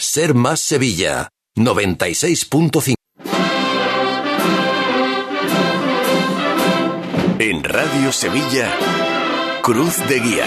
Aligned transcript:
Ser 0.00 0.32
Más 0.32 0.60
Sevilla, 0.60 1.28
96.5. 1.56 2.94
En 7.38 7.62
Radio 7.62 8.10
Sevilla, 8.10 8.74
Cruz 9.60 9.98
de 10.08 10.20
Guía. 10.20 10.46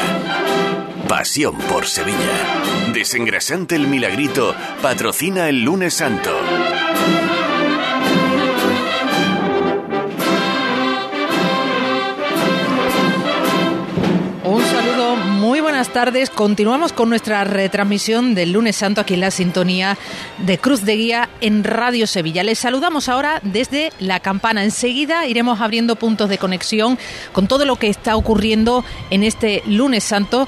Pasión 1.08 1.56
por 1.70 1.86
Sevilla. 1.86 2.64
Desengrasante 2.94 3.76
el 3.76 3.86
Milagrito 3.86 4.56
patrocina 4.82 5.48
el 5.48 5.62
lunes 5.62 5.94
santo. 5.94 6.32
Tardes. 15.94 16.32
Continuamos 16.32 16.92
con 16.92 17.08
nuestra 17.08 17.44
retransmisión 17.44 18.34
del 18.34 18.52
lunes 18.52 18.76
santo 18.76 19.00
aquí 19.00 19.14
en 19.14 19.20
la 19.20 19.30
sintonía 19.30 19.96
de 20.40 20.58
Cruz 20.58 20.84
de 20.84 20.98
Guía 20.98 21.30
en 21.40 21.64
Radio 21.64 22.08
Sevilla. 22.08 22.44
Les 22.44 22.58
saludamos 22.58 23.10
ahora 23.10 23.40
desde 23.44 23.94
la 24.00 24.20
campana. 24.20 24.64
Enseguida 24.64 25.28
iremos 25.28 25.62
abriendo 25.62 25.96
puntos 25.96 26.30
de 26.30 26.40
conexión 26.40 26.98
con 27.32 27.48
todo 27.48 27.64
lo 27.66 27.76
que 27.76 27.90
está 27.90 28.16
ocurriendo 28.16 28.84
en 29.12 29.24
este 29.24 29.62
lunes 29.68 30.04
santo 30.04 30.48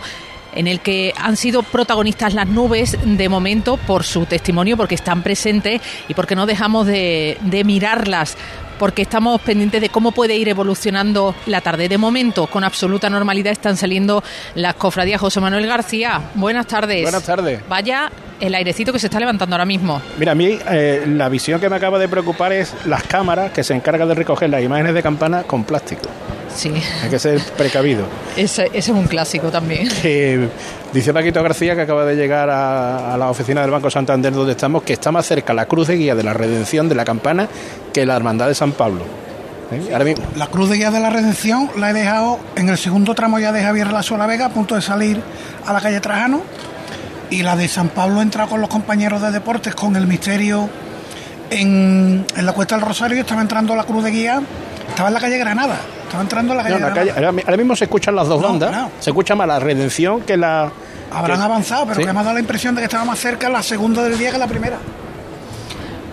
en 0.55 0.67
el 0.67 0.79
que 0.79 1.13
han 1.17 1.37
sido 1.37 1.61
protagonistas 1.61 2.33
las 2.33 2.47
nubes 2.47 2.97
de 3.03 3.29
momento 3.29 3.77
por 3.77 4.03
su 4.03 4.25
testimonio, 4.25 4.77
porque 4.77 4.95
están 4.95 5.21
presentes 5.21 5.81
y 6.07 6.13
porque 6.15 6.35
no 6.35 6.45
dejamos 6.45 6.87
de, 6.87 7.37
de 7.41 7.63
mirarlas 7.63 8.35
porque 8.77 9.01
estamos 9.03 9.41
pendientes 9.41 9.81
de 9.81 9.89
cómo 9.89 10.11
puede 10.11 10.35
ir 10.35 10.49
evolucionando 10.49 11.35
la 11.45 11.61
tarde. 11.61 11.89
De 11.89 11.97
momento, 11.97 12.47
con 12.47 12.63
absoluta 12.63 13.09
normalidad, 13.09 13.51
están 13.51 13.77
saliendo 13.77 14.23
las 14.55 14.75
cofradías. 14.75 15.21
José 15.21 15.39
Manuel 15.39 15.67
García, 15.67 16.21
buenas 16.35 16.67
tardes. 16.67 17.03
Buenas 17.03 17.23
tardes. 17.23 17.61
Vaya 17.67 18.11
el 18.39 18.53
airecito 18.53 18.91
que 18.91 18.99
se 18.99 19.07
está 19.07 19.19
levantando 19.19 19.55
ahora 19.55 19.65
mismo. 19.65 20.01
Mira, 20.17 20.33
a 20.33 20.35
mí 20.35 20.57
eh, 20.69 21.05
la 21.07 21.29
visión 21.29 21.59
que 21.59 21.69
me 21.69 21.75
acaba 21.77 21.97
de 21.99 22.07
preocupar 22.07 22.51
es 22.53 22.73
las 22.85 23.03
cámaras 23.03 23.51
que 23.51 23.63
se 23.63 23.73
encargan 23.73 24.07
de 24.07 24.15
recoger 24.15 24.49
las 24.49 24.61
imágenes 24.61 24.93
de 24.93 25.01
campana 25.01 25.43
con 25.43 25.63
plástico. 25.63 26.09
Sí. 26.53 26.71
Hay 27.03 27.09
que 27.09 27.19
ser 27.19 27.41
precavido. 27.57 28.05
ese, 28.37 28.67
ese 28.67 28.77
es 28.77 28.89
un 28.89 29.07
clásico 29.07 29.49
también. 29.51 29.89
Eh, 30.03 30.47
dice 30.93 31.13
Paquito 31.13 31.43
García 31.43 31.75
que 31.75 31.81
acaba 31.81 32.05
de 32.05 32.15
llegar 32.15 32.49
a, 32.49 33.13
a, 33.13 33.17
la 33.17 33.29
oficina 33.29 33.61
del 33.61 33.71
Banco 33.71 33.89
Santander 33.89 34.31
donde 34.31 34.53
estamos, 34.53 34.83
que 34.83 34.93
está 34.93 35.11
más 35.11 35.25
cerca 35.25 35.53
la 35.53 35.65
cruz 35.65 35.87
de 35.87 35.97
guía 35.97 36.15
de 36.15 36.23
la 36.23 36.33
redención 36.33 36.87
de 36.87 36.95
la 36.95 37.03
campana 37.03 37.49
que 37.95 38.05
la 38.05 38.17
hermandad 38.17 38.49
de 38.49 38.55
San 38.55 38.73
Pablo. 38.73 39.05
¿Eh? 39.71 39.89
Ahora 39.93 40.03
mismo. 40.03 40.25
La 40.35 40.47
cruz 40.47 40.69
de 40.69 40.75
guía 40.75 40.91
de 40.91 40.99
la 40.99 41.09
redención 41.09 41.71
la 41.77 41.91
he 41.91 41.93
dejado 41.93 42.39
en 42.57 42.67
el 42.67 42.77
segundo 42.77 43.15
tramo 43.15 43.39
ya 43.39 43.53
de 43.53 43.63
Javier 43.63 43.93
La 43.93 44.03
Sola 44.03 44.27
Vega, 44.27 44.47
a 44.47 44.49
punto 44.49 44.75
de 44.75 44.81
salir 44.81 45.21
a 45.65 45.71
la 45.71 45.79
calle 45.79 46.01
Trajano. 46.01 46.41
Y 47.29 47.41
la 47.41 47.55
de 47.55 47.69
San 47.69 47.87
Pablo 47.87 48.19
he 48.19 48.23
entrado 48.23 48.49
con 48.49 48.59
los 48.59 48.69
compañeros 48.69 49.21
de 49.21 49.31
deportes 49.31 49.73
con 49.75 49.95
el 49.95 50.07
misterio 50.07 50.69
en, 51.49 52.25
en 52.35 52.45
la 52.45 52.51
Cuesta 52.51 52.75
del 52.75 52.85
Rosario. 52.85 53.21
Estaba 53.21 53.41
entrando 53.41 53.73
la 53.77 53.85
cruz 53.85 54.03
de 54.03 54.11
guía, 54.11 54.41
estaba 54.89 55.07
en 55.07 55.13
la 55.13 55.21
calle 55.21 55.37
Granada. 55.37 55.77
Estaba 56.03 56.21
entrando 56.21 56.51
a 56.51 56.57
la 56.57 56.63
calle, 56.63 56.79
no, 56.79 56.89
la 56.89 56.93
calle 56.93 57.13
Ahora 57.15 57.57
mismo 57.57 57.77
se 57.77 57.85
escuchan 57.85 58.13
las 58.13 58.27
dos 58.27 58.41
no, 58.41 58.49
bandas. 58.49 58.71
No. 58.73 58.91
Se 58.99 59.11
escucha 59.11 59.35
más 59.35 59.47
la 59.47 59.59
redención 59.59 60.19
que 60.21 60.35
la. 60.35 60.69
Habrán 61.13 61.37
que, 61.37 61.45
avanzado, 61.45 61.85
pero 61.85 62.01
¿sí? 62.01 62.05
que 62.05 62.11
me 62.11 62.19
ha 62.19 62.23
dado 62.23 62.33
la 62.33 62.41
impresión 62.41 62.75
de 62.75 62.81
que 62.81 62.85
estaba 62.85 63.05
más 63.05 63.19
cerca 63.19 63.47
la 63.47 63.63
segunda 63.63 64.03
del 64.03 64.17
día 64.17 64.33
que 64.33 64.37
la 64.37 64.47
primera. 64.47 64.79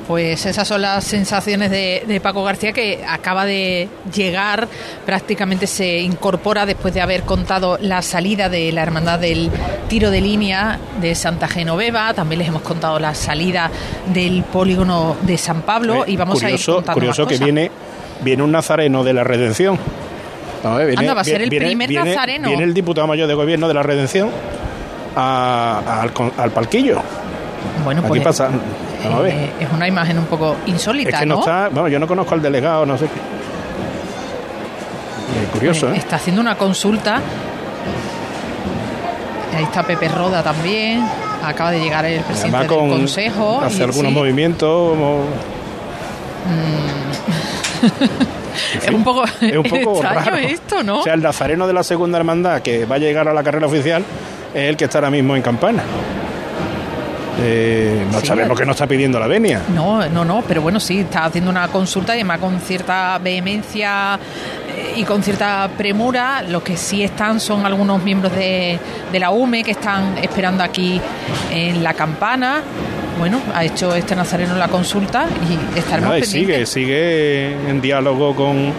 Pues 0.06 0.44
esas 0.46 0.66
son 0.66 0.82
las 0.82 1.04
sensaciones 1.04 1.70
de, 1.70 2.04
de, 2.06 2.20
Paco 2.20 2.42
García 2.42 2.72
que 2.72 3.04
acaba 3.08 3.44
de 3.44 3.88
llegar, 4.12 4.68
prácticamente 5.06 5.66
se 5.66 6.00
incorpora 6.00 6.66
después 6.66 6.92
de 6.92 7.00
haber 7.00 7.22
contado 7.22 7.78
la 7.80 8.02
salida 8.02 8.48
de 8.48 8.72
la 8.72 8.82
hermandad 8.82 9.20
del 9.20 9.50
tiro 9.88 10.10
de 10.10 10.20
línea 10.20 10.78
de 11.00 11.14
Santa 11.14 11.48
Genoveva, 11.48 12.14
también 12.14 12.40
les 12.40 12.48
hemos 12.48 12.62
contado 12.62 12.98
la 12.98 13.14
salida 13.14 13.70
del 14.12 14.42
polígono 14.42 15.16
de 15.22 15.38
San 15.38 15.62
Pablo 15.62 16.04
y 16.06 16.16
vamos 16.16 16.40
curioso, 16.40 16.72
a 16.72 16.74
ir 16.74 16.76
contando 16.76 16.94
Curioso 16.94 17.22
más 17.22 17.28
que 17.28 17.34
cosas. 17.34 17.44
viene, 17.44 17.70
viene 18.22 18.42
un 18.42 18.50
nazareno 18.52 19.04
de 19.04 19.12
la 19.12 19.24
redención. 19.24 19.78
No, 20.64 20.76
viene, 20.78 20.94
Anda, 20.96 21.14
va 21.14 21.20
a 21.20 21.24
ser 21.24 21.42
el 21.42 21.50
viene, 21.50 21.66
primer 21.66 21.88
viene, 21.88 22.10
nazareno. 22.10 22.48
Viene 22.48 22.64
el 22.64 22.74
diputado 22.74 23.06
mayor 23.06 23.28
de 23.28 23.34
gobierno 23.34 23.68
de 23.68 23.74
la 23.74 23.82
redención 23.82 24.30
a, 25.16 25.80
a, 25.86 26.02
al, 26.02 26.12
al 26.36 26.50
palquillo. 26.50 27.00
Bueno, 27.84 28.00
Aquí 28.00 28.08
pues 28.08 28.22
pasa, 28.22 28.50
Eh, 29.04 29.52
es 29.60 29.68
una 29.72 29.88
imagen 29.88 30.18
un 30.18 30.26
poco 30.26 30.56
insólita, 30.66 31.10
es 31.10 31.18
que 31.20 31.26
no, 31.26 31.36
¿no? 31.36 31.40
está, 31.40 31.68
bueno, 31.68 31.88
yo 31.88 31.98
no 31.98 32.06
conozco 32.06 32.34
al 32.34 32.42
delegado, 32.42 32.86
no 32.86 32.96
sé 32.96 33.06
qué. 33.06 33.18
Eh, 35.40 35.46
curioso, 35.52 35.92
¿eh? 35.92 35.96
Está 35.96 36.16
haciendo 36.16 36.40
una 36.40 36.56
consulta. 36.56 37.20
Ahí 39.56 39.64
está 39.64 39.82
Pepe 39.82 40.08
Roda 40.08 40.42
también. 40.42 41.04
Acaba 41.44 41.70
de 41.72 41.80
llegar 41.80 42.04
el 42.04 42.20
presidente 42.22 42.58
del 42.58 42.66
con, 42.68 42.88
consejo. 42.90 43.60
Hace 43.60 43.78
y, 43.78 43.82
algunos 43.82 44.12
sí. 44.12 44.18
movimientos. 44.18 44.90
Como... 44.90 45.24
Mm. 46.46 46.92
es 48.82 48.90
un 48.90 49.04
poco, 49.04 49.24
es 49.24 49.56
un 49.56 49.62
poco 49.64 49.92
extraño 49.94 50.20
raro. 50.20 50.36
esto, 50.36 50.82
¿no? 50.82 51.00
O 51.00 51.02
sea, 51.02 51.14
el 51.14 51.22
nazareno 51.22 51.66
de 51.66 51.72
la 51.72 51.82
segunda 51.82 52.18
hermandad 52.18 52.62
que 52.62 52.84
va 52.84 52.96
a 52.96 52.98
llegar 52.98 53.28
a 53.28 53.34
la 53.34 53.42
carrera 53.42 53.66
oficial 53.66 54.04
es 54.54 54.68
el 54.68 54.76
que 54.76 54.84
está 54.84 54.98
ahora 54.98 55.10
mismo 55.10 55.34
en 55.34 55.42
campana. 55.42 55.82
Eh, 57.40 58.06
no 58.12 58.20
sí, 58.20 58.26
sabemos 58.26 58.58
que 58.58 58.66
no 58.66 58.72
está 58.72 58.86
pidiendo 58.86 59.18
la 59.18 59.26
venia. 59.26 59.62
No, 59.74 60.06
no, 60.08 60.24
no, 60.24 60.42
pero 60.46 60.62
bueno, 60.62 60.78
sí, 60.78 61.00
está 61.00 61.24
haciendo 61.24 61.50
una 61.50 61.68
consulta 61.68 62.14
y 62.14 62.20
además 62.20 62.40
con 62.40 62.60
cierta 62.60 63.18
vehemencia 63.18 64.18
eh, 64.68 64.94
y 64.96 65.04
con 65.04 65.22
cierta 65.22 65.70
premura. 65.76 66.42
Los 66.42 66.62
que 66.62 66.76
sí 66.76 67.02
están 67.02 67.40
son 67.40 67.64
algunos 67.64 68.02
miembros 68.02 68.34
de, 68.34 68.78
de 69.10 69.18
la 69.18 69.30
UME 69.30 69.64
que 69.64 69.72
están 69.72 70.18
esperando 70.18 70.62
aquí 70.62 71.00
en 71.50 71.82
la 71.82 71.94
campana. 71.94 72.62
Bueno, 73.18 73.40
ha 73.54 73.64
hecho 73.64 73.94
este 73.94 74.16
nazareno 74.16 74.56
la 74.56 74.68
consulta 74.68 75.26
y 75.48 75.78
estaremos 75.78 76.10
Nada, 76.10 76.18
y 76.18 76.24
sigue, 76.24 76.66
sigue 76.66 77.52
en 77.68 77.80
diálogo 77.80 78.34
con 78.34 78.72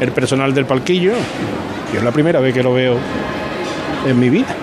el 0.00 0.12
personal 0.12 0.54
del 0.54 0.66
palquillo. 0.66 1.12
Yo 1.92 1.98
es 1.98 2.04
la 2.04 2.12
primera 2.12 2.38
vez 2.40 2.54
que 2.54 2.62
lo 2.62 2.72
veo 2.72 2.96
en 4.06 4.18
mi 4.18 4.30
vida. 4.30 4.54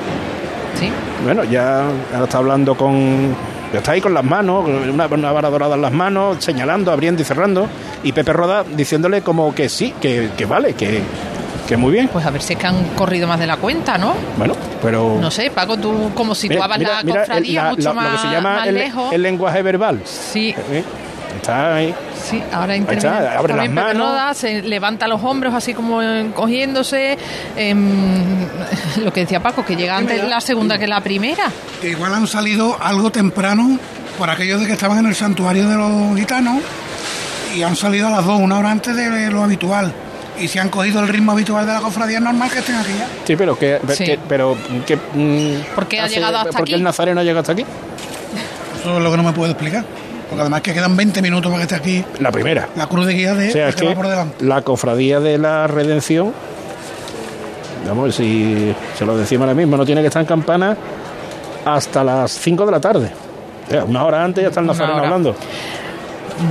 Sí. 0.79 0.89
Bueno, 1.23 1.43
ya 1.43 1.85
ahora 2.13 2.23
está 2.25 2.37
hablando 2.37 2.75
con. 2.75 3.35
Está 3.73 3.91
ahí 3.91 4.01
con 4.01 4.13
las 4.13 4.23
manos, 4.23 4.65
una, 4.67 5.07
una 5.07 5.31
vara 5.33 5.49
dorada 5.49 5.75
en 5.75 5.81
las 5.81 5.91
manos, 5.91 6.37
señalando, 6.39 6.91
abriendo 6.91 7.21
y 7.21 7.25
cerrando. 7.25 7.67
Y 8.03 8.13
Pepe 8.13 8.31
Roda 8.31 8.63
diciéndole 8.63 9.21
como 9.21 9.53
que 9.53 9.67
sí, 9.67 9.93
que, 9.99 10.29
que 10.37 10.45
vale, 10.45 10.73
que, 10.75 11.01
que 11.67 11.75
muy 11.75 11.91
bien. 11.91 12.07
Pues 12.07 12.25
a 12.25 12.29
ver 12.29 12.41
si 12.41 12.53
es 12.53 12.59
que 12.59 12.67
han 12.67 12.89
corrido 12.95 13.27
más 13.27 13.39
de 13.39 13.47
la 13.47 13.57
cuenta, 13.57 13.97
¿no? 13.97 14.13
Bueno, 14.37 14.55
pero. 14.81 15.17
No 15.19 15.29
sé, 15.31 15.51
Paco, 15.51 15.77
tú 15.77 16.11
como 16.13 16.35
situabas 16.35 16.77
mira, 16.77 17.03
la 17.03 17.19
cofradía 17.19 17.63
mucho 17.65 17.89
la, 17.89 17.93
más, 17.93 18.05
lo 18.05 18.11
que 18.11 18.17
se 18.19 18.33
llama 18.33 18.63
el, 18.65 18.75
lejos. 18.75 19.13
el, 19.13 19.21
lenguaje 19.21 19.61
verbal. 19.61 20.01
Sí. 20.05 20.55
¿Eh? 20.71 20.83
Está 21.35 21.75
ahí. 21.75 21.93
Sí, 22.21 22.41
ahora 22.51 22.73
Ahí 22.73 22.79
interviene. 22.79 23.17
está, 23.17 23.37
abre 23.37 23.53
las 23.55 23.65
También 23.65 23.73
manos. 23.85 24.07
Roda 24.09 24.33
se 24.33 24.61
levanta 24.63 25.07
los 25.07 25.23
hombros 25.23 25.53
así 25.53 25.73
como 25.73 26.01
encogiéndose. 26.01 27.17
Eh, 27.55 27.75
lo 29.03 29.11
que 29.13 29.21
decía 29.21 29.41
Paco, 29.41 29.63
que 29.65 29.75
llega 29.75 29.97
antes 29.97 30.23
la 30.27 30.41
segunda 30.41 30.77
que 30.77 30.87
la 30.87 31.01
primera. 31.01 31.45
Que 31.81 31.89
igual 31.89 32.13
han 32.13 32.27
salido 32.27 32.77
algo 32.81 33.11
temprano 33.11 33.77
por 34.17 34.29
aquellos 34.29 34.59
de 34.61 34.67
que 34.67 34.73
estaban 34.73 34.97
en 34.99 35.07
el 35.07 35.15
santuario 35.15 35.67
de 35.67 35.75
los 35.75 36.17
gitanos 36.17 36.61
y 37.55 37.63
han 37.63 37.75
salido 37.75 38.07
a 38.07 38.11
las 38.11 38.25
dos, 38.25 38.39
una 38.39 38.57
hora 38.59 38.71
antes 38.71 38.95
de 38.95 39.29
lo 39.31 39.43
habitual. 39.43 39.93
Y 40.39 40.47
si 40.49 40.59
han 40.59 40.67
cogido 40.69 40.99
el 41.01 41.07
ritmo 41.07 41.31
habitual 41.31 41.65
de 41.65 41.71
la 41.73 41.79
cofradía, 41.79 42.17
es 42.17 42.23
normal 42.23 42.49
que 42.51 42.59
estén 42.59 42.75
aquí 42.75 42.91
ya. 42.97 43.07
Sí, 43.25 43.35
pero 43.37 43.57
que. 43.57 43.79
Sí. 43.93 44.03
que- 44.03 44.19
pero 44.27 44.57
que, 44.85 44.97
mm, 44.97 45.73
¿Por 45.75 45.87
qué 45.87 45.99
ha 45.99 46.05
hace- 46.05 46.15
llegado 46.15 46.37
hasta 46.37 46.49
¿Por 46.51 46.57
qué 46.59 46.63
aquí? 46.63 46.73
el 46.73 46.83
nazareno 46.83 47.21
ha 47.21 47.23
llegado 47.23 47.39
hasta 47.41 47.53
aquí? 47.53 47.65
Eso 48.81 48.97
es 48.97 49.01
lo 49.03 49.11
que 49.11 49.17
no 49.17 49.23
me 49.23 49.31
puedo 49.31 49.51
explicar. 49.51 49.85
Porque 50.29 50.41
además 50.41 50.61
que 50.61 50.73
quedan 50.73 50.95
20 50.95 51.21
minutos 51.21 51.51
para 51.51 51.65
que 51.65 51.75
esté 51.75 51.75
aquí 51.75 52.05
La 52.19 52.31
primera. 52.31 52.67
la 52.75 52.87
cruz 52.87 53.05
de 53.05 53.13
guía 53.13 53.33
de 53.35 53.49
O 53.49 53.51
sea, 53.51 53.63
el 53.65 53.69
es 53.69 53.75
que 53.75 53.81
que 53.81 53.87
va 53.89 53.95
por 53.95 54.07
delante. 54.07 54.43
la 54.45 54.61
cofradía 54.63 55.19
de 55.19 55.37
la 55.37 55.67
redención, 55.67 56.33
vamos, 57.87 58.15
si 58.15 58.73
se 58.97 59.05
lo 59.05 59.17
decimos 59.17 59.43
ahora 59.47 59.53
mismo, 59.55 59.77
no 59.77 59.85
tiene 59.85 60.01
que 60.01 60.07
estar 60.07 60.21
en 60.21 60.27
campana 60.27 60.75
hasta 61.65 62.03
las 62.03 62.31
5 62.31 62.65
de 62.65 62.71
la 62.71 62.79
tarde. 62.79 63.09
O 63.67 63.71
sea, 63.71 63.83
una 63.83 64.03
hora 64.05 64.23
antes 64.23 64.41
ya 64.43 64.49
está 64.49 64.59
el 64.59 64.65
Una 64.65 64.73
nazareno 64.73 64.95
hora. 64.97 65.07
hablando. 65.07 65.35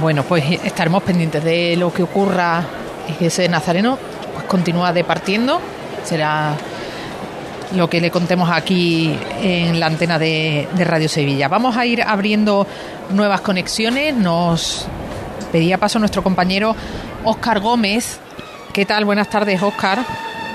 Bueno, 0.00 0.22
pues 0.22 0.44
estaremos 0.64 1.02
pendientes 1.02 1.42
de 1.44 1.76
lo 1.76 1.92
que 1.92 2.02
ocurra 2.02 2.62
y 3.08 3.12
que 3.12 3.26
ese 3.26 3.48
nazareno 3.48 3.98
pues, 4.34 4.46
continúa 4.46 4.92
departiendo. 4.92 5.60
Será 6.04 6.54
lo 7.74 7.88
que 7.88 8.00
le 8.00 8.10
contemos 8.10 8.50
aquí 8.50 9.16
en 9.42 9.80
la 9.80 9.86
antena 9.86 10.18
de, 10.18 10.68
Radio 10.78 11.08
Sevilla. 11.08 11.48
Vamos 11.48 11.76
a 11.76 11.86
ir 11.86 12.02
abriendo 12.02 12.66
nuevas 13.10 13.40
conexiones. 13.40 14.14
Nos 14.14 14.86
pedía 15.52 15.78
paso 15.78 15.98
nuestro 15.98 16.22
compañero 16.22 16.74
Óscar 17.24 17.60
Gómez. 17.60 18.20
¿Qué 18.72 18.86
tal? 18.86 19.04
Buenas 19.04 19.28
tardes, 19.28 19.62
Óscar. 19.62 19.98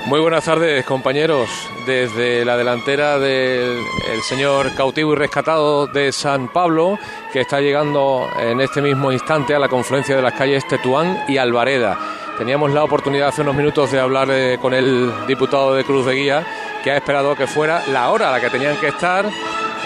Muy 0.05 0.19
buenas 0.19 0.45
tardes, 0.45 0.85
compañeros. 0.85 1.49
Desde 1.85 2.45
la 2.45 2.57
delantera 2.57 3.19
del 3.19 3.77
el 4.11 4.21
señor 4.27 4.73
cautivo 4.75 5.13
y 5.13 5.15
rescatado 5.15 5.87
de 5.87 6.11
San 6.11 6.51
Pablo, 6.51 6.97
que 7.33 7.41
está 7.41 7.59
llegando 7.59 8.27
en 8.39 8.61
este 8.61 8.81
mismo 8.81 9.11
instante 9.11 9.55
a 9.55 9.59
la 9.59 9.67
confluencia 9.67 10.15
de 10.15 10.21
las 10.21 10.33
calles 10.33 10.67
Tetuán 10.67 11.23
y 11.27 11.37
Alvareda. 11.37 11.97
Teníamos 12.39 12.71
la 12.71 12.85
oportunidad 12.85 13.27
hace 13.27 13.41
unos 13.41 13.55
minutos 13.55 13.91
de 13.91 13.99
hablar 13.99 14.29
eh, 14.31 14.57
con 14.61 14.73
el 14.73 15.11
diputado 15.27 15.75
de 15.75 15.83
Cruz 15.83 16.05
de 16.05 16.15
Guía, 16.15 16.47
que 16.83 16.91
ha 16.91 16.97
esperado 16.97 17.35
que 17.35 17.47
fuera 17.47 17.83
la 17.87 18.09
hora 18.09 18.29
a 18.29 18.31
la 18.31 18.41
que 18.41 18.49
tenían 18.49 18.77
que 18.77 18.87
estar 18.87 19.25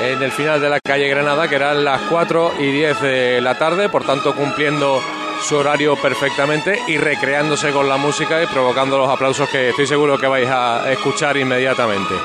en 0.02 0.22
el 0.22 0.32
final 0.32 0.60
de 0.60 0.70
la 0.70 0.80
calle 0.80 1.08
Granada, 1.08 1.48
que 1.48 1.56
eran 1.56 1.84
las 1.84 2.02
4 2.10 2.54
y 2.60 2.72
10 2.72 3.02
de 3.02 3.42
la 3.42 3.58
tarde, 3.58 3.90
por 3.90 4.06
tanto 4.06 4.36
cumpliendo 4.36 5.02
su 5.42 5.58
horario 5.58 5.96
perfectamente 5.96 6.80
y 6.88 6.98
recreándose 6.98 7.72
con 7.72 7.90
la 7.90 7.98
música 7.98 8.42
y 8.42 8.48
provocando 8.48 8.98
los 8.98 9.10
aplausos 9.10 9.50
que 9.50 9.70
estoy 9.70 9.88
seguro 9.88 10.18
que 10.18 10.28
vais 10.28 10.50
a 10.50 10.90
escuchar 10.92 11.38
inmediatamente. 11.38 12.16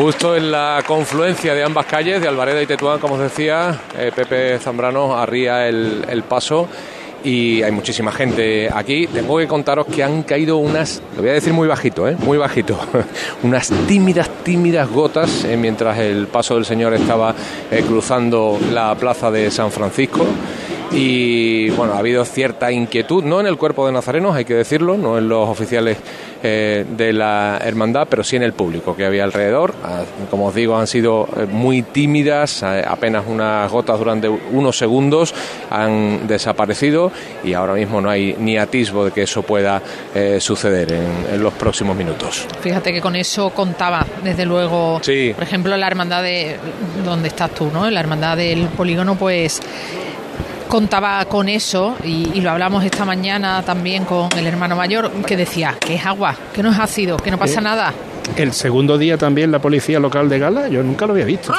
Justo 0.00 0.34
en 0.34 0.50
la 0.50 0.82
confluencia 0.86 1.54
de 1.54 1.62
ambas 1.62 1.84
calles, 1.84 2.22
de 2.22 2.26
Alvareda 2.26 2.62
y 2.62 2.66
Tetuán, 2.66 2.98
como 3.00 3.16
os 3.16 3.20
decía, 3.20 3.82
eh, 3.98 4.10
Pepe 4.16 4.58
Zambrano 4.58 5.14
arría 5.14 5.68
el, 5.68 6.06
el 6.08 6.22
paso 6.22 6.66
y 7.22 7.62
hay 7.62 7.70
muchísima 7.70 8.10
gente 8.10 8.70
aquí. 8.72 9.06
Tengo 9.06 9.36
que 9.36 9.46
contaros 9.46 9.84
que 9.86 10.02
han 10.02 10.22
caído 10.22 10.56
unas, 10.56 11.02
lo 11.16 11.20
voy 11.20 11.30
a 11.30 11.34
decir 11.34 11.52
muy 11.52 11.68
bajito, 11.68 12.08
¿eh? 12.08 12.16
muy 12.18 12.38
bajito, 12.38 12.80
unas 13.42 13.70
tímidas, 13.86 14.30
tímidas 14.42 14.88
gotas 14.88 15.44
eh, 15.44 15.58
mientras 15.58 15.98
el 15.98 16.28
paso 16.28 16.54
del 16.54 16.64
Señor 16.64 16.94
estaba 16.94 17.34
eh, 17.70 17.84
cruzando 17.86 18.58
la 18.72 18.94
plaza 18.94 19.30
de 19.30 19.50
San 19.50 19.70
Francisco 19.70 20.24
y 20.92 21.70
bueno, 21.70 21.94
ha 21.94 21.98
habido 21.98 22.24
cierta 22.24 22.72
inquietud, 22.72 23.24
no 23.24 23.40
en 23.40 23.46
el 23.46 23.56
cuerpo 23.56 23.86
de 23.86 23.92
nazarenos, 23.92 24.34
hay 24.34 24.44
que 24.44 24.54
decirlo, 24.54 24.96
no 24.96 25.18
en 25.18 25.28
los 25.28 25.48
oficiales 25.48 25.98
eh, 26.42 26.86
de 26.88 27.12
la 27.12 27.60
hermandad, 27.62 28.08
pero 28.08 28.24
sí 28.24 28.36
en 28.36 28.42
el 28.42 28.54
público 28.54 28.96
que 28.96 29.04
había 29.04 29.24
alrededor. 29.24 29.74
Ah, 29.84 30.04
como 30.30 30.46
os 30.46 30.54
digo, 30.54 30.76
han 30.76 30.86
sido 30.86 31.28
eh, 31.36 31.44
muy 31.44 31.82
tímidas, 31.82 32.62
eh, 32.62 32.82
apenas 32.86 33.24
unas 33.28 33.70
gotas 33.70 33.98
durante 33.98 34.28
unos 34.28 34.78
segundos 34.78 35.34
han 35.68 36.26
desaparecido 36.26 37.12
y 37.44 37.52
ahora 37.52 37.74
mismo 37.74 38.00
no 38.00 38.08
hay 38.08 38.34
ni 38.38 38.56
atisbo 38.56 39.04
de 39.04 39.10
que 39.10 39.22
eso 39.22 39.42
pueda 39.42 39.82
suceder 40.38 40.92
en, 40.92 41.34
en, 41.34 41.42
los 41.42 41.52
próximos 41.54 41.96
minutos. 41.96 42.46
Fíjate 42.60 42.92
que 42.92 43.00
con 43.00 43.14
eso 43.16 43.50
contaba, 43.50 44.04
desde 44.24 44.44
luego, 44.44 44.98
sí. 45.02 45.32
por 45.34 45.44
ejemplo, 45.44 45.76
la 45.76 45.86
hermandad 45.86 46.22
de 46.22 46.56
donde 47.04 47.28
estás 47.28 47.50
tú, 47.52 47.70
¿no? 47.72 47.88
La 47.90 48.00
hermandad 48.00 48.36
del 48.36 48.66
polígono, 48.68 49.14
pues 49.16 49.60
contaba 50.70 51.22
con 51.26 51.48
eso 51.48 51.96
y, 52.04 52.30
y, 52.32 52.40
lo 52.40 52.52
hablamos 52.52 52.84
esta 52.84 53.04
mañana 53.04 53.62
también 53.62 54.04
con 54.04 54.28
el 54.38 54.46
hermano 54.46 54.76
mayor 54.76 55.10
que 55.26 55.36
decía 55.36 55.76
que 55.80 55.96
es 55.96 56.06
agua, 56.06 56.34
que 56.54 56.62
no 56.62 56.70
es 56.70 56.78
ácido, 56.78 57.16
que 57.16 57.30
no 57.30 57.38
pasa 57.38 57.58
¿Eh? 57.58 57.62
nada. 57.64 57.92
El 58.36 58.52
segundo 58.52 58.96
día 58.96 59.18
también 59.18 59.50
la 59.50 59.58
policía 59.58 59.98
local 59.98 60.28
de 60.28 60.38
Gala, 60.38 60.68
yo 60.68 60.82
nunca 60.82 61.06
lo 61.06 61.12
había 61.12 61.24
visto. 61.24 61.52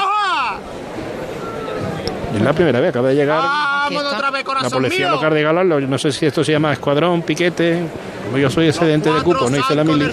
Es 2.34 2.42
la 2.42 2.54
primera 2.54 2.80
vez, 2.80 2.90
acaba 2.90 3.10
de 3.10 3.16
llegar 3.16 3.40
otra 3.40 4.32
vez, 4.32 4.46
la 4.62 4.70
policía 4.70 5.08
mío. 5.08 5.16
local 5.16 5.34
de 5.34 5.44
Gala, 5.44 5.64
lo- 5.66 5.82
no 5.82 5.98
sé 5.98 6.14
si 6.14 6.26
esto 6.26 6.44
se 6.46 6.54
llama 6.54 6.72
escuadrón, 6.72 7.22
piquete, 7.24 7.84
como 8.26 8.38
yo 8.38 8.50
soy 8.50 8.70
excedente 8.70 9.12
de 9.12 9.22
cupo, 9.22 9.50
no 9.50 9.58
hice 9.58 9.76
la 9.76 9.84
mili. 9.84 10.10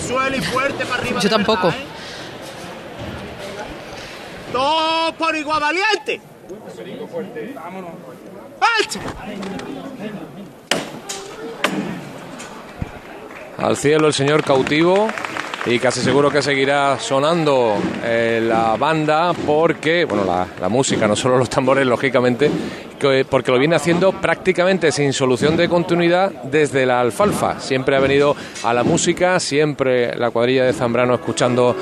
Yo 1.23 1.31
tampoco. 1.31 1.73
Todos 4.53 5.13
por 5.15 5.37
igual 5.37 5.61
valiente. 5.61 6.21
Al 13.59 13.77
cielo 13.77 14.07
el 14.07 14.13
señor 14.13 14.45
cautivo 14.45 15.09
y 15.67 15.79
casi 15.81 16.01
seguro 16.01 16.31
que 16.31 16.41
seguirá 16.41 16.99
sonando 17.01 17.75
eh, 18.05 18.41
la 18.43 18.77
banda 18.77 19.33
porque, 19.45 20.05
bueno, 20.05 20.25
la, 20.25 20.69
música, 20.69 21.07
no 21.09 21.17
solo 21.17 21.37
los 21.37 21.51
tambores, 21.51 21.85
lógicamente, 21.85 22.49
que- 22.99 23.27
porque 23.29 23.51
lo 23.51 23.59
viene 23.59 23.75
haciendo 23.77 24.13
prácticamente 24.13 24.93
sin 24.93 25.13
solución 25.13 25.57
de 25.57 25.69
continuidad 25.69 26.31
desde 26.45 26.87
la 26.87 27.01
alfalfa. 27.01 27.59
Siempre 27.61 27.97
ha 27.97 28.01
venido 28.01 28.37
a 28.63 28.73
la 28.73 28.85
música, 28.85 29.41
siempre 29.41 30.17
la 30.17 30.31
cuadrilla 30.31 30.65
de 30.65 30.73
Zambrano 30.73 31.15
escuchando 31.15 31.75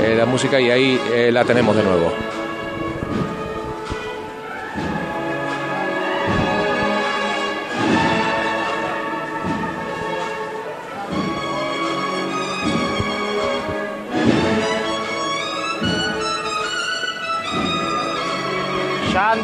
eh, 0.00 0.14
la 0.16 0.24
música 0.26 0.60
y 0.60 0.70
ahí 0.70 1.00
eh, 1.12 1.30
la 1.32 1.44
tenemos 1.44 1.76
de 1.76 1.82
nuevo. 1.82 2.12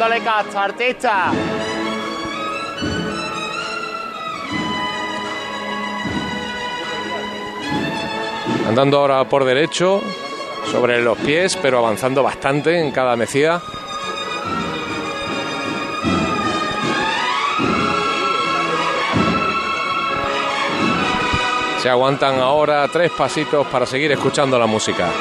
Echándole 0.01 0.23
casta, 0.23 0.63
artista. 0.63 1.31
Andando 8.67 8.97
ahora 8.97 9.23
por 9.25 9.45
derecho, 9.45 10.01
sobre 10.71 11.03
los 11.03 11.19
pies, 11.19 11.55
pero 11.61 11.77
avanzando 11.77 12.23
bastante 12.23 12.79
en 12.79 12.89
cada 12.89 13.15
mecida. 13.15 13.61
Se 21.77 21.89
aguantan 21.89 22.39
ahora 22.39 22.87
tres 22.87 23.11
pasitos 23.11 23.67
para 23.67 23.85
seguir 23.85 24.11
escuchando 24.11 24.57
la 24.57 24.65
música. 24.65 25.11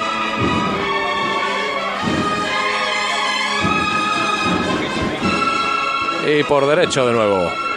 Y 6.33 6.45
por 6.45 6.65
derecho 6.65 7.05
de 7.05 7.13
nuevo. 7.13 7.70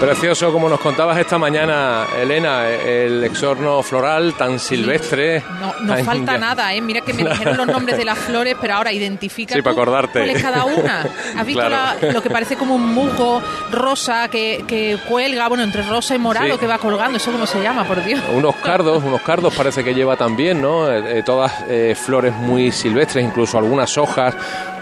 Precioso, 0.00 0.52
como 0.52 0.68
nos 0.68 0.80
contabas 0.80 1.16
esta 1.18 1.38
mañana, 1.38 2.04
Elena, 2.20 2.68
el 2.68 3.24
exorno 3.24 3.82
floral 3.82 4.34
tan 4.34 4.58
silvestre. 4.58 5.42
No, 5.60 5.72
no 5.80 5.94
tan- 5.94 6.04
falta 6.04 6.36
nada, 6.36 6.74
¿eh? 6.74 6.80
Mira 6.82 7.00
que 7.00 7.14
me 7.14 7.24
dijeron 7.30 7.56
los 7.56 7.66
nombres 7.66 7.96
de 7.96 8.04
las 8.04 8.18
flores, 8.18 8.54
pero 8.60 8.74
ahora 8.74 8.92
identifica 8.92 9.54
Sí, 9.54 9.60
tú 9.60 9.64
para 9.64 9.72
acordarte. 9.72 10.18
cuál 10.18 10.30
es 10.30 10.42
cada 10.42 10.64
una. 10.64 11.06
¿Has 11.38 11.46
visto 11.46 11.64
Claro. 11.66 11.96
la- 12.02 12.12
lo 12.12 12.22
que 12.22 12.28
parece 12.28 12.56
como 12.56 12.74
un 12.74 12.92
musgo 12.92 13.40
rosa 13.70 14.28
que, 14.28 14.64
que 14.66 14.98
cuelga, 15.08 15.48
bueno, 15.48 15.64
entre 15.64 15.82
rosa 15.82 16.14
y 16.14 16.18
morado 16.18 16.52
Sí. 16.54 16.58
que 16.58 16.66
va 16.66 16.78
colgando? 16.78 17.16
¿Eso 17.16 17.32
cómo 17.32 17.46
se 17.46 17.62
llama, 17.62 17.84
por 17.84 18.04
Dios? 18.04 18.20
Unos 18.34 18.56
cardos, 18.56 19.02
unos 19.02 19.22
cardos 19.22 19.54
parece 19.54 19.82
que 19.84 19.94
lleva 19.94 20.16
también, 20.16 20.60
¿no? 20.60 20.90
Eh, 20.90 21.18
eh, 21.18 21.22
todas 21.24 21.64
eh, 21.68 21.96
flores 21.98 22.34
muy 22.34 22.72
silvestres, 22.72 23.24
incluso 23.24 23.56
algunas 23.56 23.96
hojas 23.96 24.34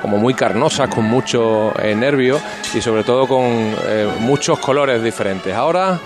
como 0.03 0.19
muy 0.19 0.35
carnosas, 0.35 0.89
con 0.89 1.05
mucho 1.05 1.73
eh, 1.81 1.95
nervio 1.95 2.39
y 2.75 2.81
sobre 2.81 3.05
todo 3.05 3.27
con 3.27 3.45
eh, 3.45 4.09
muchos 4.19 4.59
colores 4.59 5.03
diferentes. 5.03 5.55
Ahora 5.55 5.99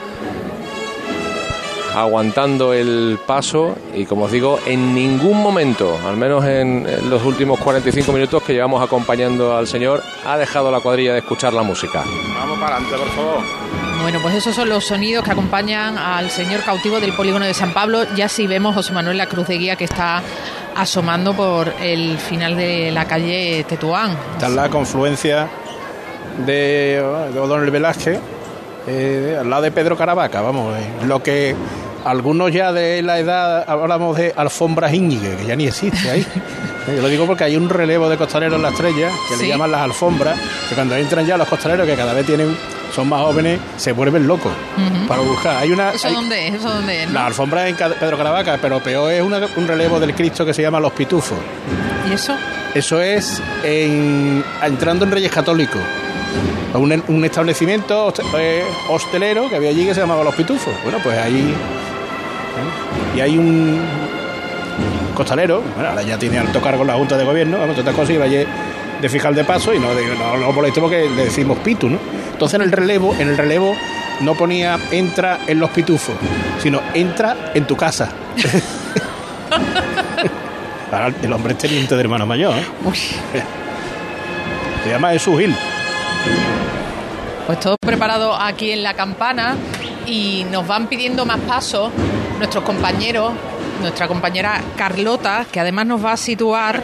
aguantando 1.95 2.75
el 2.75 3.19
paso 3.27 3.75
y 3.95 4.05
como 4.05 4.27
os 4.27 4.33
digo, 4.33 4.61
en 4.67 4.95
ningún 4.95 5.43
momento, 5.43 5.99
al 6.07 6.19
menos 6.19 6.45
en, 6.45 6.87
en 6.87 7.09
los 7.09 7.25
últimos 7.25 7.59
45 7.59 8.13
minutos 8.13 8.43
que 8.43 8.53
llevamos 8.53 8.83
acompañando 8.83 9.57
al 9.57 9.67
Señor, 9.67 10.03
ha 10.27 10.37
dejado 10.37 10.71
la 10.71 10.81
cuadrilla 10.81 11.15
de 11.15 11.21
escuchar 11.21 11.55
la 11.55 11.63
música. 11.63 12.05
Vamos 12.39 12.59
para 12.59 12.77
adelante, 12.77 12.99
por 12.99 13.09
favor. 13.13 13.41
Bueno, 14.03 14.21
pues 14.21 14.35
esos 14.35 14.55
son 14.55 14.69
los 14.69 14.85
sonidos 14.85 15.25
que 15.25 15.31
acompañan 15.31 15.97
al 15.97 16.31
señor 16.31 16.63
cautivo 16.63 17.01
del 17.01 17.15
polígono 17.15 17.47
de 17.47 17.55
San 17.55 17.73
Pablo. 17.73 18.05
Ya 18.15 18.29
sí 18.29 18.47
vemos 18.47 18.75
José 18.75 18.93
Manuel 18.93 19.17
La 19.17 19.27
Cruz 19.27 19.49
de 19.49 19.57
Guía 19.57 19.77
que 19.77 19.85
está 19.85 20.23
asomando 20.77 21.35
por 21.35 21.73
el 21.81 22.19
final 22.19 22.57
de 22.57 22.91
la 22.93 23.05
calle 23.07 23.65
Tetuán. 23.69 24.17
Está 24.35 24.47
en 24.47 24.57
la 24.57 24.69
confluencia 24.69 25.49
de, 26.47 27.03
de 27.33 27.39
O'Donnell 27.41 27.71
Velázquez, 27.71 28.19
eh, 28.87 29.37
al 29.41 29.49
lado 29.51 29.63
de 29.63 29.71
Pedro 29.73 29.97
Caravaca, 29.97 30.41
vamos, 30.43 30.77
eh, 30.77 30.87
lo 31.07 31.23
que 31.23 31.55
algunos 32.05 32.53
ya 32.53 32.73
de 32.73 33.03
la 33.03 33.19
edad 33.19 33.65
hablamos 33.69 34.17
de 34.17 34.33
alfombras 34.37 34.93
Íñiguez, 34.95 35.37
que 35.39 35.47
ya 35.47 35.57
ni 35.57 35.67
existe 35.67 36.09
ahí. 36.11 36.27
Yo 36.87 37.03
lo 37.03 37.09
digo 37.09 37.27
porque 37.27 37.43
hay 37.45 37.57
un 37.57 37.69
relevo 37.69 38.09
de 38.09 38.17
costaleros 38.17 38.57
en 38.57 38.63
la 38.63 38.69
estrella, 38.69 39.11
que 39.29 39.35
Sí. 39.37 39.43
le 39.43 39.49
llaman 39.49 39.73
las 39.73 39.81
alfombras, 39.81 40.39
que 40.69 40.75
cuando 40.77 40.95
entran 40.95 41.27
ya 41.27 41.37
los 41.37 41.49
costaleros, 41.49 41.85
que 41.85 41.97
cada 41.97 42.13
vez 42.13 42.25
tienen 42.27 42.57
son 42.95 43.09
más 43.09 43.21
jóvenes, 43.23 43.59
se 43.77 43.93
vuelven 43.93 44.27
locos 44.27 44.53
para 45.09 45.21
buscar. 45.23 45.57
Hay 45.59 45.73
una, 45.73 45.93
¿Eso 45.93 46.09
hay- 46.09 46.15
dónde 46.15 46.49
es? 46.49 46.55
¿Eso 46.55 46.69
dónde 46.71 47.03
es? 47.03 47.09
no? 47.09 47.15
la 47.15 47.27
alfombra 47.27 47.69
en 47.69 47.77
Pedro 47.77 48.17
Caravaca, 48.17 48.59
pero 48.61 48.81
peor 48.81 49.13
es 49.13 49.23
una- 49.23 49.47
un 49.57 49.67
relevo 49.69 50.01
del 50.01 50.15
Cristo 50.15 50.45
que 50.47 50.55
se 50.55 50.63
llama 50.63 50.81
Los 50.81 50.93
Pitufos. 50.93 51.39
¿Y 52.09 52.13
eso? 52.15 52.35
Eso 52.75 53.01
es 53.01 53.41
en, 53.65 54.45
entrando 54.63 55.05
en 55.05 55.11
Reyes 55.13 55.31
Católicos. 55.33 55.81
Un, 56.75 57.03
un 57.09 57.25
establecimiento 57.25 58.13
eh, 58.39 58.63
hostelero 58.91 59.49
que 59.49 59.57
había 59.57 59.71
allí 59.71 59.87
que 59.87 59.95
se 59.95 60.01
llamaba 60.01 60.23
Los 60.23 60.35
Pitufos. 60.35 60.75
Bueno, 60.83 60.99
pues 61.03 61.17
ahí. 61.19 61.55
¿eh? 61.55 63.17
Y 63.17 63.21
hay 63.21 63.39
un 63.39 63.81
costalero, 65.15 65.63
bueno, 65.75 65.89
ahora 65.89 66.03
ya 66.03 66.19
tiene 66.19 66.39
alto 66.39 66.61
cargo 66.61 66.83
en 66.83 66.89
la 66.89 66.95
Junta 66.95 67.17
de 67.17 67.25
Gobierno, 67.25 67.59
vamos, 67.59 67.75
todas 67.77 67.89
estas 67.91 67.95
cosas, 67.95 68.23
allí 68.23 68.45
de 69.01 69.09
fiscal 69.09 69.35
de 69.35 69.45
paso 69.45 69.75
y 69.75 69.79
no, 69.79 69.95
de- 69.95 70.07
no, 70.17 70.37
no 70.37 70.53
molesto 70.53 70.81
porque 70.81 71.09
le 71.09 71.25
decimos 71.27 71.59
pitu, 71.59 71.89
¿no? 71.89 71.99
Entonces 72.33 72.55
en 72.57 72.63
el 72.63 72.73
relevo, 72.73 73.15
en 73.19 73.29
el 73.29 73.37
relevo 73.37 73.75
no 74.21 74.35
ponía 74.35 74.79
entra 74.91 75.41
en 75.47 75.61
los 75.61 75.71
pitufos, 75.71 76.15
sino 76.63 76.81
entra 76.95 77.53
en 77.55 77.67
tu 77.67 77.77
casa. 77.77 78.11
Ahora 80.93 81.13
el 81.23 81.33
hombre 81.33 81.53
es 81.53 81.59
teniente 81.59 81.95
de 81.95 82.01
hermano 82.01 82.27
mayor, 82.27 82.55
¿eh? 82.57 82.65
Uy, 82.85 82.97
Se 84.85 84.91
llama 84.91 85.11
Jesús 85.11 85.39
Gil. 85.39 85.55
Pues 87.47 87.61
todo 87.61 87.77
preparado 87.81 88.35
aquí 88.35 88.71
en 88.73 88.83
la 88.83 88.95
campana 88.95 89.57
y 90.07 90.47
nos 90.51 90.67
van 90.67 90.87
pidiendo 90.87 91.27
más 91.27 91.39
pasos 91.41 91.91
nuestros 92.39 92.65
compañeros, 92.65 93.33
nuestra 93.81 94.09
compañera 94.09 94.61
Carlota, 94.77 95.45
que 95.51 95.61
además 95.61 95.87
nos 95.87 96.05
va 96.05 96.13
a 96.13 96.17
situar. 96.17 96.83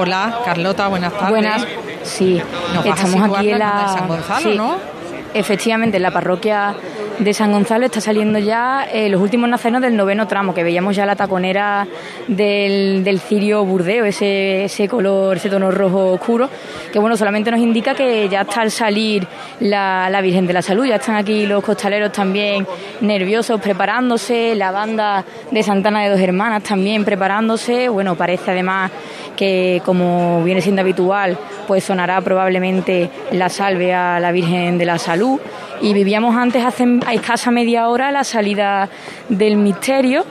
Hola, 0.00 0.42
Carlota, 0.44 0.86
buenas 0.86 1.12
tardes. 1.12 1.30
Buenas, 1.30 1.66
sí, 2.04 2.40
Nos 2.72 2.86
estamos 2.86 3.36
aquí 3.36 3.50
en 3.50 3.58
la 3.58 3.88
San 3.88 4.06
Gonzalo, 4.06 4.50
sí, 4.52 4.56
¿no? 4.56 4.76
Efectivamente, 5.34 5.96
en 5.96 6.04
la 6.04 6.12
parroquia 6.12 6.76
de 7.18 7.34
San 7.34 7.50
Gonzalo 7.50 7.84
está 7.84 8.00
saliendo 8.00 8.38
ya 8.38 8.86
eh, 8.92 9.08
los 9.08 9.20
últimos 9.20 9.50
nazarenos 9.50 9.82
del 9.82 9.96
noveno 9.96 10.28
tramo, 10.28 10.54
que 10.54 10.62
veíamos 10.62 10.94
ya 10.94 11.04
la 11.04 11.16
taconera 11.16 11.86
del, 12.28 13.02
del 13.02 13.18
cirio 13.18 13.64
burdeo, 13.64 14.04
ese, 14.04 14.64
ese 14.64 14.88
color, 14.88 15.36
ese 15.36 15.50
tono 15.50 15.72
rojo 15.72 16.12
oscuro, 16.12 16.48
que 16.92 16.98
bueno, 17.00 17.16
solamente 17.16 17.50
nos 17.50 17.58
indica 17.58 17.94
que 17.94 18.28
ya 18.28 18.42
está 18.42 18.60
al 18.60 18.70
salir 18.70 19.26
la, 19.58 20.08
la 20.10 20.20
Virgen 20.20 20.46
de 20.46 20.52
la 20.52 20.62
Salud, 20.62 20.86
ya 20.86 20.96
están 20.96 21.16
aquí 21.16 21.44
los 21.44 21.64
costaleros 21.64 22.12
también 22.12 22.66
nerviosos, 23.00 23.60
preparándose, 23.60 24.54
la 24.54 24.70
banda 24.70 25.24
de 25.50 25.62
Santana 25.64 26.04
de 26.04 26.10
Dos 26.10 26.20
Hermanas 26.20 26.62
también 26.62 27.04
preparándose, 27.04 27.88
bueno, 27.88 28.14
parece 28.14 28.52
además 28.52 28.92
que 29.38 29.80
como 29.84 30.42
viene 30.42 30.60
siendo 30.60 30.82
habitual, 30.82 31.38
pues 31.68 31.84
sonará 31.84 32.20
probablemente 32.20 33.08
la 33.30 33.48
salve 33.48 33.94
a 33.94 34.18
la 34.18 34.32
Virgen 34.32 34.78
de 34.78 34.84
la 34.84 34.98
Salud. 34.98 35.38
Y 35.80 35.94
vivíamos 35.94 36.34
antes, 36.34 36.64
hace 36.64 36.84
a 37.06 37.14
escasa 37.14 37.52
media 37.52 37.88
hora, 37.88 38.10
la 38.10 38.24
salida 38.24 38.88
del 39.28 39.56
misterio. 39.56 40.24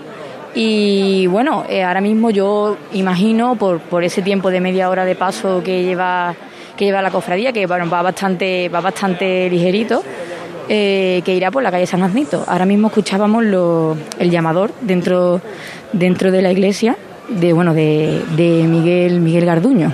Y 0.54 1.26
bueno, 1.28 1.64
eh, 1.70 1.86
ahora 1.86 2.02
mismo 2.02 2.32
yo 2.32 2.76
imagino, 2.92 3.56
por, 3.56 3.80
por 3.80 4.04
ese 4.04 4.22
tiempo 4.22 4.52
de 4.52 4.60
media 4.60 4.90
hora 4.90 5.06
de 5.06 5.16
paso 5.16 5.64
que 5.64 5.84
lleva, 5.84 6.36
que 6.76 6.84
lleva 6.84 7.02
la 7.02 7.10
cofradía, 7.10 7.54
que 7.54 7.66
bueno, 7.66 7.90
va 7.90 8.02
bastante, 8.02 8.68
va 8.68 8.82
bastante 8.82 9.50
ligerito, 9.50 10.04
eh, 10.68 11.22
que 11.24 11.34
irá 11.34 11.50
por 11.50 11.64
la 11.64 11.72
calle 11.72 11.86
San 11.86 12.04
Aznito. 12.04 12.44
Ahora 12.46 12.66
mismo 12.66 12.88
escuchábamos 12.88 13.46
el 14.20 14.32
llamador 14.32 14.72
dentro, 14.82 15.40
dentro 15.94 16.30
de 16.30 16.42
la 16.42 16.52
iglesia 16.52 16.98
de 17.30 17.54
bueno 17.54 17.74
de, 17.74 18.24
de 18.36 18.64
Miguel 18.68 19.20
Miguel 19.20 19.46
Garduño. 19.46 19.92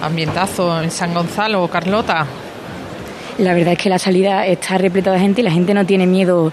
Ambientazo 0.00 0.82
en 0.82 0.90
San 0.90 1.12
Gonzalo, 1.12 1.66
Carlota. 1.68 2.26
La 3.38 3.54
verdad 3.54 3.74
es 3.74 3.78
que 3.78 3.88
la 3.88 3.98
salida 3.98 4.46
está 4.46 4.78
repleta 4.78 5.12
de 5.12 5.20
gente 5.20 5.40
y 5.40 5.44
la 5.44 5.50
gente 5.50 5.74
no 5.74 5.86
tiene 5.86 6.06
miedo 6.06 6.52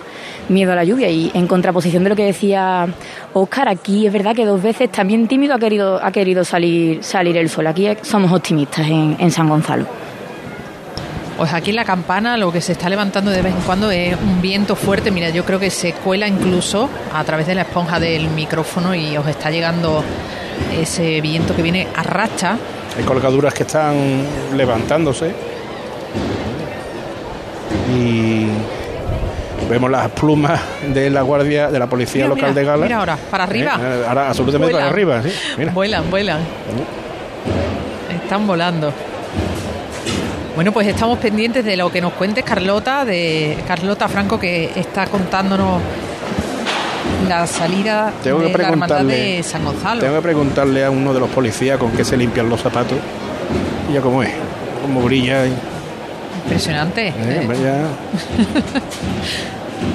miedo 0.50 0.72
a 0.72 0.76
la 0.76 0.84
lluvia 0.84 1.10
y 1.10 1.32
en 1.34 1.48
contraposición 1.48 2.04
de 2.04 2.10
lo 2.10 2.16
que 2.16 2.26
decía 2.26 2.88
Óscar, 3.34 3.68
aquí 3.68 4.06
es 4.06 4.14
verdad 4.14 4.36
que 4.36 4.46
dos 4.46 4.62
veces 4.62 4.92
también 4.92 5.28
tímido 5.28 5.56
ha 5.56 5.60
querido 5.60 6.00
ha 6.04 6.12
querido 6.12 6.44
salir 6.44 7.04
salir 7.04 7.38
el 7.38 7.50
sol. 7.50 7.68
Aquí 7.68 7.88
somos 8.04 8.32
optimistas 8.32 8.88
en, 8.88 9.18
en 9.20 9.32
San 9.32 9.50
Gonzalo. 9.50 10.05
Pues 11.38 11.52
aquí 11.54 11.72
en 11.72 11.76
la 11.76 11.84
campana 11.86 12.38
lo 12.38 12.52
que 12.52 12.62
se 12.62 12.72
está 12.72 12.90
levantando 12.90 13.30
de 13.30 13.42
vez 13.42 13.54
en 13.54 13.62
cuando 13.62 13.92
es 13.92 14.16
un 14.16 14.42
viento 14.42 14.76
fuerte. 14.76 15.12
Mira, 15.12 15.30
yo 15.30 15.44
creo 15.44 15.60
que 15.60 15.70
se 15.70 15.92
cuela 15.94 16.28
incluso 16.28 16.90
a 17.14 17.24
través 17.26 17.46
de 17.48 17.56
la 17.56 17.64
esponja 17.64 18.00
del 18.00 18.30
micrófono 18.30 18.96
y 18.96 19.18
os 19.18 19.28
está 19.28 19.52
llegando 19.52 20.04
ese 20.80 21.20
viento 21.20 21.54
que 21.56 21.62
viene 21.62 21.88
a 21.96 22.04
racha. 22.04 22.58
Hay 22.98 23.04
colgaduras 23.04 23.54
que 23.54 23.64
están 23.64 23.96
levantándose. 24.56 25.34
Y 27.94 28.48
vemos 29.70 29.92
las 29.92 30.10
plumas 30.12 30.60
de 30.88 31.10
la 31.10 31.22
guardia 31.22 31.70
de 31.70 31.80
la 31.80 31.88
policía 31.88 32.24
Mira, 32.26 32.36
local 32.36 32.50
mira, 32.52 32.62
de 32.62 32.66
Gala. 32.66 32.84
mira 32.86 32.98
ahora, 33.00 33.18
para 33.30 33.44
arriba. 33.44 33.80
Eh, 33.82 34.06
ahora 34.08 34.30
absolutamente 34.30 34.74
para 34.74 34.88
arriba, 34.88 35.22
sí. 35.22 35.30
Mira. 35.58 35.72
Vuelan, 35.74 36.10
vuelan. 36.10 36.40
Están 38.24 38.48
volando. 38.48 38.94
Bueno, 40.56 40.72
pues 40.72 40.88
estamos 40.88 41.20
pendientes 41.20 41.66
de 41.66 41.76
lo 41.76 41.92
que 41.92 42.00
nos 42.02 42.14
cuentes 42.14 42.44
Carlota, 42.44 43.04
de 43.04 43.58
Carlota 43.68 44.08
Franco, 44.08 44.40
que 44.40 44.72
está 44.76 45.06
contándonos 45.08 45.82
la 47.28 47.46
salida 47.46 48.14
Tengo 48.24 48.40
que 48.40 48.46
de 48.46 48.58
la 48.58 48.70
hermandad 48.70 48.98
preguntarle- 49.00 49.36
de 49.38 49.44
San 49.44 49.66
Gonzalo. 49.66 50.02
Tengo 50.02 50.16
que 50.16 50.22
preguntarle 50.22 50.86
a 50.86 50.92
uno 50.92 51.14
de 51.14 51.20
los 51.20 51.30
policías 51.30 51.78
con 51.78 51.92
qué 51.92 52.06
se 52.06 52.16
limpian 52.16 52.50
los 52.50 52.62
zapatos. 52.62 52.98
Y 53.90 53.94
ya 53.94 54.02
cómo 54.02 54.24
es, 54.24 54.30
cómo 54.82 55.02
brilla. 55.02 55.46
y- 55.46 55.54
Impresionante. 56.46 57.08
eh, 57.08 57.48
ya. 57.62 57.84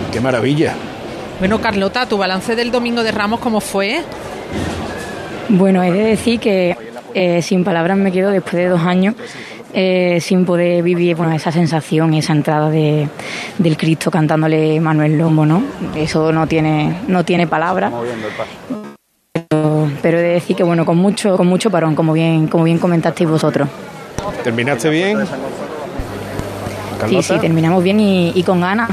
qué 0.12 0.20
maravilla. 0.20 0.74
Bueno, 1.38 1.58
Carlota, 1.60 2.04
tu 2.06 2.18
balance 2.18 2.54
del 2.54 2.70
domingo 2.70 3.02
de 3.02 3.12
Ramos, 3.12 3.40
¿cómo 3.40 3.60
fue? 3.60 4.02
Bueno, 5.48 5.82
he 5.82 5.90
de 5.90 6.04
decir 6.04 6.38
que 6.38 6.76
eh, 7.14 7.40
sin 7.40 7.64
palabras 7.64 7.96
me 7.96 8.12
quedo 8.12 8.30
después 8.30 8.54
de 8.54 8.68
dos 8.68 8.82
años 8.82 9.14
eh, 9.72 10.18
sin 10.20 10.44
poder 10.44 10.82
vivir 10.82 11.16
bueno, 11.16 11.32
esa 11.32 11.52
sensación, 11.52 12.14
esa 12.14 12.32
entrada 12.32 12.70
de, 12.70 13.08
del 13.58 13.76
Cristo 13.76 14.10
cantándole 14.10 14.80
Manuel 14.80 15.16
Lomo, 15.18 15.46
¿no? 15.46 15.62
Eso 15.96 16.32
no 16.32 16.46
tiene, 16.46 16.96
no 17.08 17.24
tiene 17.24 17.46
palabras. 17.46 17.92
Pero, 19.32 19.88
pero 20.02 20.18
he 20.18 20.22
de 20.22 20.28
decir 20.34 20.56
que 20.56 20.62
bueno, 20.64 20.84
con 20.84 20.96
mucho, 20.96 21.36
con 21.36 21.46
mucho 21.46 21.70
parón, 21.70 21.94
como 21.94 22.12
bien, 22.12 22.46
como 22.48 22.64
bien 22.64 22.78
comentasteis 22.78 23.28
vosotros. 23.30 23.68
¿Terminaste 24.42 24.88
bien? 24.90 25.18
Sí, 25.24 25.32
Carlota? 27.00 27.22
sí, 27.22 27.38
terminamos 27.40 27.82
bien 27.82 28.00
y, 28.00 28.32
y 28.34 28.42
con 28.42 28.60
ganas. 28.60 28.90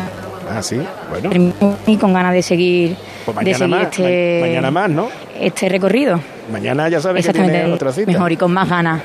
Ah, 0.50 0.62
sí, 0.62 0.80
bueno. 1.10 1.30
Terminamos 1.30 1.76
y 1.88 1.98
con 1.98 2.14
ganas 2.14 2.34
de 2.34 2.42
seguir, 2.42 2.96
Pues 3.26 3.38
de 3.46 3.54
seguir 3.54 3.68
más, 3.68 3.84
este, 3.84 4.40
ma- 4.42 4.48
mañana 4.48 4.72
más, 4.72 4.90
¿no? 4.90 5.10
este 5.40 5.68
recorrido. 5.70 6.20
Mañana 6.52 6.88
ya 6.88 7.02
sabes 7.02 7.26
que 7.26 7.34
tiene 7.34 7.66
otra 7.66 7.92
cita. 7.92 8.10
mejor 8.10 8.32
y 8.32 8.38
con 8.38 8.54
más 8.54 8.70
ganas. 8.70 9.02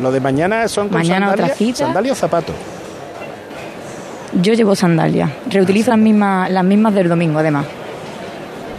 Lo 0.00 0.10
de 0.10 0.20
mañana 0.20 0.66
son 0.68 0.88
con 0.88 0.98
Mañana 0.98 1.26
otra 1.30 1.48
sandalia, 1.48 1.54
cita. 1.56 1.78
sandalia 1.86 2.12
o 2.12 2.14
zapatos. 2.16 2.54
Yo 4.40 4.54
llevo 4.54 4.74
sandalias, 4.76 5.30
reutilizo 5.48 5.90
las 5.90 5.98
mismas, 5.98 6.50
las 6.50 6.64
mismas 6.64 6.94
del 6.94 7.08
domingo 7.08 7.38
además. 7.40 7.66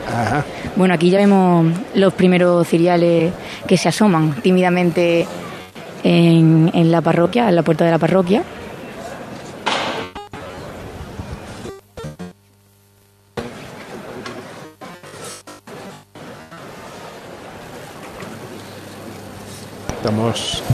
Ajá. 0.08 0.44
Bueno, 0.76 0.94
aquí 0.94 1.10
ya 1.10 1.18
vemos 1.20 1.68
los 1.96 2.14
primeros 2.14 2.68
ciriales 2.68 3.34
que 3.68 3.78
se 3.78 3.90
asoman 3.90 4.34
tímidamente 4.42 5.28
en, 6.04 6.72
en 6.74 6.92
la 6.92 7.02
parroquia, 7.02 7.50
en 7.50 7.56
la 7.56 7.64
puerta 7.64 7.84
de 7.86 7.92
la 7.92 8.00
parroquia. 8.00 8.44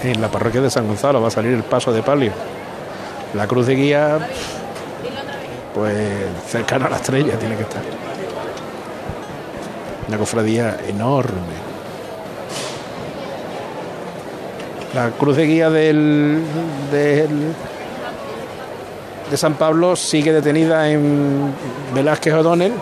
En 0.04 0.22
la 0.22 0.30
parroquia 0.30 0.62
de 0.62 0.70
San 0.70 0.88
Gonzalo, 0.88 1.22
va 1.22 1.28
a 1.28 1.32
salir 1.32 1.54
el 1.54 1.64
paso 1.64 1.92
de 1.92 2.02
palio. 2.04 2.32
La 3.34 3.48
cruz 3.48 3.68
de 3.68 3.76
guía, 3.76 4.18
pues 5.74 5.96
cercana 6.48 6.88
a 6.88 6.90
la 6.90 6.96
estrella 6.98 7.38
tiene 7.38 7.56
que 7.56 7.64
estar. 7.64 7.82
Una 10.08 10.18
cofradía 10.18 10.78
enorme. 10.88 11.68
La 14.96 15.10
cruz 15.12 15.36
de 15.38 15.46
guía 15.46 15.70
del, 15.70 16.42
del- 16.92 17.54
de 19.30 19.36
San 19.38 19.56
Pablo 19.56 19.96
sigue 19.98 20.32
detenida 20.32 20.90
en 20.90 21.54
Velázquez 21.94 22.34
O'Donnell. 22.34 22.74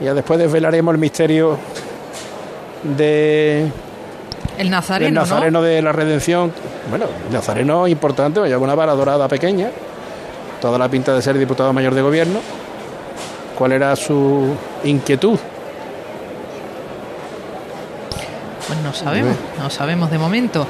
Ya 0.00 0.12
después 0.12 0.38
desvelaremos 0.40 0.92
el 0.92 0.98
misterio 1.00 1.56
de 2.82 3.70
El 4.58 4.70
Nazareno, 4.70 5.08
el 5.08 5.14
Nazareno 5.14 5.58
¿no? 5.60 5.64
de 5.64 5.82
la 5.82 5.92
Redención. 5.92 6.52
Bueno, 6.90 7.06
Nazareno 7.32 7.88
importante, 7.88 8.40
lleva 8.42 8.62
una 8.62 8.74
vara 8.74 8.92
dorada 8.94 9.26
pequeña, 9.28 9.70
toda 10.60 10.78
la 10.78 10.88
pinta 10.88 11.12
de 11.14 11.22
ser 11.22 11.36
diputado 11.38 11.72
mayor 11.72 11.94
de 11.94 12.02
gobierno. 12.02 12.40
¿Cuál 13.58 13.72
era 13.72 13.94
su 13.96 14.54
inquietud? 14.84 15.38
Pues 18.66 18.78
no 18.80 18.92
sabemos, 18.94 19.36
no 19.58 19.70
sabemos 19.70 20.10
de 20.10 20.18
momento. 20.18 20.66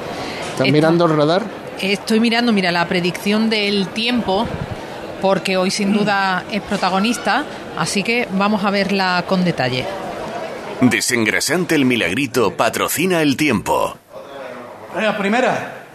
¿Están 0.51 0.67
Esta- 0.67 0.71
mirando 0.71 1.05
el 1.05 1.15
radar? 1.17 1.43
Estoy 1.81 2.19
mirando, 2.19 2.51
mira, 2.53 2.71
la 2.71 2.85
predicción 2.87 3.49
del 3.49 3.87
tiempo, 3.89 4.45
porque 5.21 5.57
hoy 5.57 5.71
sin 5.71 5.91
duda 5.93 6.43
es 6.51 6.61
protagonista, 6.61 7.43
así 7.77 8.01
que 8.03 8.27
vamos 8.31 8.63
a 8.63 8.69
verla 8.71 9.23
con 9.27 9.43
detalle. 9.43 9.85
Desengrasante 10.81 11.75
el 11.75 11.85
milagrito 11.85 12.55
patrocina 12.55 13.21
el 13.21 13.37
tiempo. 13.37 13.97
Venga, 14.95 15.17
primera. 15.17 15.85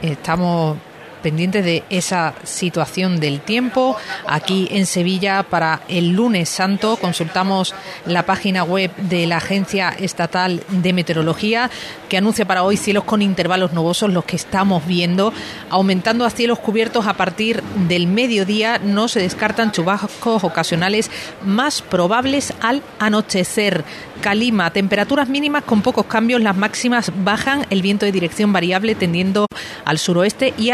Estamos 0.00 0.78
pendientes 1.18 1.64
de 1.64 1.84
esa 1.90 2.34
situación 2.44 3.20
del 3.20 3.40
tiempo. 3.40 3.96
Aquí 4.26 4.68
en 4.70 4.86
Sevilla 4.86 5.42
para 5.42 5.82
el 5.88 6.12
lunes 6.12 6.48
santo 6.48 6.96
consultamos 6.96 7.74
la 8.06 8.24
página 8.24 8.64
web 8.64 8.94
de 8.96 9.26
la 9.26 9.38
Agencia 9.38 9.90
Estatal 9.90 10.62
de 10.68 10.92
Meteorología 10.92 11.70
que 12.08 12.16
anuncia 12.16 12.46
para 12.46 12.62
hoy 12.62 12.76
cielos 12.76 13.04
con 13.04 13.22
intervalos 13.22 13.72
nubosos, 13.72 14.12
los 14.12 14.24
que 14.24 14.36
estamos 14.36 14.86
viendo, 14.86 15.32
aumentando 15.70 16.24
a 16.24 16.30
cielos 16.30 16.58
cubiertos 16.58 17.06
a 17.06 17.14
partir 17.14 17.62
del 17.88 18.06
mediodía. 18.06 18.78
No 18.78 19.08
se 19.08 19.20
descartan 19.20 19.72
chubascos 19.72 20.44
ocasionales 20.44 21.10
más 21.44 21.82
probables 21.82 22.54
al 22.60 22.82
anochecer. 22.98 23.84
Calima, 24.20 24.72
temperaturas 24.72 25.28
mínimas 25.28 25.62
con 25.62 25.80
pocos 25.80 26.06
cambios, 26.06 26.40
las 26.40 26.56
máximas 26.56 27.12
bajan, 27.22 27.66
el 27.70 27.82
viento 27.82 28.04
de 28.04 28.10
dirección 28.10 28.52
variable 28.52 28.96
tendiendo 28.96 29.46
al 29.84 29.98
suroeste 29.98 30.54
y 30.58 30.70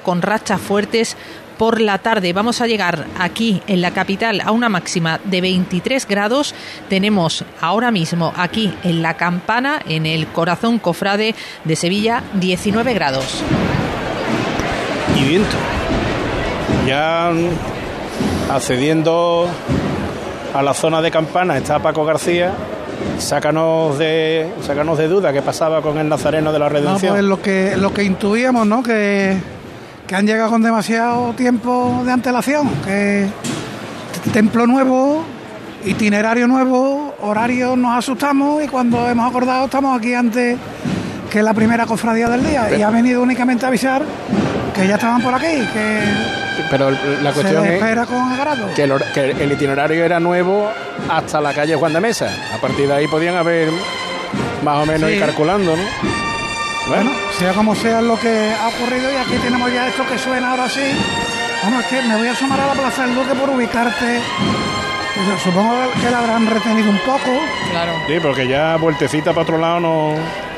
con 0.00 0.20
rachas 0.22 0.60
fuertes 0.60 1.16
por 1.58 1.80
la 1.80 1.98
tarde. 1.98 2.32
Vamos 2.32 2.60
a 2.60 2.66
llegar 2.66 3.06
aquí 3.18 3.62
en 3.66 3.80
la 3.80 3.92
capital 3.92 4.42
a 4.44 4.50
una 4.50 4.68
máxima 4.68 5.18
de 5.24 5.40
23 5.40 6.06
grados. 6.06 6.54
Tenemos 6.88 7.44
ahora 7.60 7.90
mismo 7.90 8.32
aquí 8.36 8.74
en 8.84 9.00
la 9.02 9.14
campana, 9.14 9.80
en 9.88 10.04
el 10.04 10.26
corazón 10.26 10.78
cofrade 10.78 11.34
de 11.64 11.76
Sevilla, 11.76 12.22
19 12.34 12.92
grados. 12.94 13.42
Y 15.18 15.24
viento. 15.28 15.56
Ya 16.86 17.30
accediendo 18.50 19.48
a 20.54 20.62
la 20.62 20.74
zona 20.74 21.00
de 21.00 21.10
campana 21.10 21.56
está 21.56 21.78
Paco 21.78 22.04
García. 22.04 22.52
Sácanos 23.18 23.98
de, 23.98 24.48
sácanos 24.62 24.98
de 24.98 25.08
duda 25.08 25.32
qué 25.32 25.42
pasaba 25.42 25.80
con 25.80 25.98
el 25.98 26.08
Nazareno 26.08 26.52
de 26.52 26.58
la 26.58 26.66
No, 26.66 26.70
Redención. 26.70 27.12
pues 27.14 27.24
lo 27.24 27.40
que, 27.40 27.76
lo 27.76 27.92
que 27.92 28.04
intuíamos, 28.04 28.66
¿no? 28.66 28.82
Que, 28.82 29.36
que 30.12 30.16
han 30.16 30.26
llegado 30.26 30.50
con 30.50 30.60
demasiado 30.62 31.32
tiempo 31.32 32.02
de 32.04 32.12
antelación, 32.12 32.68
que 32.84 33.28
templo 34.30 34.66
nuevo, 34.66 35.24
itinerario 35.86 36.46
nuevo, 36.46 37.14
horario 37.22 37.76
nos 37.76 37.96
asustamos 37.96 38.62
y 38.62 38.68
cuando 38.68 39.08
hemos 39.08 39.26
acordado 39.30 39.64
estamos 39.64 39.98
aquí 39.98 40.12
antes 40.12 40.58
que 41.30 41.42
la 41.42 41.54
primera 41.54 41.86
cofradía 41.86 42.28
del 42.28 42.44
día 42.46 42.76
y 42.76 42.82
ha 42.82 42.90
venido 42.90 43.22
únicamente 43.22 43.64
a 43.64 43.68
avisar 43.68 44.02
que 44.74 44.86
ya 44.86 44.96
estaban 44.96 45.22
por 45.22 45.32
aquí, 45.34 45.46
que 45.72 46.00
Pero 46.70 46.90
la 46.90 47.30
se 47.32 47.40
cuestión 47.40 47.64
es 47.64 47.80
con 48.06 48.32
agrado. 48.32 48.66
que 48.76 48.82
el, 48.82 48.92
que 49.14 49.30
el 49.30 49.52
itinerario 49.52 50.04
era 50.04 50.20
nuevo 50.20 50.68
hasta 51.08 51.40
la 51.40 51.54
calle 51.54 51.74
Juan 51.74 51.94
de 51.94 52.00
Mesa. 52.00 52.28
A 52.54 52.58
partir 52.60 52.86
de 52.86 52.92
ahí 52.92 53.08
podían 53.08 53.36
haber 53.36 53.70
más 54.62 54.76
o 54.82 54.84
menos 54.84 55.08
Sí. 55.08 55.16
ir 55.16 55.22
calculando, 55.22 55.74
¿no? 55.74 55.82
Bueno, 56.88 57.10
sea 57.38 57.52
como 57.52 57.74
sea 57.74 58.00
lo 58.02 58.18
que 58.18 58.52
ha 58.52 58.68
ocurrido 58.68 59.10
y 59.12 59.16
aquí 59.16 59.36
tenemos 59.42 59.72
ya 59.72 59.88
esto 59.88 60.04
que 60.06 60.18
suena 60.18 60.50
ahora 60.50 60.68
sí. 60.68 60.80
Vamos, 61.62 61.80
es 61.84 61.86
que 61.86 62.02
me 62.02 62.16
voy 62.16 62.26
a 62.26 62.32
asomar 62.32 62.60
a 62.60 62.66
la 62.66 62.72
Plaza 62.72 63.06
del 63.06 63.14
Duque 63.14 63.34
por 63.34 63.50
ubicarte. 63.50 64.20
Pues, 65.14 65.42
Supongo 65.42 65.74
que 66.00 66.10
la 66.10 66.18
habrán 66.18 66.46
retenido 66.46 66.90
un 66.90 66.98
poco. 66.98 67.30
Claro, 67.70 67.92
Sí, 68.08 68.14
porque 68.20 68.48
ya 68.48 68.76
vueltecita 68.76 69.30
para 69.30 69.42
otro 69.42 69.58
lado 69.58 69.78
no, 69.80 70.14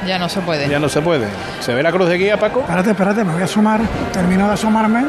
ya 0.07 0.19
no 0.19 0.29
se 0.29 0.41
puede. 0.41 0.67
ya 0.69 0.79
no 0.79 0.89
se 0.89 1.03
puede. 1.03 1.29
¿Se 1.61 1.75
ve 1.75 1.83
la 1.83 1.93
cruz 1.93 2.09
de 2.09 2.17
guía, 2.17 2.39
Paco? 2.39 2.61
Espérate, 2.61 2.91
espérate, 2.93 3.23
me 3.25 3.33
voy 3.35 3.43
a 3.43 3.45
asomar. 3.45 3.81
Termino 4.13 4.47
de 4.49 4.55
asomarme. 4.55 5.05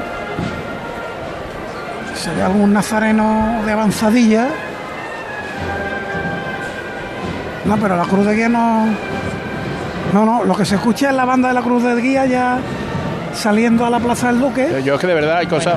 Se 2.14 2.30
ve 2.34 2.42
algún 2.42 2.74
nazareno 2.74 3.62
de 3.66 3.72
avanzadilla. 3.72 4.50
No, 7.64 7.78
pero 7.78 7.96
la 7.96 8.04
cruz 8.04 8.26
de 8.26 8.36
guía 8.36 8.50
no. 8.50 8.86
No, 10.14 10.26
no, 10.26 10.44
lo 10.44 10.56
que 10.56 10.66
se 10.66 10.76
escucha 10.76 11.10
es 11.10 11.16
la 11.16 11.26
banda 11.26 11.50
de 11.50 11.54
la 11.54 11.62
cruz 11.62 11.84
de 11.84 11.96
guía 12.02 12.26
ya 12.26 12.60
saliendo 13.34 13.86
a 13.86 13.90
la 13.90 14.00
Plaza 14.00 14.28
del 14.28 14.40
Duque. 14.40 14.82
Yo 14.84 14.96
es 14.96 15.02
que 15.02 15.08
de 15.08 15.14
verdad 15.14 15.38
hay 15.38 15.48
cosas. 15.48 15.76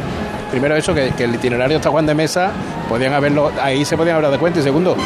Primero 0.50 0.76
eso, 0.76 0.94
que, 0.94 1.10
que 1.10 1.24
el 1.24 1.34
itinerario 1.34 1.76
hasta 1.76 1.90
Juan 1.90 2.06
de 2.06 2.14
Mesa, 2.14 2.50
podían 2.88 3.12
haberlo, 3.12 3.52
ahí 3.60 3.84
se 3.84 3.96
podían 3.96 4.14
haber 4.16 4.30
dado 4.30 4.38
cuenta. 4.38 4.60
Y 4.60 4.62
segundo, 4.62 4.96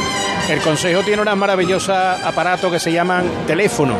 el 0.48 0.60
Consejo 0.60 1.02
tiene 1.02 1.20
unas 1.22 1.36
maravillosas 1.36 2.22
aparatos 2.22 2.70
que 2.70 2.78
se 2.78 2.92
llaman 2.92 3.24
teléfono. 3.46 3.94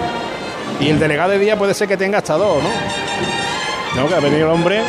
Y 0.80 0.88
el 0.88 0.98
delegado 1.00 1.30
de 1.30 1.38
día 1.38 1.56
puede 1.56 1.74
ser 1.74 1.88
que 1.88 1.96
tenga 1.96 2.18
hasta 2.18 2.34
dos, 2.34 2.62
¿no? 2.62 4.02
No, 4.02 4.08
que 4.08 4.14
ha 4.14 4.20
venido 4.20 4.46
el 4.46 4.52
hombre. 4.52 4.82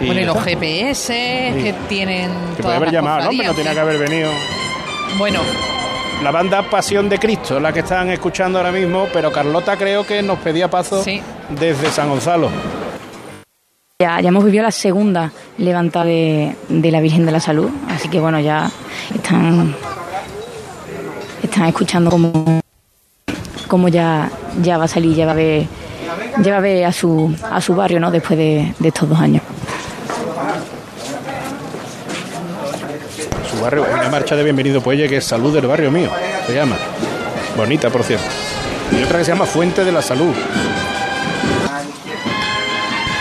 Y 0.00 0.06
Bueno, 0.06 0.20
y 0.20 0.24
los 0.24 0.36
está. 0.36 0.50
GPS 0.50 1.12
que 1.62 1.74
tienen. 1.88 2.30
que 2.56 2.62
puede 2.62 2.76
haber 2.76 2.90
llamado 2.92 3.22
al 3.22 3.28
hombre, 3.28 3.46
no 3.46 3.54
tenía 3.54 3.72
que 3.72 3.80
haber 3.80 3.98
venido. 3.98 4.30
Bueno, 5.18 5.40
La 6.22 6.30
banda 6.32 6.62
Pasión 6.68 7.08
de 7.08 7.18
Cristo, 7.18 7.60
la 7.60 7.72
que 7.72 7.80
están 7.80 8.10
escuchando 8.10 8.58
ahora 8.58 8.72
mismo, 8.72 9.06
pero 9.12 9.30
Carlota 9.30 9.76
creo 9.76 10.04
que 10.04 10.22
nos 10.22 10.38
pedía 10.38 10.68
paso 10.68 11.02
Sí. 11.02 11.20
desde 11.50 11.90
San 11.90 12.08
Gonzalo. 12.08 12.48
Ya, 14.00 14.20
ya 14.20 14.28
hemos 14.28 14.44
vivido 14.44 14.62
la 14.64 14.70
segunda 14.70 15.30
levanta 15.58 16.04
de, 16.04 16.56
de 16.68 16.90
la 16.90 17.00
Virgen 17.00 17.24
de 17.26 17.32
la 17.32 17.40
Salud, 17.40 17.70
así 17.88 18.08
que 18.08 18.18
bueno, 18.20 18.40
ya 18.40 18.70
están, 19.14 19.74
están 21.42 21.66
escuchando 21.66 22.10
cómo, 22.10 22.60
cómo 23.68 23.88
ya, 23.88 24.30
ya 24.62 24.78
va 24.78 24.84
a 24.84 24.88
salir, 24.88 25.14
ya 25.14 25.26
va 25.26 25.32
a 25.32 25.36
ver, 25.36 25.66
ya 26.42 26.50
va 26.52 26.58
a 26.58 26.60
ver 26.60 26.84
a 26.84 26.92
su, 26.92 27.34
a 27.50 27.60
su 27.60 27.74
barrio 27.74 28.00
¿no? 28.00 28.10
después 28.10 28.38
de, 28.38 28.74
de 28.78 28.88
estos 28.88 29.08
dos 29.08 29.18
años. 29.18 29.42
Barrio, 33.66 33.86
una 33.92 34.08
marcha 34.08 34.36
de 34.36 34.44
bienvenido 34.44 34.80
Puelle 34.80 35.08
que 35.08 35.16
es 35.16 35.24
Salud 35.24 35.52
del 35.52 35.66
Barrio 35.66 35.90
Mío, 35.90 36.08
se 36.46 36.54
llama. 36.54 36.76
Bonita, 37.56 37.90
por 37.90 38.04
cierto. 38.04 38.24
Y 38.92 39.02
otra 39.02 39.18
que 39.18 39.24
se 39.24 39.32
llama 39.32 39.44
Fuente 39.46 39.84
de 39.84 39.90
la 39.90 40.02
Salud. 40.02 40.32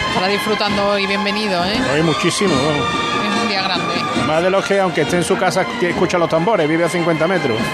estará 0.10 0.28
disfrutando 0.28 0.88
hoy, 0.90 1.08
bienvenido, 1.08 1.64
¿eh? 1.66 1.80
Hay 1.94 2.04
muchísimo. 2.04 2.54
Es 2.54 3.42
un 3.44 3.50
día 3.50 3.64
grande. 3.64 3.94
Más 4.28 4.44
de 4.44 4.50
los 4.52 4.64
que, 4.66 4.80
aunque 4.80 5.02
esté 5.02 5.18
en 5.18 5.24
su 5.24 5.36
casa, 5.38 5.66
que 5.80 5.90
escucha 5.90 6.18
los 6.20 6.30
tambores, 6.30 6.68
vive 6.70 6.86
a 6.86 6.90
50 6.90 7.28
metros. 7.28 7.58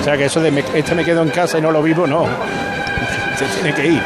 O 0.00 0.04
sea 0.04 0.16
que 0.16 0.26
eso 0.26 0.40
de 0.40 0.50
me- 0.50 0.64
este 0.72 0.94
me 0.94 1.04
quedo 1.04 1.20
en 1.22 1.28
casa 1.28 1.58
y 1.58 1.60
no 1.60 1.70
lo 1.70 1.82
vivo, 1.82 2.06
no. 2.06 2.24
Se 3.36 3.44
tiene 3.46 3.74
que 3.74 3.86
ir. 3.88 4.02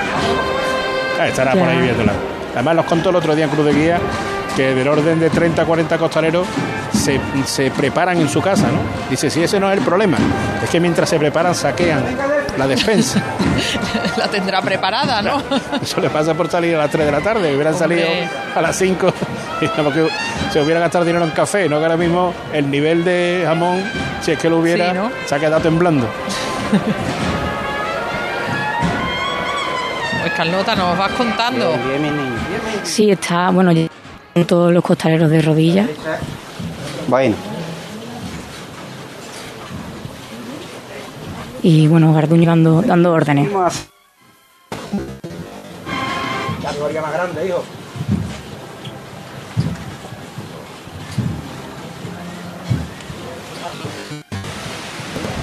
Ah, 1.20 1.28
estará 1.28 1.52
por 1.52 1.68
ahí 1.68 1.78
viéndola. 1.78 2.12
Además, 2.52 2.74
nos 2.76 2.84
contó 2.86 3.10
el 3.10 3.16
otro 3.16 3.36
día 3.36 3.44
en 3.44 3.50
Cruz 3.50 3.66
de 3.66 3.72
Guía 3.74 4.00
que 4.56 4.74
del 4.74 4.86
orden 4.88 5.18
de 5.20 5.30
30 5.30 5.62
a 5.62 5.64
40 5.64 5.98
costaleros 5.98 6.46
se, 6.92 7.20
se 7.46 7.70
preparan 7.70 8.18
en 8.20 8.28
su 8.28 8.40
casa, 8.40 8.68
¿no? 8.68 8.78
Dice, 9.10 9.28
si 9.30 9.42
ese 9.42 9.58
no 9.58 9.70
es 9.70 9.78
el 9.78 9.84
problema, 9.84 10.16
es 10.62 10.70
que 10.70 10.78
mientras 10.80 11.08
se 11.08 11.18
preparan 11.18 11.54
saquean 11.54 12.02
la 12.56 12.66
despensa. 12.68 13.20
La 14.16 14.28
tendrá 14.28 14.62
preparada, 14.62 15.20
¿no? 15.22 15.42
Eso 15.82 16.00
le 16.00 16.08
pasa 16.08 16.34
por 16.34 16.48
salir 16.48 16.74
a 16.76 16.78
las 16.78 16.90
3 16.90 17.04
de 17.06 17.10
la 17.12 17.20
tarde. 17.20 17.52
Hubieran 17.54 17.74
Hombre. 17.74 17.98
salido 18.04 18.30
a 18.54 18.62
las 18.62 18.76
5 18.76 19.12
y 19.60 20.52
se 20.52 20.60
hubiera 20.60 20.78
gastado 20.80 21.04
dinero 21.04 21.24
en 21.24 21.30
café. 21.32 21.68
No 21.68 21.78
que 21.78 21.84
ahora 21.84 21.96
mismo 21.96 22.32
el 22.52 22.70
nivel 22.70 23.04
de 23.04 23.42
jamón, 23.44 23.82
si 24.22 24.30
es 24.32 24.38
que 24.38 24.48
lo 24.48 24.58
hubiera, 24.58 24.90
Sí, 24.92 24.96
¿no? 24.96 25.10
se 25.26 25.34
ha 25.34 25.38
quedado 25.40 25.60
temblando. 25.62 26.06
Pues 30.20 30.32
Carlota, 30.34 30.74
nos 30.76 30.96
vas 30.96 31.10
contando. 31.12 31.74
Sí, 32.84 33.10
está, 33.10 33.50
bueno, 33.50 33.72
todos 34.42 34.72
los 34.72 34.82
costaleros 34.82 35.30
de 35.30 35.40
rodillas. 35.42 35.88
Bueno, 37.06 37.36
Y 41.66 41.88
bueno, 41.88 42.12
Garduño 42.12 42.46
dando, 42.50 42.82
dando 42.82 43.10
órdenes. 43.10 43.50
vamos 43.50 43.74
a... 43.74 43.78
Ya 46.62 46.72
todavía 46.72 47.00
más 47.00 47.12
grande, 47.14 47.46
hijo. 47.46 47.64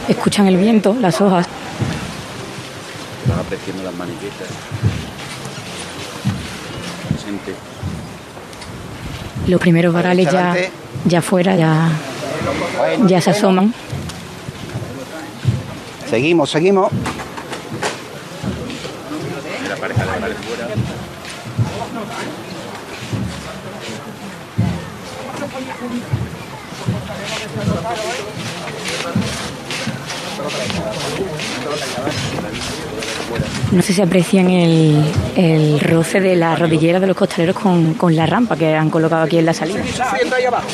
Escuchan 0.08 0.48
el 0.48 0.58
viento, 0.58 0.96
las 1.00 1.20
hojas. 1.22 1.48
Estás 3.24 3.40
apreciando 3.40 3.82
las 3.84 3.96
maniquetas. 3.96 4.48
Siente. 7.24 7.56
Los 9.52 9.60
primeros 9.60 9.94
varales 9.94 10.32
ya, 10.32 10.56
ya 11.04 11.22
fuera, 11.22 11.58
ya, 11.58 11.90
ya 13.06 13.20
se 13.20 13.32
asoman. 13.32 13.74
Seguimos, 16.10 16.50
seguimos. 16.52 16.90
No 33.74 33.82
sé 33.82 33.94
si 33.94 34.02
aprecian 34.02 34.50
el, 34.50 35.04
el 35.36 35.80
roce 35.80 36.20
de 36.20 36.36
la 36.36 36.56
rodillera 36.56 37.00
de 37.00 37.08
los 37.08 37.16
costaleros 37.16 37.56
con, 37.56 37.94
con 37.96 38.16
la 38.16 38.26
rampa 38.26 38.56
que 38.56 38.76
han 38.76 38.90
colocado 38.90 39.24
aquí 39.24 39.38
en 39.38 39.46
la 39.46 39.54
salida. 39.54 39.84
Sufriendo 39.86 40.36
ahí 40.36 40.46
abajo. 40.46 40.68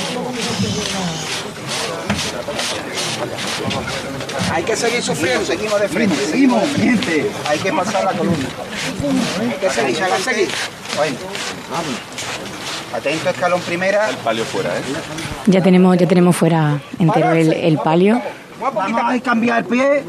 Hay 4.54 4.64
que 4.64 4.76
seguir 4.76 5.04
sufriendo, 5.04 5.46
seguimos 5.46 5.80
de 5.80 5.88
frente, 5.88 6.16
seguimos, 6.16 6.64
gente. 6.76 7.30
Hay 7.48 7.60
que 7.60 7.72
pasar 7.72 8.04
la 8.04 8.14
columna. 8.14 8.48
Hay 9.40 9.50
que 9.60 9.70
seguir, 9.70 10.04
hay 10.04 10.12
que 10.12 10.24
seguir. 10.24 10.50
Bueno. 10.96 11.18
Atento, 12.96 13.30
escalón 13.30 13.62
primera. 13.62 14.10
Palio 14.24 14.46
fuera, 14.46 14.70
¿eh? 14.78 14.82
Ya 15.46 15.62
tenemos, 15.62 15.98
ya 15.98 16.08
tenemos 16.08 16.36
fuera 16.36 16.80
entero 16.98 17.32
el, 17.34 17.54
el 17.54 17.78
palio. 17.78 18.22
Vamos 18.60 19.14
a 19.14 19.20
cambiar 19.20 19.60
el 19.60 19.66
pie. 19.66 20.04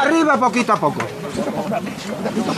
Arriba 0.00 0.36
poquito 0.38 0.72
a 0.72 0.76
poco. 0.76 1.00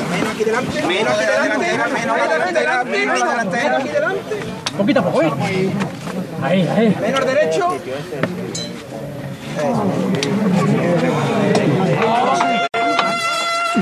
Menos 0.09 0.33
aquí 0.35 0.45
delante. 0.45 0.83
Menos 0.83 1.13
aquí 1.15 1.25
delante. 1.25 1.97
Menos 1.97 2.43
aquí 2.43 2.53
delante. 2.55 3.07
Menos 3.07 3.81
aquí 3.81 3.89
delante. 3.89 4.41
Poquito 4.77 5.01
a 5.01 5.03
poco, 5.05 5.23
¿eh? 5.23 5.33
Ahí, 6.43 6.69
ahí. 6.77 6.97
Menos 7.01 7.25
derecho. 7.27 7.77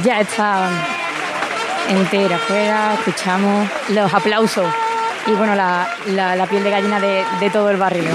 Ya 0.03 0.21
está 0.21 0.69
entera 1.89 2.37
fuera, 2.39 2.95
escuchamos 2.95 3.69
los 3.91 4.13
aplausos 4.13 4.67
y 5.27 5.33
bueno, 5.33 5.55
la, 5.55 5.87
la- 6.09 6.37
la 6.37 6.47
piel 6.47 6.65
de 6.65 6.71
gallina 6.71 7.01
de, 7.01 7.25
de 7.41 7.51
todo 7.51 7.71
el 7.71 7.77
barrio. 7.77 8.11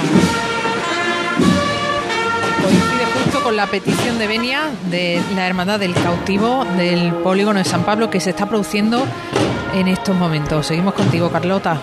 Con 3.50 3.56
la 3.56 3.66
petición 3.66 4.20
de 4.20 4.28
Benia 4.28 4.70
de 4.92 5.20
la 5.34 5.48
Hermandad 5.48 5.80
del 5.80 5.96
Cautivo 5.96 6.66
del 6.78 7.12
Polígono 7.16 7.58
de 7.58 7.66
San 7.66 7.82
Pablo 7.82 8.08
que 8.08 8.20
se 8.20 8.30
está 8.30 8.48
produciendo 8.48 9.04
en 9.74 9.88
estos 9.88 10.16
momentos. 10.16 10.68
Seguimos 10.68 10.94
contigo, 10.94 11.32
Carlota. 11.32 11.82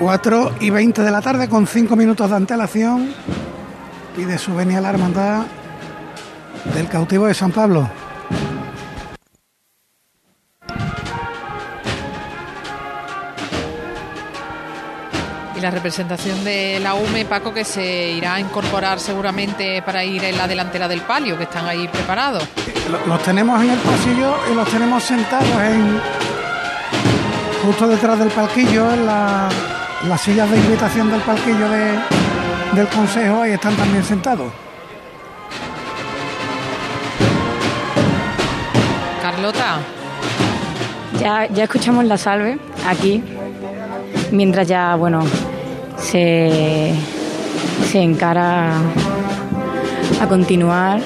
Cuatro 0.00 0.52
y 0.58 0.70
20 0.70 1.00
de 1.00 1.10
la 1.12 1.20
tarde 1.20 1.48
con 1.48 1.68
5 1.68 1.94
minutos 1.94 2.28
de 2.28 2.34
antelación 2.34 3.14
pide 4.16 4.36
su 4.36 4.52
venia 4.52 4.80
la 4.80 4.90
hermandad 4.90 5.44
del 6.74 6.88
cautivo 6.88 7.28
de 7.28 7.34
San 7.34 7.52
Pablo. 7.52 8.01
La 15.62 15.70
representación 15.70 16.42
de 16.44 16.80
la 16.82 16.94
UME, 16.94 17.24
Paco, 17.24 17.54
que 17.54 17.64
se 17.64 18.10
irá 18.10 18.34
a 18.34 18.40
incorporar 18.40 18.98
seguramente 18.98 19.80
para 19.82 20.04
ir 20.04 20.24
en 20.24 20.36
la 20.36 20.46
delantera 20.48 20.88
del 20.88 21.02
palio, 21.02 21.38
que 21.38 21.44
están 21.44 21.66
ahí 21.66 21.86
preparados. 21.88 22.42
Lo- 22.90 23.06
Los 23.06 23.22
tenemos 23.22 23.62
en 23.62 23.70
el 23.70 23.78
pasillo 23.78 24.34
y 24.50 24.54
los 24.54 24.68
tenemos 24.68 25.02
sentados 25.04 25.48
en 25.62 26.00
justo 27.64 27.86
detrás 27.86 28.18
del 28.18 28.28
palquillo, 28.30 28.92
en 28.92 29.06
la- 29.06 29.48
las 30.08 30.20
sillas 30.20 30.50
de 30.50 30.56
invitación 30.56 31.10
del 31.10 31.20
palquillo 31.20 31.68
de- 31.68 31.98
del 32.72 32.88
consejo, 32.88 33.42
ahí 33.42 33.52
están 33.52 33.76
también 33.76 34.02
sentados. 34.04 34.52
Carlota, 39.22 39.78
Ya, 41.20 41.46
ya 41.46 41.64
escuchamos 41.64 42.04
la 42.06 42.16
salve 42.18 42.58
aquí, 42.88 43.22
mientras 44.32 44.66
ya, 44.66 44.96
bueno, 44.96 45.22
se, 46.02 46.92
se 47.90 48.02
encara 48.02 48.72
a 50.20 50.26
continuar 50.28 51.00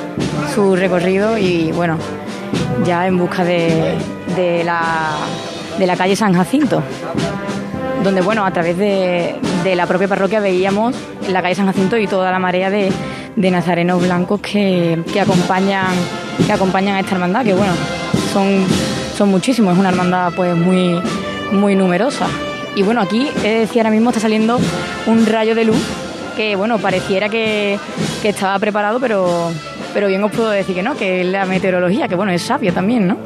su 0.54 0.74
recorrido 0.74 1.38
y, 1.38 1.70
bueno, 1.72 1.98
ya 2.85 3.06
en 3.06 3.18
busca 3.18 3.44
de, 3.44 3.94
de 4.35 4.64
la, 4.64 5.16
de 5.78 5.87
la 5.87 5.96
calle 5.96 6.16
San 6.16 6.35
Jacinto, 6.35 6.82
donde, 8.02 8.20
bueno, 8.22 8.44
a 8.44 8.50
través 8.50 8.76
de, 8.76 9.37
de 9.62 9.76
la 9.76 9.87
propia 9.87 10.09
parroquia 10.09 10.40
veíamos 10.40 10.96
la 11.28 11.42
calle 11.42 11.54
San 11.54 11.66
Jacinto 11.66 11.96
y 11.96 12.06
toda 12.06 12.30
la 12.30 12.38
marea 12.38 12.70
de, 12.70 12.92
de 13.37 13.50
nazarenos 13.50 14.02
blancos 14.02 14.40
que, 14.40 15.02
que 15.12 15.20
acompañan 15.20 15.94
que 16.44 16.52
acompañan 16.52 16.96
a 16.96 17.00
esta 17.00 17.14
hermandad, 17.14 17.44
que 17.44 17.54
bueno, 17.54 17.72
son, 18.32 18.64
son 19.16 19.30
muchísimos, 19.30 19.72
es 19.72 19.78
una 19.78 19.88
hermandad 19.88 20.32
pues 20.37 20.54
muy, 20.56 21.00
muy 21.52 21.74
numerosa. 21.74 22.26
Y 22.76 22.82
bueno, 22.82 23.00
aquí, 23.00 23.28
he 23.42 23.48
de 23.48 23.58
decir, 23.60 23.80
ahora 23.80 23.90
mismo 23.90 24.10
está 24.10 24.20
saliendo 24.20 24.60
un 25.06 25.26
rayo 25.26 25.54
de 25.56 25.64
luz 25.64 25.82
que 26.36 26.54
bueno, 26.54 26.78
pareciera 26.78 27.28
que, 27.30 27.78
que 28.20 28.28
estaba 28.28 28.58
preparado, 28.58 29.00
pero, 29.00 29.50
pero 29.94 30.06
bien 30.06 30.22
os 30.22 30.30
puedo 30.30 30.50
decir 30.50 30.74
que 30.74 30.82
no, 30.82 30.94
que 30.94 31.22
es 31.22 31.26
la 31.26 31.46
meteorología, 31.46 32.06
que 32.06 32.14
bueno, 32.14 32.30
es 32.30 32.42
sabia 32.42 32.72
también, 32.72 33.08
¿no? 33.08 33.16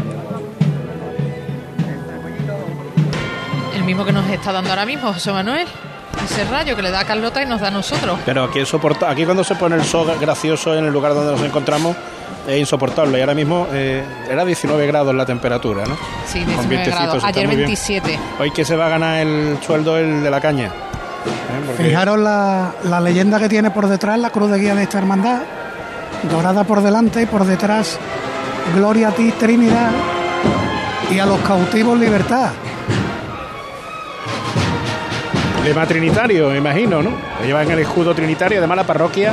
el 3.81 3.87
mismo 3.87 4.05
que 4.05 4.13
nos 4.13 4.29
está 4.29 4.53
dando 4.53 4.71
ahora 4.71 4.85
mismo, 4.85 5.13
José 5.13 5.33
Manuel. 5.33 5.67
Ese 6.25 6.45
rayo 6.45 6.77
que 6.77 6.83
le 6.83 6.91
da 6.91 7.01
a 7.01 7.05
Carlota 7.05 7.43
y 7.43 7.47
nos 7.47 7.61
da 7.61 7.69
a 7.69 7.71
nosotros. 7.71 8.19
Pero 8.25 8.45
aquí, 8.45 8.61
es 8.61 8.69
soporta- 8.69 9.09
aquí 9.11 9.25
cuando 9.25 9.43
se 9.45 9.55
pone 9.55 9.77
el 9.77 9.85
sol 9.85 10.11
gracioso 10.21 10.75
en 10.75 10.85
el 10.85 10.93
lugar 10.93 11.15
donde 11.15 11.33
nos 11.33 11.43
encontramos 11.43 11.97
es 12.47 12.59
insoportable. 12.59 13.19
Y 13.19 13.21
ahora 13.21 13.35
mismo 13.35 13.67
eh, 13.73 14.05
era 14.29 14.45
19 14.45 14.87
grados 14.87 15.15
la 15.15 15.27
temperatura, 15.27 15.85
¿no? 15.87 15.97
Sí, 16.27 16.41
Con 16.41 16.47
19 16.69 16.69
vientecitos, 16.69 17.05
grados. 17.05 17.25
Ayer 17.25 17.47
muy 17.47 17.57
bien. 17.57 17.67
27. 17.69 18.19
Hoy 18.39 18.51
que 18.51 18.65
se 18.65 18.77
va 18.77 18.87
a 18.87 18.89
ganar 18.91 19.21
el 19.21 19.59
sueldo 19.65 19.97
el 19.99 20.23
de 20.23 20.31
la 20.31 20.41
caña. 20.41 20.67
¿eh? 20.67 20.71
Porque- 21.67 21.85
Fijaros 21.85 22.19
la, 22.19 22.73
la 22.85 23.01
leyenda 23.01 23.39
que 23.39 23.49
tiene 23.49 23.71
por 23.71 23.87
detrás 23.89 24.19
la 24.19 24.31
cruz 24.31 24.51
de 24.51 24.59
guía 24.59 24.75
de 24.75 24.83
esta 24.85 24.99
hermandad, 24.99 25.41
dorada 26.31 26.65
por 26.65 26.83
delante 26.83 27.23
y 27.23 27.27
por 27.27 27.45
detrás, 27.45 27.99
Gloria 28.77 29.09
a 29.09 29.13
ti, 29.13 29.33
Trinidad, 29.39 29.91
y 31.11 31.19
a 31.19 31.27
los 31.27 31.41
cautivos 31.41 31.99
libertad. 31.99 32.51
Lema 35.65 35.87
trinitario, 35.87 36.49
me 36.49 36.59
imagino, 36.59 37.03
¿no? 37.03 37.11
Llevan 37.45 37.71
el 37.71 37.81
escudo 37.81 38.15
trinitario, 38.15 38.59
además 38.59 38.79
la 38.79 38.85
parroquia 38.85 39.33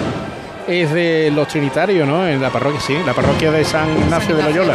es 0.68 0.92
de 0.92 1.32
los 1.34 1.48
trinitarios, 1.48 2.08
¿no? 2.08 2.28
En 2.28 2.42
la 2.42 2.50
parroquia, 2.50 2.82
sí, 2.82 2.98
la 3.06 3.14
parroquia 3.14 3.52
de 3.52 3.64
San 3.64 3.90
Ignacio 3.98 4.36
de 4.36 4.44
Loyola. 4.44 4.74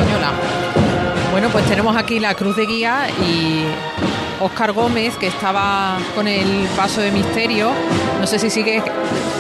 Bueno, 1.31 1.49
pues 1.51 1.65
tenemos 1.67 1.97
aquí 1.97 2.19
la 2.21 2.35
cruz 2.35 2.57
de 2.57 2.67
guía 2.67 3.07
y 3.21 3.65
Óscar 4.41 4.73
Gómez, 4.73 5.17
que 5.19 5.27
estaba 5.27 5.99
con 6.15 6.27
el 6.27 6.67
paso 6.77 7.01
de 7.01 7.11
misterio. 7.11 7.71
No 8.19 8.27
sé 8.27 8.39
si 8.39 8.51
sigues, 8.51 8.83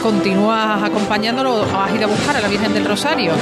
continúas 0.02 0.82
acompañándolo 0.82 1.62
o 1.62 1.80
has 1.80 1.94
ido 1.94 2.04
a 2.04 2.08
buscar 2.08 2.36
a 2.36 2.40
la 2.40 2.48
Virgen 2.48 2.74
del 2.74 2.84
Rosario. 2.84 3.32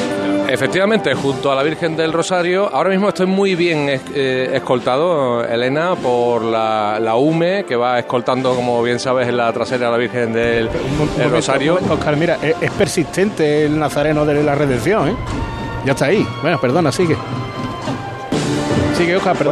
Efectivamente, 0.53 1.15
junto 1.15 1.53
a 1.53 1.55
la 1.55 1.63
Virgen 1.63 1.97
del 1.97 2.13
Rosario, 2.13 2.69
ahora 2.75 2.91
mismo 2.91 3.09
estoy 3.09 3.27
muy 3.27 3.55
bien 3.55 3.87
eh, 3.89 4.51
escoltado, 4.53 5.45
Elena, 5.45 5.95
por 5.95 6.43
la, 6.43 6.99
la 7.01 7.15
UME, 7.15 7.65
que 7.65 7.77
va 7.77 8.01
escoltando, 8.01 8.55
como 8.57 8.83
bien 8.83 8.99
sabes, 8.99 9.29
en 9.29 9.37
la 9.37 9.53
trasera 9.53 9.87
a 9.89 9.91
la 9.93 9.97
Virgen 9.97 10.33
del, 10.33 10.67
Un 10.67 10.73
del 10.73 10.99
momento, 10.99 11.29
Rosario. 11.29 11.75
momento, 11.75 11.95
Oscar, 11.95 12.17
mira, 12.17 12.39
es, 12.43 12.57
es 12.61 12.71
persistente 12.73 13.65
el 13.65 13.79
nazareno 13.79 14.27
de 14.27 14.43
la 14.43 14.57
redención, 14.57 15.11
¿eh? 15.11 15.15
Ya 15.85 15.93
está 15.93 16.07
ahí. 16.07 16.27
Bueno, 16.43 16.61
perdona, 16.61 16.91
sigue. 16.91 17.17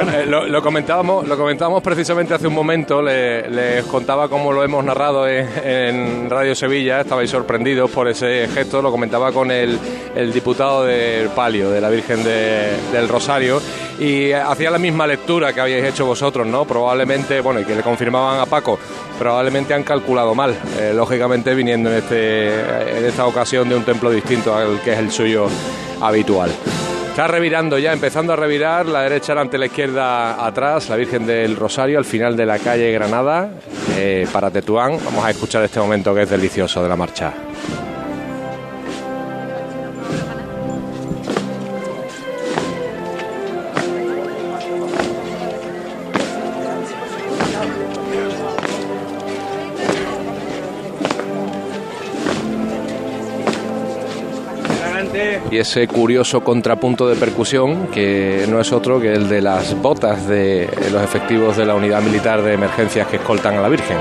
Bueno, 0.04 0.12
eh, 0.12 0.26
lo, 0.50 0.62
comentábamos, 0.62 1.26
lo 1.26 1.36
comentábamos 1.36 1.82
precisamente 1.82 2.34
hace 2.34 2.46
un 2.46 2.54
momento, 2.54 3.00
le- 3.00 3.48
les 3.48 3.84
contaba 3.86 4.28
cómo 4.28 4.52
lo 4.52 4.62
hemos 4.62 4.84
narrado 4.84 5.26
en, 5.26 6.28
Radio 6.28 6.54
Sevilla, 6.54 7.00
estabais 7.00 7.30
sorprendidos 7.30 7.90
por 7.90 8.08
ese 8.08 8.46
gesto, 8.52 8.82
lo 8.82 8.90
comentaba 8.90 9.32
con 9.32 9.50
el, 9.50 9.78
diputado 10.32 10.84
del 10.84 11.28
Palio, 11.30 11.70
de 11.70 11.80
la 11.80 11.88
Virgen 11.88 12.22
de- 12.24 12.76
del 12.92 13.08
Rosario, 13.08 13.60
y 13.98 14.32
hacía 14.32 14.70
la 14.70 14.78
misma 14.78 15.06
lectura 15.06 15.52
que 15.52 15.60
habíais 15.60 15.84
hecho 15.84 16.04
vosotros, 16.04 16.46
¿no? 16.46 16.64
Probablemente, 16.64 17.40
bueno, 17.40 17.60
y 17.60 17.64
que 17.64 17.74
le 17.74 17.82
confirmaban 17.82 18.40
a 18.40 18.46
Paco, 18.46 18.78
probablemente 19.18 19.72
han 19.74 19.82
calculado 19.82 20.34
mal, 20.34 20.54
eh, 20.78 20.92
lógicamente 20.94 21.54
viniendo 21.54 21.90
en, 21.90 21.96
este, 21.98 22.98
en 22.98 23.04
esta 23.06 23.26
ocasión 23.26 23.68
de 23.68 23.76
un 23.76 23.84
templo 23.84 24.10
distinto 24.10 24.54
al 24.54 24.80
que 24.82 24.92
es 24.92 24.98
el 24.98 25.10
suyo 25.10 25.46
habitual. 26.00 26.50
Está 27.18 27.26
revirando 27.26 27.80
ya, 27.80 27.92
empezando 27.92 28.32
a 28.32 28.36
revirar, 28.36 28.86
la 28.86 29.02
derecha 29.02 29.32
delante, 29.32 29.58
la 29.58 29.66
izquierda 29.66 30.46
atrás, 30.46 30.88
la 30.88 30.94
Virgen 30.94 31.26
del 31.26 31.56
Rosario 31.56 31.98
al 31.98 32.04
final 32.04 32.36
de 32.36 32.46
la 32.46 32.60
calle 32.60 32.92
Granada, 32.92 33.50
eh, 33.96 34.24
para 34.32 34.52
Tetuán. 34.52 35.00
Vamos 35.04 35.24
a 35.24 35.30
escuchar 35.30 35.64
este 35.64 35.80
momento 35.80 36.14
que 36.14 36.22
es 36.22 36.30
delicioso 36.30 36.80
de 36.80 36.88
la 36.88 36.94
marcha. 36.94 37.34
Y 55.50 55.56
ese 55.56 55.88
curioso 55.88 56.44
contrapunto 56.44 57.08
de 57.08 57.16
percusión 57.16 57.86
que 57.88 58.46
no 58.48 58.60
es 58.60 58.70
otro 58.72 59.00
que 59.00 59.14
el 59.14 59.28
de 59.28 59.40
las 59.40 59.80
botas 59.80 60.28
de 60.28 60.68
los 60.92 61.02
efectivos 61.02 61.56
de 61.56 61.64
la 61.64 61.74
unidad 61.74 62.02
militar 62.02 62.42
de 62.42 62.52
emergencias 62.52 63.06
que 63.06 63.16
escoltan 63.16 63.56
a 63.56 63.62
la 63.62 63.68
Virgen. 63.68 63.96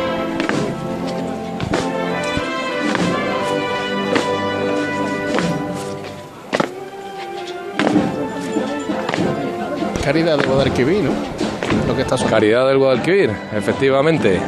Caridad 10.04 10.38
de 10.38 10.48
Guadalquivir, 10.48 11.04
¿no? 11.04 11.12
lo 11.88 11.96
que 11.96 12.02
está. 12.02 12.18
Caridad 12.30 12.68
del 12.68 12.78
Guadalquivir, 12.78 13.32
efectivamente. 13.56 14.40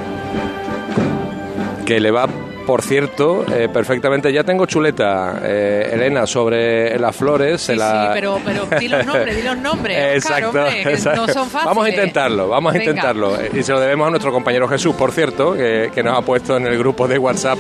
Que 1.86 2.00
le 2.00 2.12
va, 2.12 2.28
por 2.66 2.82
cierto, 2.82 3.46
eh, 3.52 3.68
perfectamente. 3.72 4.32
Ya 4.32 4.44
tengo 4.44 4.66
chuleta, 4.66 5.40
eh, 5.44 5.90
Elena, 5.94 6.28
sobre 6.28 6.98
las 7.00 7.16
flores. 7.16 7.62
Sí, 7.62 7.76
la- 7.76 8.08
sí, 8.08 8.10
pero, 8.14 8.40
pero 8.46 8.68
di 8.80 8.88
los 8.88 9.06
nombres, 9.06 9.36
di 9.36 9.42
los 9.44 9.58
nombres. 9.62 9.98
Oscar, 9.98 10.16
Exacto, 10.16 10.48
hombre, 10.60 10.82
exacto. 10.94 11.28
no 11.28 11.34
son 11.34 11.44
fáciles. 11.50 11.66
Vamos 11.66 11.86
a 11.86 11.90
intentarlo, 11.90 12.48
vamos 12.50 12.74
a 12.74 12.78
intentarlo. 12.78 13.34
Y 13.54 13.64
se 13.64 13.72
lo 13.72 13.80
debemos 13.80 14.08
a 14.08 14.10
nuestro 14.12 14.32
compañero 14.32 14.68
Jesús, 14.68 14.96
por 14.96 15.12
cierto, 15.12 15.54
que, 15.54 15.90
que 15.94 16.04
nos 16.04 16.18
ha 16.18 16.22
puesto 16.22 16.58
en 16.58 16.68
el 16.68 16.78
grupo 16.78 17.08
de 17.08 17.18
WhatsApp 17.18 17.58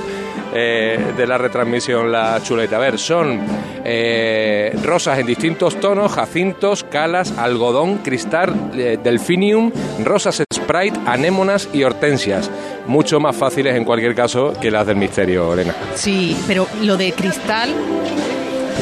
eh, 0.53 0.99
de 1.17 1.27
la 1.27 1.37
retransmisión 1.37 2.11
la 2.11 2.39
chuleta. 2.43 2.75
A 2.77 2.79
ver, 2.79 2.97
son 2.99 3.39
eh, 3.85 4.75
rosas 4.83 5.19
en 5.19 5.25
distintos 5.27 5.79
tonos, 5.79 6.11
jacintos, 6.11 6.83
calas, 6.83 7.37
algodón, 7.37 7.97
cristal, 7.99 8.53
eh, 8.75 8.97
delfinium, 9.03 9.71
rosas 10.03 10.43
sprite, 10.69 10.99
anémonas 11.05 11.67
y 11.73 11.83
hortensias. 11.83 12.49
Mucho 12.85 13.19
más 13.19 13.35
fáciles 13.35 13.75
en 13.75 13.83
cualquier 13.83 14.13
caso 14.13 14.53
que 14.53 14.69
las 14.69 14.85
del 14.85 14.97
misterio, 14.97 15.53
Elena. 15.53 15.73
Sí, 15.95 16.37
pero 16.47 16.67
lo 16.83 16.95
de 16.95 17.11
cristal, 17.13 17.73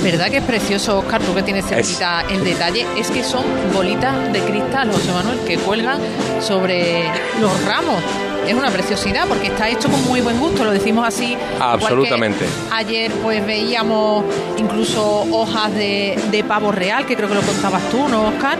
¿verdad 0.03 0.29
que 0.29 0.37
es 0.37 0.43
precioso, 0.43 0.99
Oscar? 0.99 1.21
Tú 1.21 1.33
que 1.33 1.43
tienes 1.43 1.65
cerquita 1.65 2.23
el 2.29 2.43
detalle, 2.43 2.85
es 2.97 3.09
que 3.09 3.23
son 3.23 3.45
bolitas 3.73 4.31
de 4.33 4.39
cristal, 4.41 4.91
José 4.91 5.11
Manuel, 5.11 5.39
que 5.47 5.57
cuelgan 5.57 5.99
sobre 6.41 7.05
los 7.39 7.65
ramos. 7.65 8.03
Es 8.47 8.53
una 8.53 8.69
preciosidad 8.71 9.27
porque 9.27 9.47
está 9.47 9.69
hecho 9.69 9.89
con 9.89 10.01
muy 10.05 10.21
buen 10.21 10.39
gusto, 10.39 10.63
lo 10.63 10.71
decimos 10.71 11.05
así. 11.07 11.37
Absolutamente. 11.59 12.45
Ayer 12.71 13.11
pues 13.23 13.45
veíamos 13.45 14.23
incluso 14.57 15.25
hojas 15.31 15.73
de, 15.75 16.17
de 16.31 16.43
pavo 16.43 16.71
real, 16.71 17.05
que 17.05 17.15
creo 17.15 17.27
que 17.29 17.35
lo 17.35 17.41
contabas 17.41 17.89
tú, 17.89 18.07
¿no, 18.07 18.27
Oscar? 18.29 18.57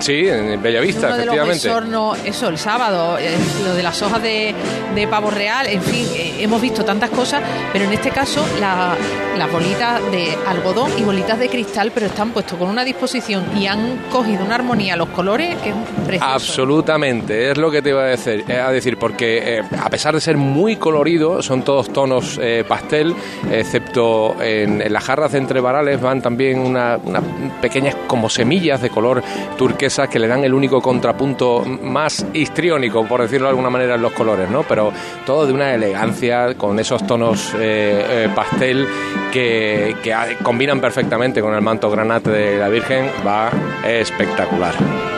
Sí, 0.00 0.28
en 0.28 0.62
Bellavista, 0.62 1.08
Uno 1.08 1.16
de 1.16 1.26
los 1.26 1.34
efectivamente. 1.34 1.70
hornos, 1.70 2.18
eso, 2.24 2.48
el 2.48 2.56
sábado, 2.58 3.18
eh, 3.18 3.36
lo 3.64 3.74
de 3.74 3.82
las 3.82 4.00
hojas 4.00 4.22
de, 4.22 4.54
de 4.94 5.08
pavo 5.08 5.28
real, 5.28 5.66
en 5.66 5.82
fin, 5.82 6.06
eh, 6.14 6.36
hemos 6.38 6.60
visto 6.62 6.84
tantas 6.84 7.10
cosas, 7.10 7.42
pero 7.72 7.84
en 7.84 7.92
este 7.92 8.10
caso 8.10 8.44
la- 8.60 8.94
las 9.36 9.50
bolitas 9.52 10.00
de 10.12 10.36
algodón 10.48 10.90
y 10.98 11.02
bolitas 11.02 11.38
de 11.38 11.48
cristal, 11.48 11.90
pero 11.92 12.06
están 12.06 12.30
puestos 12.30 12.58
con 12.58 12.68
una 12.68 12.84
disposición 12.84 13.44
y 13.56 13.66
han 13.66 13.98
cogido 14.10 14.44
una 14.44 14.56
armonía 14.56 14.96
los 14.96 15.08
colores 15.10 15.56
que 15.62 15.70
es 15.70 15.74
precioso. 16.06 16.32
Absolutamente, 16.32 17.50
es 17.50 17.56
lo 17.58 17.70
que 17.70 17.80
te 17.82 17.90
iba 17.90 18.02
a 18.02 18.06
decir, 18.06 18.44
eh, 18.48 18.58
a 18.60 18.70
decir 18.70 18.98
porque 18.98 19.27
eh, 19.36 19.62
a 19.80 19.90
pesar 19.90 20.14
de 20.14 20.20
ser 20.20 20.36
muy 20.36 20.76
colorido, 20.76 21.42
son 21.42 21.62
todos 21.62 21.92
tonos 21.92 22.38
eh, 22.42 22.64
pastel, 22.66 23.14
excepto 23.50 24.36
en, 24.40 24.92
las 24.92 25.04
jarras 25.04 25.32
de 25.32 25.38
entre 25.38 25.60
varales 25.60 26.00
van 26.00 26.22
también 26.22 26.58
unas 26.58 27.00
una 27.04 27.20
pequeñas 27.60 27.96
como 28.06 28.28
semillas 28.28 28.80
de 28.80 28.90
color 28.90 29.22
turquesa 29.56 30.06
que 30.08 30.18
le 30.18 30.28
dan 30.28 30.44
el 30.44 30.54
único 30.54 30.80
contrapunto 30.80 31.64
más 31.64 32.24
histriónico, 32.32 33.06
por 33.06 33.22
decirlo 33.22 33.46
de 33.46 33.50
alguna 33.50 33.70
manera, 33.70 33.96
en 33.96 34.02
los 34.02 34.12
colores, 34.12 34.48
¿no? 34.48 34.62
Pero 34.62 34.92
todo 35.26 35.46
de 35.46 35.52
una 35.52 35.74
elegancia, 35.74 36.54
con 36.54 36.78
esos 36.78 37.06
tonos 37.06 37.52
eh, 37.58 38.28
pastel 38.34 38.86
que, 39.32 39.96
combinan 40.42 40.80
perfectamente 40.80 41.40
con 41.40 41.54
el 41.54 41.60
manto 41.60 41.90
granate 41.90 42.30
de 42.30 42.58
la 42.58 42.68
Virgen, 42.68 43.10
va 43.26 43.50
espectacular. 43.84 45.17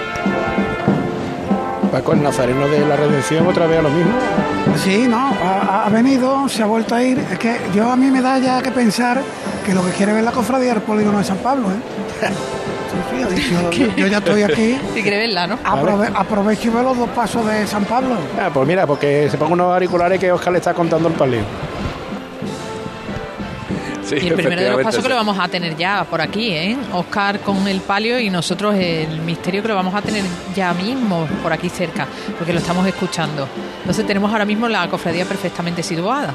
Paco, 1.90 2.12
el 2.12 2.22
nazareno 2.22 2.68
de 2.68 2.86
la 2.86 2.96
redención 2.96 3.46
otra 3.46 3.66
vez 3.66 3.78
a 3.78 3.82
lo 3.82 3.90
mismo. 3.90 4.12
Sí, 4.82 5.06
no, 5.08 5.16
ha, 5.42 5.86
ha 5.86 5.88
venido, 5.90 6.48
se 6.48 6.62
ha 6.62 6.66
vuelto 6.66 6.94
a 6.94 7.02
ir. 7.02 7.18
Es 7.32 7.38
que 7.38 7.56
yo 7.74 7.90
a 7.90 7.96
mí 7.96 8.06
me 8.10 8.20
da 8.22 8.38
ya 8.38 8.62
que 8.62 8.70
pensar 8.70 9.20
que 9.66 9.74
lo 9.74 9.84
que 9.84 9.90
quiere 9.92 10.12
ver 10.12 10.24
la 10.24 10.32
cofradía 10.32 10.70
es 10.70 10.76
el 10.76 10.82
polígono 10.82 11.18
de 11.18 11.24
San 11.24 11.38
Pablo, 11.38 11.68
¿eh? 11.68 12.30
Yo, 13.50 13.70
yo 13.96 14.06
ya 14.06 14.18
estoy 14.18 14.42
aquí. 14.42 14.78
Si 14.94 15.02
quiere 15.02 15.18
verla, 15.18 15.46
¿no? 15.46 15.58
Aprove- 15.64 16.12
aprovecho 16.14 16.68
y 16.68 16.70
veo 16.70 16.82
los 16.82 16.98
dos 16.98 17.08
pasos 17.10 17.44
de 17.46 17.66
San 17.66 17.84
Pablo. 17.84 18.16
Ah, 18.40 18.50
pues 18.52 18.66
mira, 18.66 18.86
porque 18.86 19.28
se 19.30 19.36
ponga 19.38 19.52
unos 19.54 19.72
auriculares 19.74 20.18
que 20.20 20.30
Oscar 20.32 20.52
le 20.52 20.58
está 20.58 20.74
contando 20.74 21.08
el 21.08 21.14
palio. 21.14 21.40
Sí, 24.10 24.16
Y 24.26 24.28
el 24.28 24.34
primero 24.34 24.60
de 24.62 24.70
los 24.70 24.82
pasos 24.82 25.02
que 25.02 25.08
lo 25.08 25.14
vamos 25.14 25.38
a 25.38 25.46
tener 25.48 25.76
ya 25.76 26.04
por 26.04 26.20
aquí, 26.20 26.50
¿eh? 26.52 26.76
Oscar 26.92 27.40
con 27.40 27.66
el 27.68 27.80
palio 27.80 28.18
y 28.18 28.28
nosotros 28.28 28.74
el 28.74 29.20
misterio 29.20 29.62
que 29.62 29.68
lo 29.68 29.76
vamos 29.76 29.94
a 29.94 30.02
tener 30.02 30.24
ya 30.54 30.74
mismo 30.74 31.28
por 31.42 31.52
aquí 31.52 31.68
cerca, 31.68 32.06
porque 32.36 32.52
lo 32.52 32.58
estamos 32.58 32.86
escuchando. 32.86 33.46
Entonces 33.78 34.04
tenemos 34.06 34.32
ahora 34.32 34.44
mismo 34.44 34.68
la 34.68 34.88
cofradía 34.88 35.24
perfectamente 35.24 35.82
situada. 35.82 36.34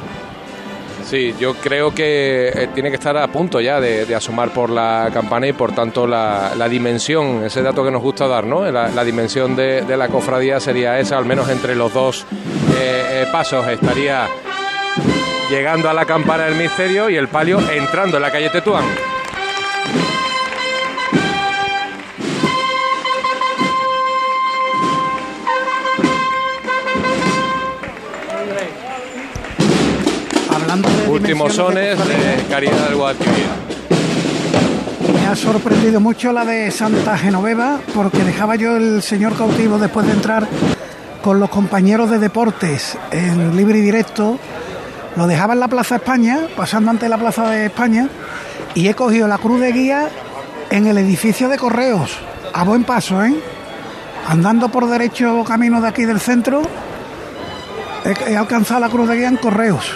Sí, 1.05 1.35
yo 1.39 1.53
creo 1.55 1.93
que 1.93 2.47
eh, 2.47 2.69
tiene 2.73 2.89
que 2.89 2.95
estar 2.95 3.15
a 3.15 3.27
punto 3.27 3.61
ya 3.61 3.79
de, 3.79 4.05
de 4.07 4.15
asomar 4.15 4.49
por 4.49 4.71
la 4.71 5.11
campana 5.13 5.45
y 5.47 5.53
por 5.53 5.71
tanto 5.71 6.07
la, 6.07 6.53
la 6.57 6.67
dimensión, 6.67 7.43
ese 7.43 7.61
dato 7.61 7.83
que 7.83 7.91
nos 7.91 8.01
gusta 8.01 8.27
dar, 8.27 8.45
¿no? 8.45 8.65
La, 8.71 8.88
la 8.88 9.03
dimensión 9.03 9.55
de, 9.55 9.81
de 9.83 9.97
la 9.97 10.07
cofradía 10.07 10.59
sería 10.59 10.97
esa, 10.99 11.17
al 11.19 11.25
menos 11.25 11.47
entre 11.49 11.75
los 11.75 11.93
dos 11.93 12.25
eh, 12.79 13.03
eh, 13.21 13.25
pasos 13.31 13.67
estaría 13.67 14.27
llegando 15.49 15.89
a 15.89 15.93
la 15.93 16.05
campana 16.05 16.45
del 16.45 16.55
misterio 16.55 17.10
y 17.10 17.15
el 17.15 17.27
palio 17.27 17.60
entrando 17.71 18.17
en 18.17 18.23
la 18.23 18.31
calle 18.31 18.49
Tetuán. 18.49 18.86
Últimos 31.08 31.53
sones 31.53 31.97
de 31.97 32.43
Caridad 32.49 32.89
del 32.89 32.95
Guadalquivir. 32.95 33.45
Me 35.13 35.27
ha 35.27 35.36
sorprendido 35.36 35.99
mucho 36.01 36.34
la 36.34 36.43
de 36.43 36.69
Santa 36.71 37.17
Genoveva, 37.17 37.79
porque 37.93 38.23
dejaba 38.23 38.55
yo 38.55 38.75
el 38.75 39.01
señor 39.01 39.38
cautivo 39.38 39.77
después 39.77 40.05
de 40.05 40.13
entrar 40.13 40.47
con 41.23 41.39
los 41.39 41.49
compañeros 41.49 42.10
de 42.10 42.19
deportes 42.19 42.97
en 43.12 43.55
libre 43.55 43.79
y 43.79 43.81
directo. 43.81 44.38
Lo 45.15 45.28
dejaba 45.28 45.54
en 45.54 45.62
la 45.62 45.67
Plaza 45.67 45.95
España, 45.95 46.41
pasando 46.56 46.91
ante 46.91 47.08
la 47.08 47.17
Plaza 47.17 47.49
de 47.49 47.67
España, 47.67 48.10
y 48.73 48.88
he 48.89 48.93
cogido 48.93 49.28
la 49.28 49.38
cruz 49.38 49.62
de 49.62 49.71
guía 49.71 50.10
en 50.69 50.88
el 50.88 50.97
edificio 50.97 51.47
de 51.47 51.58
correos, 51.58 52.17
a 52.54 52.63
buen 52.63 52.84
paso, 52.84 53.23
¿eh? 53.23 53.34
Andando 54.28 54.69
por 54.69 54.89
derecho 54.89 55.43
camino 55.43 55.80
de 55.80 55.88
aquí 55.88 56.04
del 56.04 56.19
centro, 56.19 56.63
he, 58.04 58.36
alcanzado 58.36 58.82
la 58.82 58.89
cruz 58.89 59.08
de 59.08 59.15
guía 59.15 59.28
en 59.30 59.38
correos. 59.38 59.91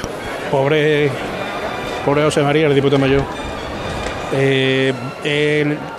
Pobre, 0.52 1.10
pobre 2.06 2.24
José 2.24 2.42
María, 2.42 2.68
el 2.68 2.76
diputado 2.76 3.00
mayor. 3.00 3.24
Eh, 4.32 4.94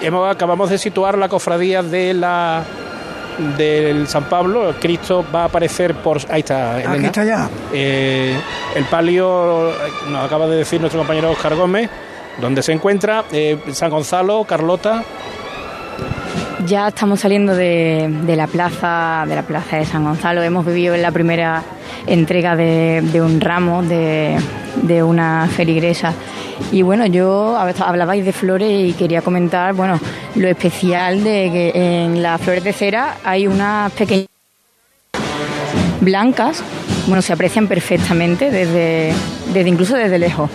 hemos, 0.01 0.31
acabamos 0.31 0.71
de 0.71 0.79
situar 0.79 1.19
la 1.19 1.29
cofradía 1.29 1.83
de 1.83 2.15
la 2.15 2.63
del 3.57 4.07
San 4.07 4.24
Pablo. 4.24 4.74
Cristo 4.81 5.24
va 5.35 5.42
a 5.42 5.44
aparecer 5.46 5.94
por. 5.94 6.18
Ahí 6.29 6.40
está, 6.40 6.76
Elena. 6.79 6.94
Aquí 6.94 7.07
está 7.07 7.24
ya. 7.24 7.48
Eh, 7.72 8.37
el 8.74 8.85
palio, 8.85 9.72
nos 10.09 10.24
acaba 10.24 10.46
de 10.46 10.57
decir 10.57 10.81
nuestro 10.81 11.00
compañero 11.00 11.31
Oscar 11.31 11.55
Gómez, 11.55 11.88
donde 12.40 12.62
se 12.62 12.72
encuentra 12.72 13.24
eh, 13.33 13.59
San 13.72 13.90
Gonzalo, 13.90 14.44
Carlota. 14.44 15.03
Ya 16.66 16.88
estamos 16.88 17.20
saliendo 17.20 17.55
de, 17.55 18.09
de 18.22 18.37
la 18.37 18.46
plaza 18.46 19.24
de 19.26 19.35
la 19.35 19.42
plaza 19.42 19.79
de 19.79 19.87
San 19.87 20.05
Gonzalo. 20.05 20.42
Hemos 20.42 20.66
vivido 20.66 20.94
en 20.94 21.03
la 21.03 21.11
primera 21.11 21.62
entrega 22.07 22.55
de, 22.55 23.00
de 23.03 23.22
un 23.22 23.40
ramo 23.40 23.83
de, 23.83 24.38
de 24.83 25.03
una 25.03 25.48
feligresa. 25.48 26.12
Y 26.73 26.83
bueno, 26.83 27.07
yo 27.07 27.57
hab- 27.59 27.83
hablabais 27.85 28.25
de 28.25 28.33
flores 28.33 28.70
y 28.70 28.92
quería 28.92 29.23
comentar, 29.23 29.75
bueno, 29.75 29.99
lo 30.37 30.49
especial 30.49 31.25
de 31.25 31.51
que 31.53 32.05
en 32.05 32.23
las 32.23 32.40
flores 32.40 32.62
de 32.64 32.73
cera 32.73 33.16
hay 33.25 33.46
unas 33.46 33.90
pequeñas 33.92 34.29
blancas, 36.01 36.62
bueno, 37.07 37.23
se 37.23 37.33
aprecian 37.33 37.66
perfectamente 37.66 38.51
desde, 38.51 39.12
desde 39.53 39.68
incluso 39.68 39.96
desde 39.96 40.18
lejos. 40.18 40.51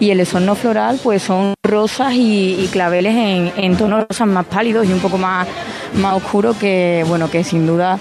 Y 0.00 0.10
el 0.10 0.20
esorno 0.20 0.54
floral, 0.54 1.00
pues 1.02 1.22
son 1.22 1.54
rosas 1.62 2.12
y, 2.14 2.68
claveles 2.72 3.52
en, 3.56 3.76
tonos 3.76 4.06
rosas 4.08 4.28
más 4.28 4.46
pálidos 4.46 4.86
y 4.88 4.92
un 4.92 5.00
poco 5.00 5.18
más, 5.18 5.46
más 5.94 6.14
oscuros 6.14 6.56
que, 6.56 7.04
bueno, 7.08 7.28
que 7.30 7.42
sin 7.42 7.66
duda 7.66 7.98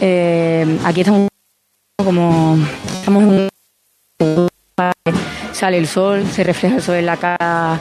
eh, 0.00 0.78
aquí 0.84 1.00
estamos 1.00 1.28
como 2.04 2.58
estamos 2.98 3.22
en 3.22 3.28
un 3.28 3.48
sale 5.56 5.78
el 5.78 5.86
sol, 5.86 6.24
se 6.26 6.44
refleja 6.44 6.76
el 6.76 6.82
sol 6.82 6.96
en 6.96 7.06
la 7.06 7.16
cara 7.16 7.78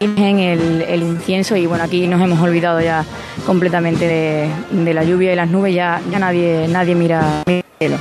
Virgen, 0.00 0.38
el, 0.38 0.82
el 0.82 1.02
incienso 1.02 1.56
y 1.56 1.66
bueno 1.66 1.82
aquí 1.82 2.06
nos 2.06 2.20
hemos 2.22 2.40
olvidado 2.40 2.80
ya 2.80 3.04
completamente 3.44 4.06
de, 4.06 4.48
de 4.70 4.94
la 4.94 5.02
lluvia 5.02 5.32
y 5.32 5.36
las 5.36 5.48
nubes 5.48 5.74
ya, 5.74 6.00
ya 6.08 6.20
nadie 6.20 6.66
nadie 6.68 6.94
mira 6.94 7.42
el 7.46 7.64
cielo. 7.80 7.96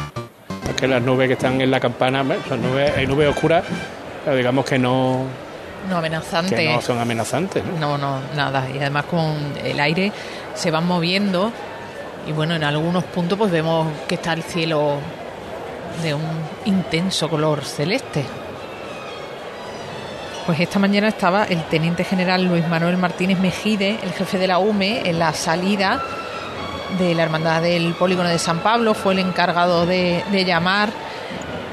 Es 0.69 0.75
que 0.75 0.87
las 0.87 1.01
nubes 1.01 1.27
que 1.27 1.33
están 1.33 1.59
en 1.59 1.71
la 1.71 1.79
campana, 1.79 2.21
bueno, 2.21 2.43
son 2.47 2.61
nubes, 2.61 2.91
hay 2.95 3.07
nubes 3.07 3.29
oscuras, 3.29 3.63
pero 4.23 4.35
digamos 4.37 4.63
que 4.65 4.77
no, 4.77 5.21
No 5.89 5.97
amenazante. 5.97 6.55
que 6.55 6.71
no 6.71 6.81
son 6.81 6.99
amenazantes. 6.99 7.63
¿no? 7.65 7.79
No, 7.79 7.97
no, 7.97 8.19
nada. 8.35 8.67
Y 8.71 8.77
además 8.77 9.05
con 9.05 9.33
el 9.63 9.79
aire 9.79 10.11
se 10.53 10.69
van 10.69 10.85
moviendo 10.85 11.51
y 12.27 12.31
bueno, 12.31 12.53
en 12.55 12.63
algunos 12.63 13.05
puntos 13.05 13.39
pues 13.39 13.49
vemos 13.49 13.87
que 14.07 14.15
está 14.15 14.33
el 14.33 14.43
cielo 14.43 14.97
de 16.03 16.13
un 16.13 16.21
intenso 16.65 17.27
color 17.27 17.63
celeste. 17.63 18.23
Pues 20.47 20.61
esta 20.61 20.79
mañana 20.79 21.09
estaba 21.09 21.43
el 21.43 21.61
teniente 21.65 22.05
general 22.05 22.45
Luis 22.45 22.65
Manuel 22.69 22.95
Martínez 22.95 23.37
Mejide, 23.37 23.99
el 24.01 24.13
jefe 24.13 24.37
de 24.37 24.47
la 24.47 24.59
UME, 24.59 25.01
en 25.03 25.19
la 25.19 25.33
salida 25.33 26.01
de 26.97 27.13
la 27.13 27.23
Hermandad 27.23 27.61
del 27.61 27.93
Polígono 27.95 28.29
de 28.29 28.39
San 28.39 28.59
Pablo, 28.59 28.93
fue 28.93 29.11
el 29.11 29.19
encargado 29.19 29.85
de, 29.85 30.23
de 30.31 30.45
llamar 30.45 30.87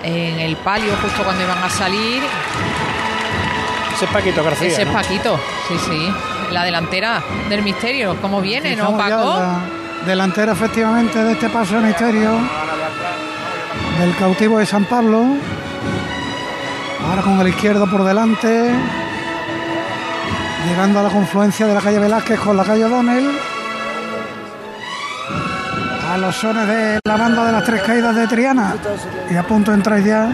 en 0.03 0.41
el 0.41 0.57
palio 0.57 0.93
justo 1.01 1.23
cuando 1.23 1.45
iban 1.45 1.63
a 1.63 1.71
salir. 1.71 2.21
Ese 3.95 4.07
es 4.07 4.11
Paquito 4.11 4.43
García. 4.43 4.67
Ese 4.67 4.83
es 4.83 4.89
¿no? 4.89 4.93
Paquito, 4.93 5.39
sí, 5.69 5.75
sí. 5.79 6.09
La 6.51 6.65
delantera 6.65 7.23
del 7.49 7.63
misterio, 7.63 8.17
¿cómo 8.21 8.41
viene, 8.41 8.75
no, 8.75 8.97
Paco? 8.97 9.39
la 9.39 9.61
delantera 10.05 10.51
efectivamente 10.51 11.23
de 11.23 11.33
este 11.35 11.49
paso 11.49 11.77
de 11.77 11.87
misterio 11.87 12.41
del 14.01 14.17
cautivo 14.17 14.59
de 14.59 14.67
San 14.67 14.85
Pablo. 14.87 15.25
Ahora 17.09 17.23
con 17.23 17.41
el 17.41 17.49
izquierdo 17.49 17.87
por 17.87 18.05
delante. 18.05 18.71
Llegando 20.69 21.01
a 21.01 21.03
la 21.03 21.11
confluencia 21.11 21.67
de 21.67 21.75
la 21.75 21.81
calle 21.81 21.99
Velázquez 21.99 22.41
con 22.41 22.57
la 22.57 22.65
calle 22.65 22.85
O'Donnell. 22.85 23.39
A 26.11 26.19
los 26.19 26.35
sones 26.37 26.67
de 26.67 27.01
la 27.05 27.17
banda 27.17 27.45
de 27.47 27.53
las 27.53 27.65
tres 27.65 27.83
caídas 27.83 28.17
de 28.17 28.27
Triana. 28.27 28.75
Y 29.31 29.37
a 29.37 29.43
punto 29.43 29.71
de 29.71 29.77
entrar 29.77 30.03
ya 30.03 30.33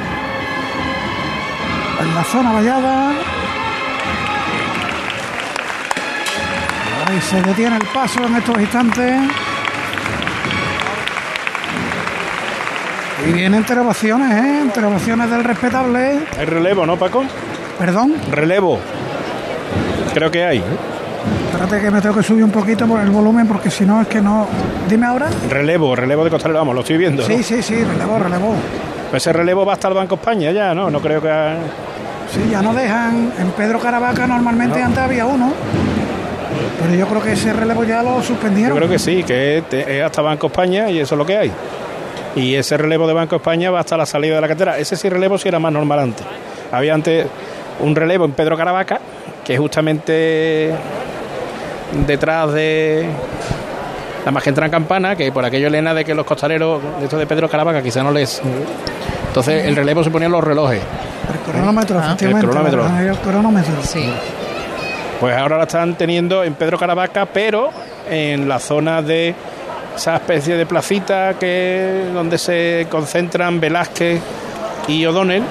en 2.01 2.15
la 2.15 2.25
zona 2.25 2.53
vallada. 2.53 3.11
Ahí 7.07 7.21
se 7.21 7.43
detiene 7.43 7.77
el 7.77 7.87
paso 7.89 8.25
en 8.25 8.37
estos 8.37 8.61
instantes. 8.61 9.21
Y 13.29 13.33
vienen 13.33 13.61
interrogaciones, 13.61 14.33
¿eh? 14.33 14.61
Del 15.31 15.45
respetable. 15.45 16.21
Hay 16.39 16.47
relevo, 16.47 16.87
¿no, 16.87 16.97
Paco? 16.97 17.25
Perdón, 17.79 18.15
Relevo. 18.31 18.79
Creo 20.15 20.31
que 20.31 20.45
hay. 20.45 20.63
espérate 21.53 21.81
que 21.81 21.91
me 21.91 22.01
tengo 22.01 22.17
que 22.17 22.23
subir 22.23 22.45
un 22.45 22.51
poquito 22.51 22.87
por 22.87 23.01
el 23.01 23.11
volumen 23.11 23.47
porque 23.47 23.71
si 23.71 23.85
no 23.85 24.01
es 24.01 24.09
que 24.09 24.21
no. 24.21 24.47
Dime 24.89 25.07
ahora. 25.07 25.29
Relevo, 25.49 25.95
relevo 25.95 26.25
de 26.25 26.31
costalero, 26.31 26.59
vamos, 26.61 26.75
lo 26.75 26.81
estoy 26.81 26.97
viendo. 26.97 27.23
¿no? 27.23 27.29
Sí, 27.29 27.43
sí, 27.43 27.63
sí, 27.63 27.83
relevo, 27.85 28.19
relevo. 28.19 28.55
Pues 29.11 29.23
ese 29.23 29.33
relevo 29.33 29.65
va 29.67 29.75
hasta 29.75 29.89
el 29.89 29.95
Banco 29.95 30.15
España 30.17 30.51
ya, 30.53 30.75
¿no? 30.75 30.91
No 30.91 31.01
creo 31.01 31.21
que... 31.21 31.29
Sí, 32.33 32.49
ya 32.51 32.63
no 32.63 32.73
dejan. 32.73 33.33
En 33.39 33.51
Pedro 33.53 33.79
Caravaca 33.81 34.27
normalmente 34.27 34.83
antes 34.83 34.99
había 35.03 35.27
uno. 35.27 35.53
Pero 36.83 36.95
yo 36.95 37.07
creo 37.07 37.23
que 37.23 37.33
ese 37.33 37.53
relevo 37.53 37.85
ya 37.85 38.03
lo 38.03 38.17
Yo 38.17 38.23
suspendieron. 38.23 38.77
creo 38.77 38.89
que 38.89 38.99
sí, 38.99 39.23
que 39.25 39.63
es 39.71 40.03
hasta 40.03 40.23
Banco 40.23 40.47
España 40.49 40.89
y 40.91 40.99
eso 41.01 41.15
es 41.15 41.19
lo 41.19 41.27
que 41.27 41.37
hay. 41.37 41.53
Y 42.37 42.55
ese 42.55 42.77
relevo 42.77 43.07
de 43.07 43.13
Banco 43.15 43.37
España 43.37 43.71
va 43.71 43.81
hasta 43.81 43.97
la 43.97 44.07
salida 44.07 44.37
de 44.37 44.41
la 44.41 44.47
carretera. 44.49 44.79
Ese 44.79 44.97
sí 44.97 45.09
relevo 45.09 45.37
sí 45.39 45.49
era 45.49 45.59
más 45.59 45.73
normal 45.73 45.99
antes. 45.99 46.25
Había 46.73 46.95
antes 46.95 47.27
un 47.81 47.95
relevo 47.97 48.25
en 48.25 48.33
Pedro 48.33 48.57
Caravaca, 48.57 49.01
que 49.45 49.55
es 49.55 49.59
justamente 49.61 50.73
detrás 52.07 52.53
de 52.53 53.09
la 54.25 54.31
más 54.31 54.43
que 54.43 54.51
entra 54.51 54.67
en 54.67 54.71
campana, 54.73 55.17
que 55.17 55.33
por 55.33 55.45
aquello 55.45 55.67
Elena 55.67 55.95
de 55.95 56.05
que 56.05 56.15
los 56.15 56.25
costaleros 56.27 56.81
de 56.99 57.05
estos 57.05 57.19
de 57.19 57.27
Pedro 57.27 57.49
Caravaca 57.49 57.83
quizá 57.83 58.03
no 58.03 58.13
les... 58.13 58.41
Entonces 59.29 59.65
el 59.65 59.75
relevo 59.77 60.05
se 60.05 60.11
ponían 60.11 60.31
los 60.33 60.43
relojes. 60.45 60.81
El 60.81 61.53
cronómetro, 61.53 61.99
Ah. 61.99 62.07
efectivamente. 62.09 62.47
El 62.47 62.51
cronómetro. 62.53 62.99
El 63.01 63.17
cronómetro. 63.19 63.73
Sí. 63.83 64.09
Pues 65.21 65.37
ahora 65.37 65.57
la 65.59 65.65
están 65.65 65.95
teniendo 65.97 66.43
en 66.45 66.55
Pedro 66.55 66.79
Caravaca, 66.79 67.27
pero 67.27 67.71
en 68.09 68.49
la 68.49 68.59
zona 68.59 69.03
de 69.03 69.35
esa 69.97 70.17
especie 70.17 70.57
de 70.57 70.67
placita 70.67 71.35
que 71.39 72.07
donde 72.15 72.39
se 72.39 72.87
concentran 72.91 73.61
Velázquez 73.61 74.21
y 74.89 75.05
O'Donnell. 75.07 75.43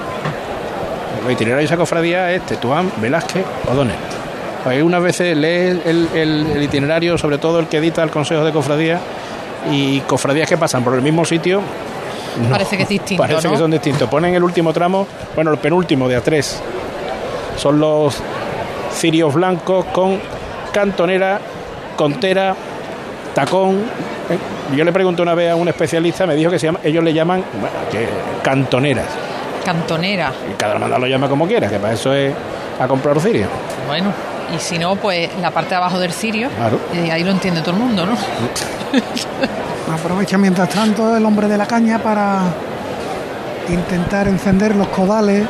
Los 1.23 1.31
itinerarios 1.33 1.69
de 1.69 1.73
esa 1.73 1.77
cofradía 1.77 2.31
es 2.33 2.41
Tetuán, 2.45 2.91
Velázquez, 2.97 3.43
O'Donnell. 3.71 3.95
Hay 4.65 4.81
unas 4.81 5.01
veces 5.01 5.35
lees 5.37 5.77
el, 5.85 6.07
el- 6.13 6.47
el 6.55 6.63
itinerario, 6.63 7.17
sobre 7.17 7.37
todo 7.37 7.59
el 7.59 7.67
que 7.67 7.77
edita 7.77 8.03
el 8.03 8.09
Consejo 8.09 8.43
de 8.43 8.51
Cofradías, 8.51 8.99
y 9.71 9.99
cofradías 10.01 10.47
que 10.49 10.57
pasan 10.57 10.83
por 10.83 10.93
el 10.95 11.01
mismo 11.01 11.25
sitio. 11.25 11.61
no, 12.41 12.49
Parece 12.49 12.77
que 12.77 12.83
es 12.83 12.89
distinto, 12.89 13.21
Parece 13.27 13.47
¿no? 13.47 13.53
que 13.53 13.59
son 13.59 13.71
distintos. 13.71 14.09
Ponen 14.09 14.33
el 14.35 14.43
último 14.43 14.71
tramo, 14.73 15.05
bueno, 15.35 15.51
el 15.51 15.57
penúltimo 15.57 16.07
de 16.07 16.21
A3. 16.21 16.55
Son 17.57 17.79
los 17.79 18.17
cirios 18.93 19.33
blancos 19.33 19.85
con 19.85 20.19
cantonera, 20.71 21.39
contera, 21.97 22.55
tacón. 23.33 23.81
¿Eh? 24.29 24.37
Yo 24.75 24.83
le 24.83 24.91
pregunté 24.91 25.21
una 25.21 25.33
vez 25.35 25.51
a 25.51 25.55
un 25.55 25.67
especialista, 25.67 26.25
me 26.25 26.35
dijo 26.35 26.51
que 26.51 26.59
se 26.59 26.67
llama, 26.67 26.79
ellos 26.83 27.03
le 27.03 27.13
llaman 27.13 27.43
bueno, 27.53 27.75
que 27.91 28.07
cantoneras. 28.43 29.05
Cantonera. 29.65 30.31
Y 30.49 30.53
cada 30.53 30.73
hermandad 30.73 30.99
lo 30.99 31.07
llama 31.07 31.27
como 31.27 31.45
quiera, 31.47 31.67
que 31.69 31.77
para 31.77 31.93
eso 31.93 32.13
es 32.13 32.33
a 32.79 32.87
comprar 32.87 33.19
cirio. 33.19 33.47
Bueno, 33.87 34.11
y 34.55 34.59
si 34.59 34.79
no, 34.79 34.95
pues 34.95 35.29
la 35.41 35.51
parte 35.51 35.71
de 35.71 35.75
abajo 35.75 35.99
del 35.99 36.11
cirio. 36.13 36.49
Claro. 36.55 36.79
Y 36.93 37.09
ahí 37.09 37.23
lo 37.23 37.31
entiende 37.31 37.61
todo 37.61 37.71
el 37.71 37.77
mundo, 37.77 38.05
¿no? 38.05 38.13
Aprovecha 39.93 40.37
mientras 40.37 40.69
tanto 40.69 41.15
el 41.15 41.25
hombre 41.25 41.47
de 41.47 41.57
la 41.57 41.65
caña 41.65 41.99
para 41.99 42.41
intentar 43.69 44.27
encender 44.27 44.75
los 44.75 44.87
codales. 44.87 45.45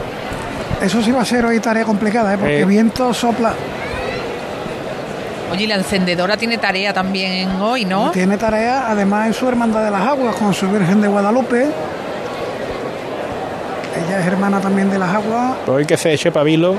Eso 0.81 1.01
sí 1.01 1.11
va 1.11 1.21
a 1.21 1.25
ser 1.25 1.45
hoy 1.45 1.59
tarea 1.59 1.83
complicada, 1.83 2.33
¿eh? 2.33 2.37
porque 2.37 2.61
Eh. 2.61 2.65
viento 2.65 3.13
sopla. 3.13 3.53
Oye, 5.51 5.63
y 5.63 5.67
la 5.67 5.75
encendedora 5.75 6.37
tiene 6.37 6.57
tarea 6.57 6.93
también 6.93 7.49
hoy, 7.61 7.85
¿no? 7.85 8.11
Tiene 8.11 8.37
tarea, 8.37 8.89
además 8.89 9.27
en 9.27 9.33
su 9.33 9.47
hermandad 9.47 9.83
de 9.83 9.91
las 9.91 10.01
aguas 10.01 10.35
con 10.35 10.53
su 10.53 10.69
Virgen 10.69 11.01
de 11.01 11.07
Guadalupe. 11.07 11.67
Ella 14.05 14.19
es 14.19 14.27
hermana 14.27 14.59
también 14.59 14.89
de 14.89 14.99
las 14.99 15.13
aguas. 15.13 15.57
Pero 15.65 15.77
hoy 15.77 15.85
que 15.85 15.97
se 15.97 16.13
eche 16.13 16.31
pabilo, 16.31 16.75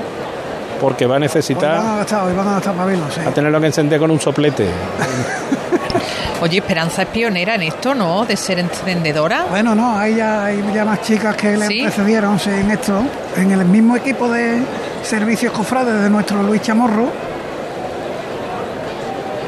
porque 0.79 1.05
va 1.05 1.15
a 1.15 1.17
Hoy 1.17 1.21
van 1.21 1.23
a 1.23 1.25
necesitar 1.27 1.97
gastar, 1.97 2.23
hoy 2.23 2.33
van 2.33 2.47
a 2.47 2.51
gastar 2.53 2.73
pabilos, 2.75 3.13
sí. 3.13 3.21
a 3.25 3.31
tenerlo 3.31 3.59
que 3.59 3.67
encender 3.67 3.99
con 3.99 4.09
un 4.11 4.19
soplete. 4.19 4.67
Oye, 6.41 6.57
Esperanza 6.57 7.03
es 7.03 7.07
pionera 7.09 7.53
en 7.53 7.61
esto, 7.61 7.93
¿no? 7.93 8.25
De 8.25 8.35
ser 8.35 8.57
encendedora. 8.57 9.45
Bueno, 9.47 9.75
no, 9.75 9.95
hay 9.95 10.15
ya, 10.15 10.45
hay 10.45 10.63
ya 10.73 10.83
más 10.83 11.01
chicas 11.01 11.35
que 11.35 11.55
le 11.55 11.67
¿Sí? 11.67 11.83
precedieron 11.83 12.39
sí, 12.39 12.49
en 12.49 12.71
esto, 12.71 13.03
en 13.37 13.51
el 13.51 13.63
mismo 13.65 13.95
equipo 13.95 14.27
de 14.27 14.59
servicios 15.03 15.53
cofrades 15.53 16.01
de 16.01 16.09
nuestro 16.09 16.41
Luis 16.41 16.63
Chamorro. 16.63 17.09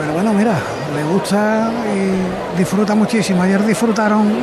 Pero 0.03 0.15
bueno, 0.15 0.33
mira, 0.33 0.55
le 0.93 1.03
gusta 1.05 1.71
y 1.95 2.57
disfruta 2.57 2.93
muchísimo. 2.93 3.41
Ayer 3.41 3.63
disfrutaron 3.63 4.33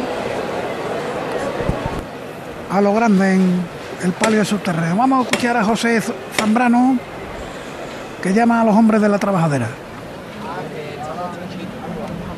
a 2.70 2.80
lo 2.80 2.94
grande 2.94 3.34
en 3.34 3.62
el 4.02 4.12
palio 4.12 4.38
de 4.38 4.46
subterráneo. 4.46 4.96
Vamos 4.96 5.18
a 5.18 5.22
escuchar 5.28 5.58
a 5.58 5.64
José 5.64 6.00
Zambrano, 6.34 6.96
que 8.22 8.32
llama 8.32 8.62
a 8.62 8.64
los 8.64 8.74
hombres 8.74 9.02
de 9.02 9.10
la 9.10 9.18
trabajadera. 9.18 9.66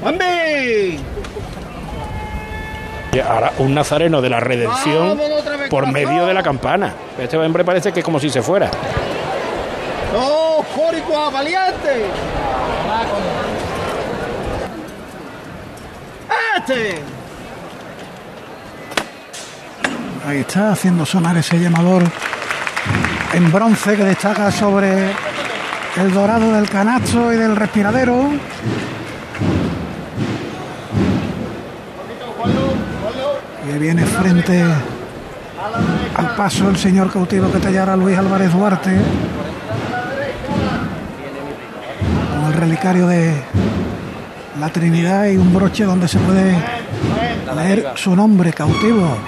¡Hombre! 0.05 0.99
Y 3.13 3.21
ahora 3.21 3.53
un 3.59 3.73
nazareno 3.73 4.21
de 4.21 4.31
la 4.31 4.41
redención 4.41 5.17
por 5.71 5.87
medio 5.87 6.27
de 6.27 6.35
la 6.35 6.43
campana. 6.43 6.93
Este 7.17 7.37
hombre 7.37 7.65
parece 7.65 7.93
que 7.93 8.01
es 8.01 8.05
como 8.05 8.19
si 8.19 8.31
se 8.31 8.43
fuera. 8.43 8.69
¡Oh, 10.13 10.65
Jórico 10.75 11.31
valiente! 11.31 12.07
¡Este! 16.59 17.01
Ahí 20.27 20.39
está 20.39 20.73
haciendo 20.73 21.05
sonar 21.05 21.37
ese 21.37 21.59
llamador 21.59 22.05
en 23.33 23.51
bronce 23.51 23.97
que 23.97 24.05
destaca 24.05 24.53
sobre 24.53 25.11
el 25.97 26.13
dorado 26.13 26.53
del 26.53 26.69
canasto 26.69 27.33
y 27.33 27.37
del 27.37 27.57
respiradero. 27.57 28.31
Y 33.69 33.79
viene 33.79 34.05
frente 34.05 34.63
al 36.15 36.35
paso 36.37 36.69
el 36.69 36.77
señor 36.77 37.11
cautivo 37.11 37.51
que 37.51 37.59
tallara 37.59 37.97
Luis 37.97 38.17
Álvarez 38.17 38.53
Duarte 38.53 39.01
relicario 42.63 43.09
de 43.09 43.35
la 44.61 44.69
Trinidad 44.69 45.27
y 45.27 45.37
un 45.37 45.53
broche 45.53 45.83
donde 45.83 46.07
se 46.07 46.21
puede 46.21 46.57
leer 47.57 47.93
su 47.97 48.15
nombre 48.15 48.53
cautivo. 48.53 49.19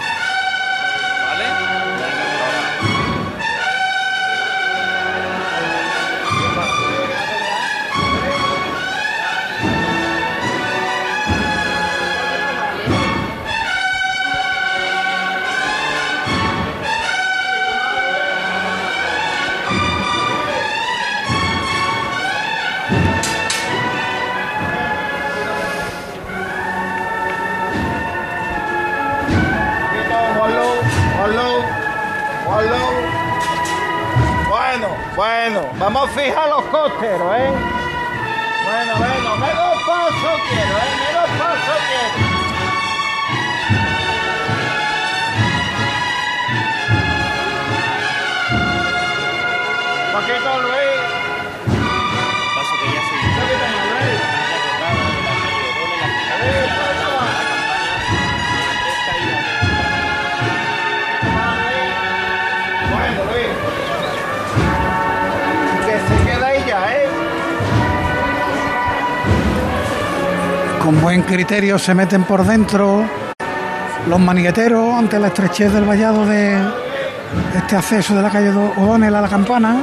Bueno, 35.16 35.70
vamos 35.78 36.10
a 36.10 36.12
fijar 36.12 36.48
los 36.48 36.64
costeros, 36.64 37.36
¿eh? 37.36 37.52
Bueno, 38.64 38.96
bueno, 38.98 39.36
menos 39.36 39.82
paso 39.86 40.40
quiero, 40.48 40.76
¿eh? 40.76 40.90
Menos 41.06 41.28
Eso 41.30 41.74
quiero. 41.86 42.34
Paquito 50.12 50.52
Luis. 50.62 50.84
Con 70.85 71.01
buen 71.01 71.22
criterio 71.22 71.78
se 71.78 71.95
meten 71.95 72.24
por 72.24 72.45
dentro 72.45 73.09
los 74.07 74.20
manigueteros 74.20 74.93
ante 74.93 75.18
la 75.18 75.28
estrechez 75.28 75.72
del 75.72 75.85
vallado 75.85 76.26
de 76.26 76.59
este 77.57 77.76
acceso 77.76 78.14
de 78.14 78.20
la 78.20 78.28
calle 78.28 78.51
O'Donnell 78.51 79.14
a 79.14 79.22
la 79.22 79.28
campana. 79.30 79.82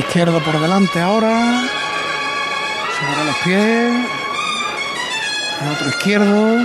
Izquierdo 0.00 0.40
por 0.40 0.58
delante 0.60 1.00
ahora. 1.00 1.62
Sobre 2.98 3.24
los 3.24 3.36
pies. 3.44 3.92
Otro 5.72 5.88
izquierdo. 5.88 6.58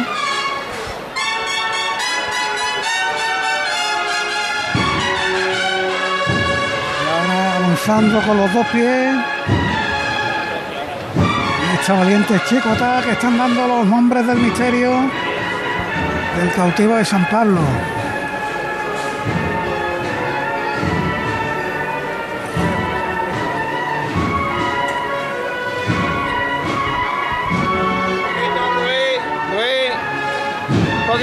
Y 7.01 7.07
ahora 7.11 7.55
avanzando 7.57 8.21
con 8.21 8.37
los 8.37 8.53
dos 8.53 8.65
pies. 8.67 9.15
Y 11.61 11.75
esta 11.79 11.93
valiente 11.93 12.41
chicota 12.49 13.01
que 13.03 13.11
están 13.11 13.37
dando 13.37 13.67
los 13.67 13.85
nombres 13.85 14.27
del 14.27 14.37
misterio 14.37 14.91
del 16.37 16.51
cautivo 16.53 16.95
de 16.95 17.05
San 17.05 17.25
Pablo. 17.29 17.61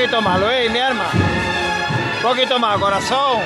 Poquito 0.02 0.20
más, 0.20 0.40
Luis, 0.40 0.70
mi 0.72 0.80
arma. 0.80 1.04
Un 2.16 2.22
poquito 2.22 2.58
más, 2.58 2.76
corazón. 2.78 3.38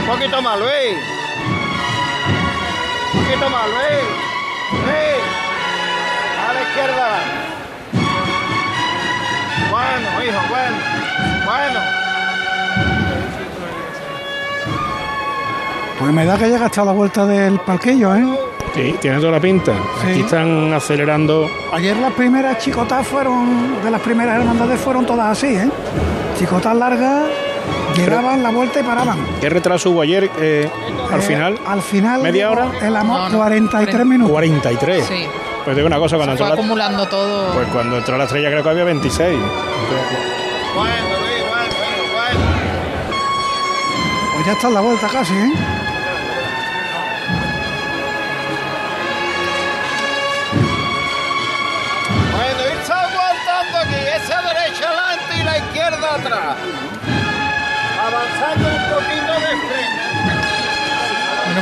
Un 0.00 0.06
poquito 0.06 0.40
más, 0.40 0.58
Luis. 0.60 0.96
Un 3.14 3.24
poquito 3.24 3.50
más, 3.50 3.66
Luis. 3.66 4.04
Luis. 4.86 5.22
A 6.48 6.52
la 6.52 6.62
izquierda. 6.62 7.08
Bueno, 9.70 10.24
hijo, 10.24 10.40
bueno. 10.50 10.76
Bueno. 11.44 11.80
Pues 15.98 16.12
me 16.12 16.24
da 16.26 16.38
que 16.38 16.48
llega 16.48 16.66
hasta 16.66 16.84
la 16.84 16.92
vuelta 16.92 17.26
del 17.26 17.58
parquillo, 17.58 18.14
¿eh? 18.14 18.49
Sí, 18.74 18.94
tiene 19.00 19.18
toda 19.18 19.32
la 19.32 19.40
pinta. 19.40 19.72
Sí. 20.02 20.10
Aquí 20.12 20.20
están 20.20 20.72
acelerando. 20.72 21.48
Ayer 21.72 21.96
las 21.96 22.12
primeras 22.12 22.58
chicotas 22.58 23.06
fueron, 23.06 23.82
de 23.82 23.90
las 23.90 24.00
primeras 24.00 24.38
hermandades 24.38 24.80
fueron 24.80 25.04
todas 25.04 25.26
así, 25.36 25.48
¿eh? 25.48 25.68
Chicotas 26.38 26.76
largas, 26.76 27.24
llegaban 27.96 28.42
la 28.42 28.50
vuelta 28.50 28.80
y 28.80 28.82
paraban. 28.84 29.18
¿Qué 29.40 29.48
retraso 29.50 29.90
hubo 29.90 30.02
ayer 30.02 30.30
eh, 30.38 30.70
al 31.12 31.18
Eh, 31.20 31.22
final? 31.22 31.58
Al 31.66 31.82
final. 31.82 32.22
¿Media 32.22 32.50
hora? 32.50 32.68
El 32.80 32.94
amor, 32.96 33.18
No, 33.22 33.28
no, 33.30 33.38
43 33.38 33.86
cuarenta. 33.96 34.04
minutos. 34.04 34.30
43. 34.32 35.04
Sí. 35.06 35.26
Pues 35.64 35.76
digo 35.76 35.86
una 35.88 35.98
cosa, 35.98 36.16
cuando 36.16 36.32
Se 36.36 36.38
fue 36.38 36.46
entró, 36.46 36.56
la, 36.56 36.62
acumulando 36.62 37.06
todo. 37.08 37.52
pues 37.52 37.68
cuando 37.68 37.98
entró 37.98 38.16
la 38.16 38.24
estrella 38.24 38.50
creo 38.50 38.62
que 38.62 38.68
había 38.70 38.84
26. 38.84 39.38
Bueno, 40.74 40.92
Luis, 40.94 41.42
bueno, 41.50 41.74
bueno, 41.76 42.12
bueno. 42.14 42.40
Pues 44.34 44.46
ya 44.46 44.52
está 44.52 44.68
en 44.68 44.74
la 44.74 44.80
vuelta 44.80 45.08
casi, 45.08 45.34
¿eh? 45.34 45.52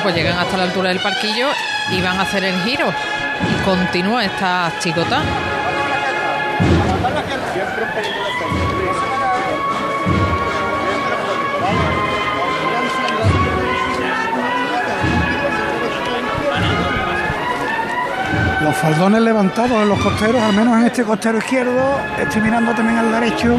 Pues 0.03 0.15
llegan 0.15 0.39
hasta 0.39 0.57
la 0.57 0.63
altura 0.63 0.91
del 0.91 1.01
parquillo 1.01 1.49
y 1.91 2.01
van 2.01 2.19
a 2.19 2.23
hacer 2.23 2.45
el 2.45 2.61
giro. 2.63 2.87
Y 2.89 3.65
continúa 3.65 4.25
esta 4.25 4.73
chicota. 4.79 5.21
Los 18.63 18.77
faldones 18.77 19.21
levantados 19.23 19.73
en 19.73 19.89
los 19.89 19.99
costeros, 20.01 20.43
al 20.43 20.53
menos 20.53 20.79
en 20.79 20.87
este 20.87 21.03
costero 21.03 21.39
izquierdo. 21.39 22.01
Estoy 22.19 22.43
mirando 22.43 22.73
también 22.73 22.99
al 22.99 23.13
derecho. 23.13 23.59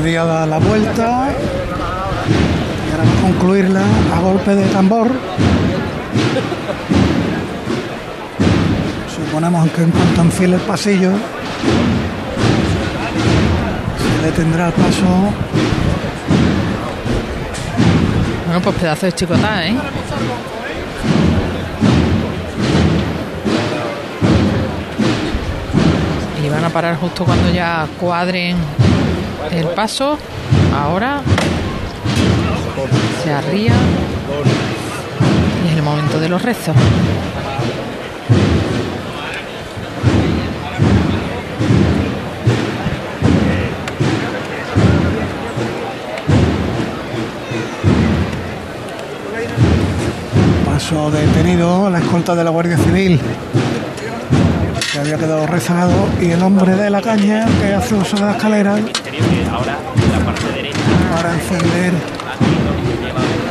Está 0.00 0.08
mediada 0.08 0.46
la 0.46 0.56
vuelta. 0.56 1.28
Y 2.88 2.90
ahora 2.90 3.04
va 3.04 3.18
a 3.18 3.20
concluirla 3.20 3.82
a 4.14 4.20
golpe 4.20 4.54
de 4.54 4.64
tambor. 4.68 5.10
Suponemos 9.14 9.70
que 9.72 9.82
en 9.82 9.90
cuanto 9.90 10.22
enfile 10.22 10.56
el 10.56 10.62
pasillo, 10.62 11.10
se 13.98 14.26
detendrá 14.26 14.68
el 14.68 14.72
paso. 14.72 15.06
Bueno, 18.46 18.60
pues 18.62 18.76
pedazo 18.76 19.04
de 19.04 19.12
chicota, 19.12 19.66
¿eh? 19.66 19.74
Y 26.42 26.48
van 26.48 26.64
a 26.64 26.70
parar 26.70 26.96
justo 26.96 27.26
cuando 27.26 27.52
ya 27.52 27.86
cuadren 28.00 28.56
el 29.50 29.66
paso. 29.68 30.18
Ahora 30.76 31.22
se 33.22 33.32
arría. 33.32 33.74
Y 35.64 35.68
es 35.68 35.76
el 35.76 35.82
momento 35.82 36.18
de 36.18 36.28
los 36.28 36.42
rezos. 36.42 36.76
Paso 50.64 51.10
detenido, 51.10 51.90
la 51.90 51.98
escolta 51.98 52.34
de 52.34 52.44
la 52.44 52.50
Guardia 52.50 52.78
Civil, 52.78 53.20
había 55.00 55.16
quedado 55.16 55.46
rezagado, 55.46 56.08
y 56.20 56.30
el 56.30 56.42
hombre 56.42 56.76
de 56.76 56.90
la 56.90 57.00
caña, 57.00 57.46
que 57.60 57.74
hace 57.74 57.94
uso 57.94 58.16
de 58.16 58.22
la 58.22 58.32
escalera, 58.32 58.76
para 61.14 61.34
encender 61.34 61.92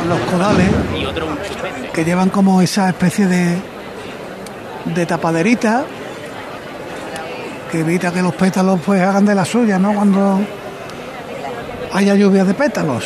los 0.08 0.20
codales 0.20 0.68
que 1.92 2.04
llevan 2.04 2.30
como 2.30 2.62
esa 2.62 2.88
especie 2.88 3.26
de, 3.26 3.58
de 4.86 5.06
tapaderita 5.06 5.84
que 7.70 7.80
evita 7.80 8.12
que 8.12 8.22
los 8.22 8.34
pétalos 8.34 8.80
pues 8.84 9.00
hagan 9.00 9.24
de 9.24 9.34
la 9.34 9.44
suya, 9.44 9.78
¿no? 9.78 9.92
Cuando 9.92 10.40
haya 11.92 12.14
lluvia 12.14 12.44
de 12.44 12.54
pétalos. 12.54 13.04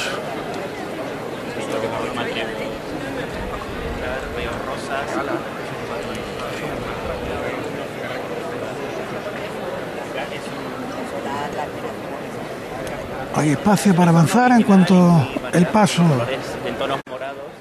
Hay 13.44 13.50
espacio 13.50 13.94
para 13.94 14.10
avanzar 14.10 14.52
en 14.52 14.62
cuanto 14.62 15.28
el 15.52 15.66
paso 15.66 16.02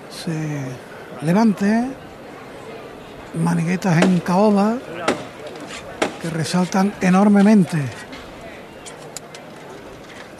se 0.09 0.65
levante. 1.25 1.89
Maniguetas 3.33 4.01
en 4.01 4.21
caoba 4.21 4.75
que 6.21 6.29
resaltan 6.29 6.93
enormemente. 7.01 7.83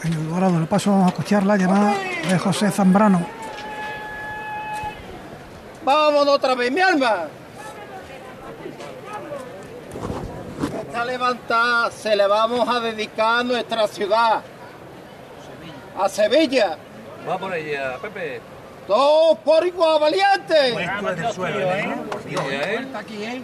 En 0.04 0.14
el 0.14 0.30
dorado 0.30 0.54
del 0.54 0.66
paso 0.66 0.92
vamos 0.92 1.08
a 1.08 1.10
escuchar 1.10 1.44
la 1.44 1.58
llamada 1.58 1.92
de 2.26 2.38
José 2.38 2.70
Zambrano. 2.70 3.26
Vámonos 5.84 6.36
otra 6.36 6.54
vez, 6.54 6.72
mi 6.72 6.80
alma. 6.80 7.24
Esta 10.80 11.04
levantada 11.04 11.90
se 11.90 12.16
le 12.16 12.26
vamos 12.26 12.66
a 12.66 12.80
dedicar 12.80 13.40
a 13.40 13.44
nuestra 13.44 13.86
ciudad. 13.86 14.42
A 15.98 16.08
Sevilla. 16.08 16.76
Va 17.28 17.38
por 17.38 17.54
ella, 17.54 17.96
Pepe. 18.02 18.40
Todos 18.86 19.38
por 19.38 19.66
igual, 19.66 20.00
valiente. 20.00 20.90
Está 22.80 22.98
aquí, 22.98 23.24
¿eh? 23.24 23.42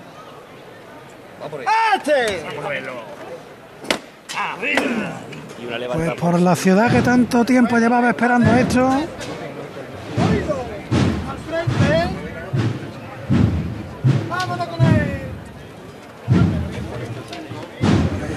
Va 1.42 1.48
por 1.48 1.62
¡Este! 1.62 2.44
Y 5.58 5.66
una 5.66 5.88
Pues 5.88 6.12
por 6.14 6.40
la 6.40 6.56
ciudad 6.56 6.90
que 6.90 7.02
tanto 7.02 7.44
tiempo 7.44 7.78
llevaba 7.78 8.10
esperando 8.10 8.54
esto, 8.54 8.86
Al 8.86 9.08
frente, 11.48 11.94
¿eh? 11.94 12.08
Vámonos 14.28 14.66
con 14.66 14.86
él. 14.86 15.20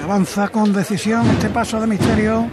avanza 0.03 0.47
con 0.49 0.74
decisión 0.74 1.28
este 1.32 1.49
paso 1.49 1.80
de 1.80 1.88
misterio 1.88 2.49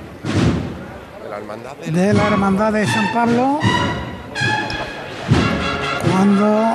de 1.30 2.12
la 2.12 2.26
Hermandad 2.26 2.72
de 2.72 2.84
San 2.88 3.12
Pablo. 3.12 3.60
Cuando 6.10 6.74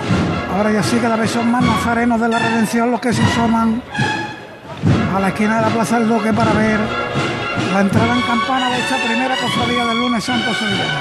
ahora 0.53 0.71
ya 0.71 0.81
sí 0.81 0.97
cada 1.01 1.17
vez 1.17 1.29
son 1.29 1.51
más 1.51 1.61
nazarenos 1.61 2.21
de 2.21 2.29
la 2.29 2.39
redención 2.39 2.89
los 2.89 3.01
que 3.01 3.11
se 3.11 3.21
asoman 3.21 3.81
a 5.13 5.19
la 5.19 5.27
esquina 5.27 5.57
de 5.57 5.61
la 5.61 5.67
Plaza 5.67 5.99
del 5.99 6.07
Duque 6.07 6.31
para 6.31 6.53
ver 6.53 6.79
la 7.73 7.81
entrada 7.81 8.15
en 8.15 8.21
campana 8.21 8.69
de 8.69 8.79
esta 8.79 8.95
primera 8.95 9.35
cofradía 9.35 9.85
del 9.87 9.99
lunes 9.99 10.23
santo 10.23 10.53
sevillano. 10.53 10.99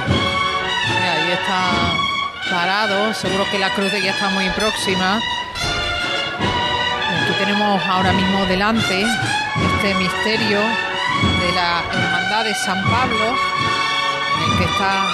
Ahí 0.99 1.31
está 1.31 2.53
parado, 2.53 3.13
seguro 3.13 3.45
que 3.49 3.57
la 3.57 3.69
cruz 3.69 3.89
de 3.89 4.01
guía 4.01 4.11
está 4.11 4.31
muy 4.31 4.49
próxima. 4.49 5.15
Aquí 7.23 7.33
tenemos 7.39 7.81
ahora 7.85 8.11
mismo 8.11 8.45
delante 8.47 9.01
este 9.01 9.95
misterio 9.95 10.59
de 11.39 11.51
la 11.53 11.83
Hermandad 11.91 12.43
de 12.43 12.53
San 12.53 12.81
Pablo, 12.83 13.25
en 14.35 14.51
el 14.51 14.57
que 14.57 14.63
está 14.65 15.05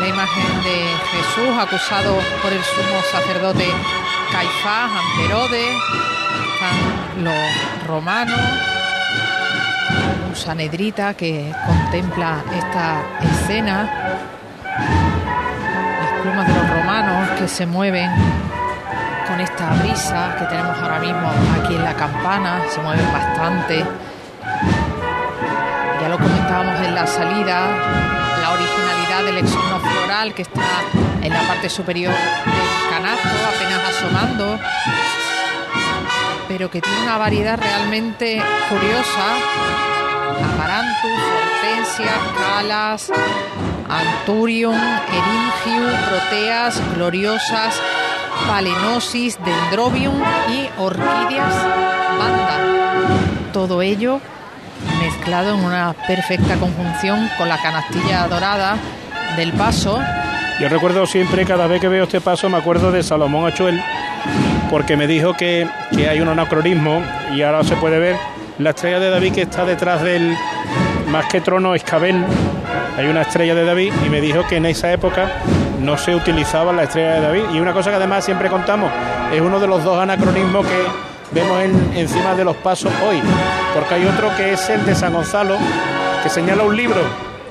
la 0.00 0.08
imagen 0.08 0.62
de 0.64 0.96
Jesús 1.12 1.58
acusado 1.58 2.18
por 2.42 2.52
el 2.52 2.62
sumo 2.62 3.00
sacerdote 3.10 3.68
Caifás, 4.32 4.90
ante 4.90 5.24
Herodes, 5.24 5.76
están 6.52 7.24
los 7.24 7.86
romanos, 7.86 8.40
un 10.28 10.34
sanedrita 10.34 11.14
que 11.14 11.52
contempla 11.66 12.42
esta 12.52 13.02
escena 13.22 13.88
las 14.64 16.22
plumas 16.22 16.48
de 16.48 16.54
los 16.54 16.70
romanos 16.70 17.30
que 17.38 17.46
se 17.46 17.66
mueven 17.66 18.10
con 19.28 19.40
esta 19.40 19.70
brisa 19.74 20.34
que 20.38 20.44
tenemos 20.46 20.76
ahora 20.78 20.98
mismo 20.98 21.30
aquí 21.62 21.76
en 21.76 21.84
la 21.84 21.94
campana, 21.94 22.62
se 22.68 22.80
mueven 22.80 23.12
bastante. 23.12 23.84
Salida, 27.06 27.68
la 28.40 28.52
originalidad 28.52 29.24
del 29.24 29.38
exorno 29.38 29.80
floral 29.80 30.34
que 30.34 30.42
está 30.42 30.82
en 31.22 31.32
la 31.32 31.42
parte 31.42 31.68
superior 31.68 32.12
del 32.12 32.90
canasto, 32.90 33.28
apenas 33.54 33.80
asomando, 33.88 34.58
pero 36.48 36.70
que 36.70 36.80
tiene 36.80 37.02
una 37.02 37.18
variedad 37.18 37.58
realmente 37.58 38.42
curiosa. 38.68 39.24
Amaranthus, 40.54 41.20
hortensias, 41.62 42.18
calas, 42.38 43.12
Anturium, 43.88 44.74
Eringium, 44.74 45.90
Proteas, 46.08 46.80
Gloriosas, 46.94 47.80
Palenosis, 48.48 49.38
Dendrobium 49.44 50.20
y 50.48 50.68
Orquídeas 50.78 51.54
Banda. 52.18 52.58
Todo 53.52 53.82
ello 53.82 54.20
mezclado 55.00 55.54
en 55.54 55.64
una 55.64 55.94
perfecta 56.06 56.56
conjunción 56.56 57.28
con 57.36 57.48
la 57.48 57.58
canastilla 57.58 58.26
dorada 58.28 58.76
del 59.36 59.52
paso. 59.52 60.00
Yo 60.60 60.68
recuerdo 60.68 61.06
siempre, 61.06 61.44
cada 61.44 61.66
vez 61.66 61.80
que 61.80 61.88
veo 61.88 62.04
este 62.04 62.20
paso, 62.20 62.48
me 62.48 62.56
acuerdo 62.56 62.92
de 62.92 63.02
Salomón 63.02 63.46
Achuel, 63.46 63.82
porque 64.70 64.96
me 64.96 65.06
dijo 65.06 65.34
que, 65.34 65.68
que 65.94 66.08
hay 66.08 66.20
un 66.20 66.28
anacronismo 66.28 67.02
y 67.34 67.42
ahora 67.42 67.64
se 67.64 67.76
puede 67.76 67.98
ver 67.98 68.16
la 68.58 68.70
estrella 68.70 69.00
de 69.00 69.10
David 69.10 69.32
que 69.32 69.42
está 69.42 69.64
detrás 69.64 70.02
del 70.02 70.36
más 71.10 71.26
que 71.26 71.40
trono 71.40 71.74
escabel. 71.74 72.24
Hay 72.96 73.06
una 73.06 73.22
estrella 73.22 73.54
de 73.54 73.64
David 73.64 73.92
y 74.06 74.08
me 74.08 74.20
dijo 74.20 74.46
que 74.46 74.56
en 74.56 74.66
esa 74.66 74.92
época 74.92 75.28
no 75.80 75.98
se 75.98 76.14
utilizaba 76.14 76.72
la 76.72 76.84
estrella 76.84 77.14
de 77.14 77.20
David. 77.20 77.42
Y 77.52 77.60
una 77.60 77.72
cosa 77.72 77.90
que 77.90 77.96
además 77.96 78.24
siempre 78.24 78.48
contamos, 78.48 78.90
es 79.32 79.40
uno 79.40 79.58
de 79.58 79.66
los 79.66 79.82
dos 79.82 80.00
anacronismos 80.00 80.66
que 80.66 81.13
vemos 81.32 81.62
en- 81.62 81.92
encima 81.96 82.34
de 82.34 82.44
los 82.44 82.56
pasos 82.56 82.92
hoy, 83.08 83.20
porque 83.74 83.94
hay 83.94 84.06
otro 84.06 84.34
que 84.36 84.52
es 84.52 84.68
el 84.70 84.84
de 84.86 84.94
San 84.94 85.12
Gonzalo, 85.12 85.56
que 86.22 86.28
señala 86.28 86.62
un 86.62 86.76
libro, 86.76 87.00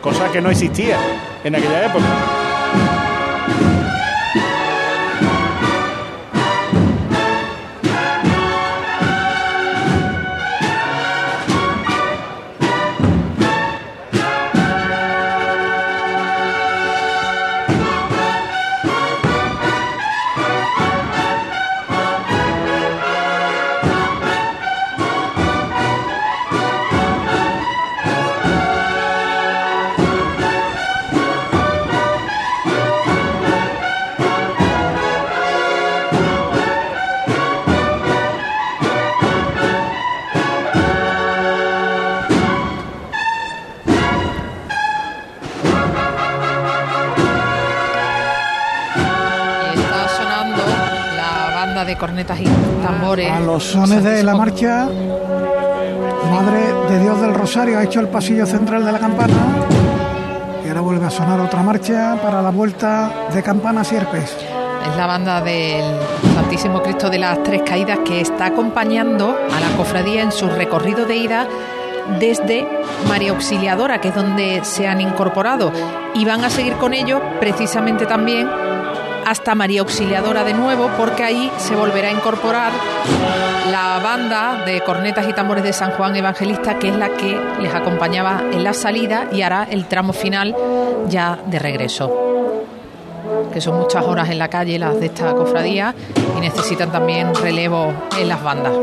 cosa 0.01 0.31
que 0.31 0.41
no 0.41 0.49
existía 0.49 0.97
en 1.43 1.55
aquella 1.55 1.85
época. 1.85 2.05
Cornetas 52.23 52.39
y 52.39 52.85
tambores. 52.85 53.31
A 53.31 53.39
los 53.39 53.63
sones 53.63 54.03
de 54.03 54.23
la 54.23 54.35
marcha, 54.35 54.87
Madre 56.31 56.73
de 56.89 56.99
Dios 56.99 57.21
del 57.21 57.33
Rosario 57.33 57.77
ha 57.77 57.83
hecho 57.83 57.99
el 57.99 58.07
pasillo 58.07 58.45
central 58.45 58.85
de 58.85 58.91
la 58.91 58.99
campana. 58.99 59.33
Y 60.65 60.67
ahora 60.67 60.81
vuelve 60.81 61.05
a 61.05 61.09
sonar 61.09 61.39
otra 61.39 61.61
marcha 61.61 62.17
para 62.21 62.41
la 62.41 62.49
vuelta 62.49 63.11
de 63.33 63.43
campanas 63.43 63.91
y 63.91 63.97
arpes. 63.97 64.35
Es 64.89 64.97
la 64.97 65.07
banda 65.07 65.41
del 65.41 65.83
Santísimo 66.33 66.81
Cristo 66.81 67.09
de 67.09 67.19
las 67.19 67.43
Tres 67.43 67.61
Caídas 67.63 67.99
que 68.05 68.21
está 68.21 68.47
acompañando 68.47 69.29
a 69.29 69.59
la 69.59 69.77
cofradía 69.77 70.23
en 70.23 70.31
su 70.31 70.49
recorrido 70.49 71.05
de 71.05 71.15
ida 71.15 71.47
desde 72.19 72.67
María 73.07 73.31
Auxiliadora, 73.31 74.01
que 74.01 74.09
es 74.09 74.15
donde 74.15 74.61
se 74.63 74.87
han 74.87 75.01
incorporado. 75.01 75.71
Y 76.15 76.25
van 76.25 76.43
a 76.43 76.49
seguir 76.49 76.73
con 76.73 76.93
ellos 76.93 77.21
precisamente 77.39 78.05
también 78.05 78.49
hasta 79.25 79.55
María 79.55 79.81
Auxiliadora 79.81 80.43
de 80.43 80.53
nuevo, 80.53 80.89
porque 80.97 81.23
ahí 81.23 81.51
se 81.57 81.75
volverá 81.75 82.09
a 82.09 82.11
incorporar 82.11 82.71
la 83.71 83.99
banda 84.03 84.63
de 84.65 84.81
cornetas 84.81 85.27
y 85.27 85.33
tambores 85.33 85.63
de 85.63 85.73
San 85.73 85.91
Juan 85.91 86.15
Evangelista, 86.15 86.79
que 86.79 86.89
es 86.89 86.95
la 86.95 87.09
que 87.09 87.39
les 87.61 87.73
acompañaba 87.73 88.41
en 88.51 88.63
la 88.63 88.73
salida 88.73 89.27
y 89.31 89.41
hará 89.41 89.67
el 89.69 89.85
tramo 89.85 90.13
final 90.13 90.55
ya 91.07 91.39
de 91.45 91.59
regreso 91.59 92.33
que 93.53 93.61
son 93.61 93.77
muchas 93.77 94.03
horas 94.05 94.29
en 94.29 94.39
la 94.39 94.49
calle 94.49 94.79
las 94.79 94.99
de 94.99 95.05
esta 95.05 95.33
cofradía 95.33 95.93
y 96.37 96.41
necesitan 96.41 96.91
también 96.91 97.33
relevo 97.35 97.93
en 98.19 98.27
las 98.27 98.43
bandas. 98.43 98.73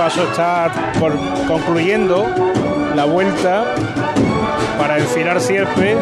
Paso 0.00 0.22
está 0.22 0.72
por, 0.98 1.12
concluyendo 1.46 2.26
la 2.96 3.04
vuelta 3.04 3.66
para 4.78 4.96
enfilar 4.96 5.38
Sierpe. 5.42 5.94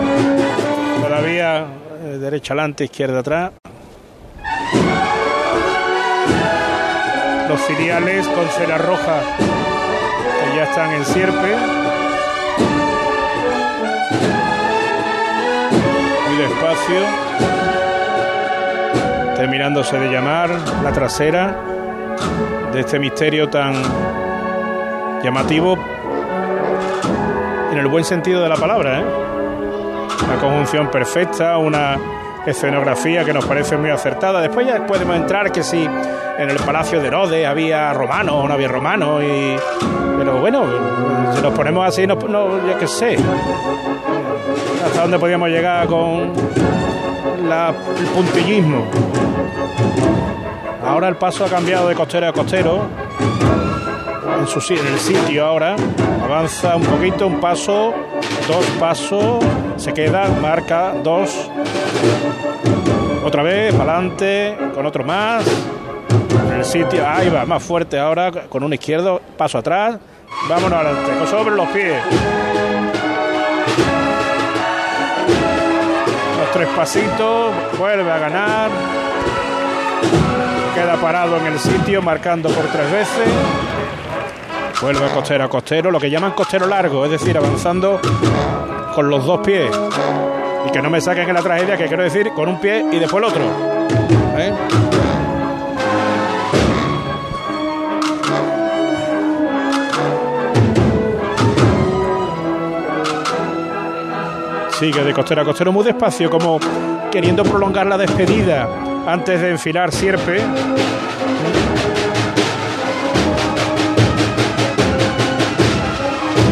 Todavía 1.03 1.67
eh, 2.05 2.19
derecha 2.21 2.55
adelante, 2.55 2.85
izquierda 2.85 3.19
atrás. 3.19 3.51
Los 7.49 7.61
filiales 7.63 8.29
con 8.29 8.47
cera 8.51 8.79
roja 8.79 9.21
que 10.45 10.57
ya 10.57 10.63
están 10.63 10.93
en 10.93 11.05
Sierpe. 11.05 11.57
Muy 16.29 16.37
despacio. 16.37 17.01
Terminándose 19.35 19.99
de 19.99 20.09
llamar 20.09 20.51
la 20.85 20.93
trasera 20.93 21.57
de 22.79 22.83
este 22.83 23.01
misterio 23.01 23.49
tan 23.49 23.75
llamativo 25.21 25.77
en 27.73 27.77
el 27.77 27.89
buen 27.89 28.05
sentido 28.05 28.41
de 28.41 28.49
la 28.49 28.55
palabra, 28.55 29.01
¿eh? 29.01 29.05
Una 30.25 30.37
conjunción 30.37 30.89
perfecta, 30.89 31.59
una 31.59 31.97
escenografía 32.47 33.25
que 33.25 33.33
nos 33.33 33.45
parece 33.47 33.77
muy 33.77 33.91
acertada. 33.91 34.41
Después 34.41 34.65
ya 34.65 34.87
podemos 34.87 35.17
entrar 35.17 35.51
que 35.51 35.65
si 35.65 35.83
en 35.83 36.51
el 36.51 36.57
Palacio 36.59 37.01
de 37.01 37.09
Herodes 37.09 37.49
había 37.49 37.93
romanos 37.93 38.47
no 38.47 38.55
había 38.55 38.69
romanos, 38.69 39.25
y... 39.25 39.57
pero 40.17 40.39
bueno, 40.39 40.65
si 41.35 41.43
nos 41.43 41.53
ponemos 41.55 41.85
así, 41.85 42.07
no, 42.07 42.15
no 42.15 42.65
ya 42.65 42.79
que 42.79 42.87
sé, 42.87 43.17
hasta 44.87 45.03
dónde 45.03 45.19
podíamos 45.19 45.49
llegar 45.49 45.89
con 45.89 46.33
la, 47.49 47.71
el 47.71 48.07
puntillismo. 48.15 48.85
Ahora 50.89 51.09
el 51.09 51.17
paso 51.17 51.45
ha 51.45 51.49
cambiado 51.49 51.87
de 51.89 51.95
costero 51.95 52.27
a 52.27 52.33
costero. 52.33 52.89
En, 54.39 54.87
el 54.87 54.99
sitio 54.99 55.45
ahora. 55.45 55.77
Avanza 56.25 56.77
un 56.77 56.83
poquito, 56.83 57.27
un 57.27 57.41
paso, 57.41 57.93
dos 58.49 58.65
pasos. 58.81 59.45
Se 59.77 59.93
queda, 59.93 60.29
marca 60.41 60.95
dos. 61.05 61.51
Otra 63.23 63.43
vez, 63.43 63.75
para 63.75 63.97
adelante, 63.97 64.57
con 64.75 64.87
otro 64.87 65.05
más. 65.05 65.45
En 66.47 66.55
el 66.55 66.65
sitio, 66.65 67.07
ahí 67.07 67.29
va, 67.29 67.45
más 67.45 67.63
fuerte 67.63 67.99
ahora, 67.99 68.33
con 68.49 68.65
un 68.65 68.73
izquierdo, 68.73 69.21
paso 69.37 69.59
atrás. 69.59 69.99
Vámonos 70.49 70.73
adelante, 70.73 71.27
sobre 71.27 71.55
los 71.55 71.69
pies. 71.69 72.03
Los 76.39 76.51
tres 76.53 76.69
pasitos, 76.75 77.53
vuelve 77.79 78.11
a 78.11 78.19
ganar. 78.19 78.71
Queda 80.79 80.95
parado 80.95 81.37
en 81.39 81.47
el 81.47 81.59
sitio, 81.59 82.01
marcando 82.01 82.49
por 82.51 82.65
tres 82.67 82.89
veces. 82.93 83.29
Vuelve 84.81 85.09
costero 85.09 85.43
a 85.43 85.49
costero, 85.49 85.91
lo 85.91 85.99
que 85.99 86.09
llaman 86.09 86.31
costero 86.31 86.69
largo, 86.69 87.05
es 87.05 87.11
decir, 87.11 87.37
avanzando 87.37 88.01
con 88.95 89.11
los 89.11 89.27
dos 89.27 89.41
pies. 89.41 89.73
Y 90.69 90.71
que 90.71 90.81
no 90.81 90.89
me 90.89 91.01
saquen 91.01 91.29
en 91.29 91.35
la 91.35 91.43
tragedia, 91.43 91.77
que 91.77 91.87
quiero 91.87 92.05
decir 92.05 92.31
con 92.33 92.49
un 92.49 92.61
pie 92.61 92.87
y 92.93 92.99
después 93.01 93.25
el 93.25 93.29
otro. 93.29 93.43
¿Eh? 94.37 94.53
Sigue 104.79 105.03
de 105.03 105.13
costero 105.13 105.43
a 105.43 105.45
costero 105.45 105.73
muy 105.73 105.85
despacio, 105.85 106.31
como 106.31 106.61
queriendo 107.11 107.43
prolongar 107.43 107.85
la 107.89 107.99
despedida 107.99 108.69
antes 109.09 109.41
de 109.41 109.49
enfilar 109.49 109.91
sierpe. 109.91 110.43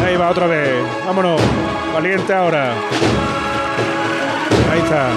Ahí 0.03 0.15
va 0.15 0.31
otra 0.31 0.47
vez. 0.47 0.73
Vámonos. 1.05 1.39
Valiente 1.93 2.33
ahora. 2.33 2.71
Ahí 4.71 4.79
está. 4.79 5.09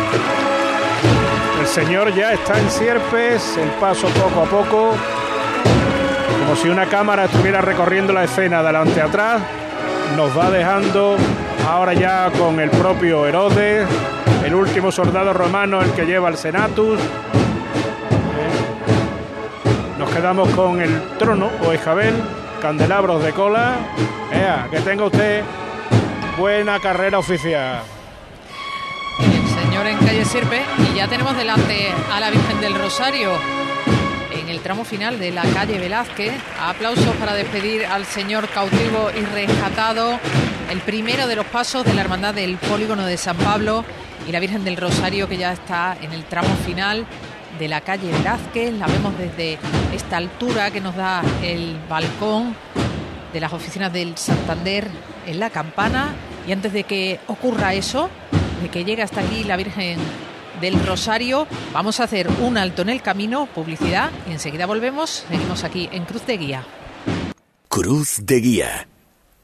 El 1.61 1.67
señor 1.67 2.15
ya 2.15 2.35
está 2.35 2.59
en 2.59 2.71
sierpes, 2.71 3.57
el 3.57 3.71
paso 3.71 4.07
poco 4.09 4.43
a 4.43 4.45
poco. 4.45 4.95
Como 6.41 6.57
si 6.57 6.69
una 6.69 6.87
cámara 6.87 7.25
estuviera 7.25 7.63
recorriendo 7.63 8.13
la 8.13 8.25
escena 8.25 8.63
delante 8.63 9.01
a 9.01 9.07
atrás. 9.07 9.41
Nos 10.15 10.37
va 10.37 10.51
dejando 10.51 11.17
ahora 11.67 11.95
ya 11.95 12.31
con 12.37 12.61
el 12.61 12.69
propio 12.71 13.27
Herodes, 13.27 13.87
el 14.45 14.55
último 14.55 14.91
soldado 14.91 15.33
romano, 15.33 15.81
el 15.83 15.93
que 15.93 16.05
lleva 16.07 16.29
el 16.29 16.37
Senatus. 16.37 16.99
Eh, 17.01 17.05
Nos 19.99 20.11
quedamos 20.11 20.49
con 20.51 20.81
el 20.81 21.03
trono 21.19 21.51
o 21.67 21.73
Ejabel, 21.73 22.15
candelabros 22.61 23.23
de 23.23 23.33
cola. 23.33 23.75
Ea, 24.33 24.69
que 24.71 24.81
tenga 24.81 25.05
usted 25.05 25.43
buena 26.39 26.79
carrera 26.81 27.19
oficial. 27.19 27.83
El 29.19 29.49
señor 29.63 29.87
en 29.87 29.99
calle 29.99 30.25
Sirpe 30.25 30.63
y 30.91 30.95
ya 30.97 31.07
tenemos 31.09 31.37
delante 31.37 31.93
a 32.13 32.21
la 32.21 32.31
Virgen 32.31 32.61
del 32.61 32.75
Rosario 32.75 33.31
en 34.33 34.49
el 34.49 34.61
tramo 34.61 34.85
final 34.85 35.19
de 35.19 35.33
la 35.33 35.43
calle 35.43 35.79
Velázquez. 35.79 36.33
Aplausos 36.61 37.15
para 37.17 37.35
despedir 37.35 37.85
al 37.85 38.07
señor 38.07 38.49
cautivo 38.49 39.11
y 39.15 39.25
rescatado, 39.27 40.19
el 40.71 40.81
primero 40.81 41.27
de 41.27 41.37
los 41.37 41.47
pasos 41.47 41.85
de 41.85 41.93
la 41.93 42.01
Hermandad 42.01 42.33
del 42.35 42.57
Polígono 42.57 43.05
de 43.05 43.17
San 43.17 43.37
Pablo 43.37 43.85
y 44.27 44.33
la 44.33 44.41
Virgen 44.41 44.65
del 44.65 44.77
Rosario 44.77 45.29
que 45.29 45.37
ya 45.37 45.53
está 45.53 45.97
en 46.01 46.13
el 46.13 46.25
tramo 46.25 46.55
final 46.67 47.07
de 47.59 47.69
la 47.69 47.81
calle 47.81 48.11
Velázquez. 48.11 48.73
La 48.75 48.87
vemos 48.87 49.17
desde 49.19 49.59
esta 49.95 50.17
altura 50.17 50.71
que 50.71 50.81
nos 50.81 50.97
da 50.97 51.23
el 51.43 51.79
balcón 51.89 52.55
de 53.33 53.41
las 53.41 53.53
oficinas 53.53 53.93
del 53.93 54.17
Santander 54.17 54.89
en 55.27 55.39
la 55.41 55.51
campana. 55.51 56.15
Y 56.47 56.53
antes 56.53 56.73
de 56.73 56.85
que 56.85 57.21
ocurra 57.27 57.75
eso, 57.75 58.11
de 58.63 58.69
que 58.69 58.85
llegue 58.85 59.03
hasta 59.03 59.21
aquí 59.21 59.45
la 59.45 59.57
Virgen 59.57 59.99
del 60.61 60.85
Rosario, 60.85 61.47
vamos 61.73 62.01
a 62.01 62.05
hacer 62.05 62.29
un 62.41 62.59
alto 62.59 62.83
en 62.83 62.91
el 62.91 63.03
camino, 63.03 63.47
publicidad, 63.47 64.11
y 64.29 64.33
enseguida 64.33 64.67
volvemos. 64.67 65.25
Seguimos 65.29 65.65
aquí 65.65 65.89
en 65.93 66.05
Cruz 66.05 66.27
de 66.27 66.37
Guía. 66.37 66.67
Cruz 67.69 68.21
de 68.23 68.41
Guía. 68.41 68.89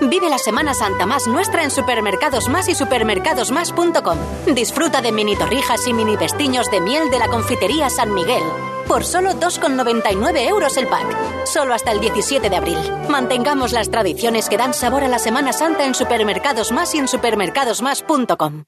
Vive 0.00 0.28
la 0.28 0.38
Semana 0.38 0.74
Santa 0.74 1.06
más 1.06 1.26
nuestra 1.26 1.62
en 1.62 1.70
Supermercados 1.70 2.48
Más 2.48 2.68
y 2.68 2.74
supermercadosmás.com. 2.74 4.18
Disfruta 4.54 5.00
de 5.00 5.12
mini 5.12 5.36
torrijas 5.36 5.86
y 5.86 5.92
mini 5.92 6.16
pestiños 6.16 6.70
de 6.70 6.80
miel 6.80 7.10
de 7.10 7.18
la 7.18 7.28
confitería 7.28 7.88
San 7.88 8.12
Miguel. 8.12 8.42
Por 8.88 9.04
solo 9.04 9.30
2,99 9.30 10.48
euros 10.48 10.76
el 10.76 10.88
pack. 10.88 11.46
Solo 11.46 11.72
hasta 11.72 11.92
el 11.92 12.00
17 12.00 12.50
de 12.50 12.56
abril. 12.56 12.78
Mantengamos 13.08 13.72
las 13.72 13.90
tradiciones 13.90 14.48
que 14.48 14.56
dan 14.56 14.74
sabor 14.74 15.04
a 15.04 15.08
la 15.08 15.18
Semana 15.18 15.52
Santa 15.52 15.86
en 15.86 15.94
Supermercados 15.94 16.72
Más 16.72 16.94
y 16.94 16.98
en 16.98 17.06
supermercadosmás.com. 17.06 18.64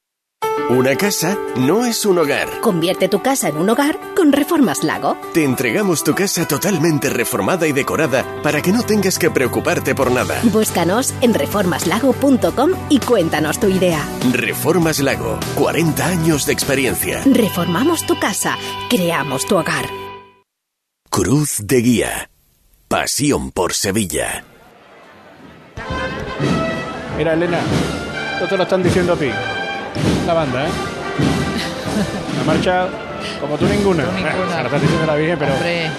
Una 0.71 0.97
casa 0.97 1.37
no 1.57 1.85
es 1.85 2.07
un 2.07 2.19
hogar. 2.19 2.61
Convierte 2.63 3.09
tu 3.11 3.21
casa 3.21 3.51
en 3.51 3.59
un 3.59 3.69
hogar 3.69 3.99
con 4.17 4.33
Reformas 4.33 4.83
Lago. 4.83 5.19
Te 5.35 5.45
entregamos 5.45 6.03
tu 6.03 6.15
casa 6.15 6.49
totalmente 6.49 7.11
reformada 7.11 7.67
y 7.67 7.73
decorada 7.73 8.25
para 8.43 8.63
que 8.63 8.73
no 8.73 8.83
tengas 8.83 9.19
que 9.19 9.31
preocuparte 9.31 9.95
por 9.95 10.11
nada. 10.11 10.41
Búscanos 10.45 11.13
en 11.21 11.35
reformaslago.com 11.35 12.71
y 12.89 12.99
cuéntanos 12.99 13.61
tu 13.61 13.69
idea. 13.69 14.09
Reformas 14.33 15.01
Lago, 15.01 15.39
40 15.55 16.07
años 16.07 16.47
de 16.47 16.55
experiencia. 16.55 17.23
Reformamos 17.27 18.07
tu 18.07 18.19
casa, 18.19 18.57
creamos 18.89 19.45
tu 19.45 19.57
hogar. 19.57 19.87
Cruz 21.11 21.59
de 21.63 21.77
Guía. 21.83 22.31
Pasión 22.89 23.51
por 23.51 23.75
Sevilla. 23.75 24.45
Mira, 27.19 27.35
Elena, 27.35 27.61
esto 28.35 28.49
te 28.49 28.57
lo 28.57 28.63
están 28.63 28.83
diciendo 28.83 29.13
a 29.13 29.17
ti. 29.17 29.29
La 30.27 30.35
banda, 30.35 30.67
¿eh? 30.67 30.71
La 32.39 32.45
marcha 32.53 32.89
como 33.41 33.57
tú 33.57 33.67
ninguna. 33.67 34.05
Tú 34.05 34.13
ninguna. 34.13 34.79
Diciendo 34.79 35.07
la 35.07 35.15
Virgen, 35.17 35.39
pero. 35.39 35.55
Hombre. 35.55 35.87
eh, 35.87 35.91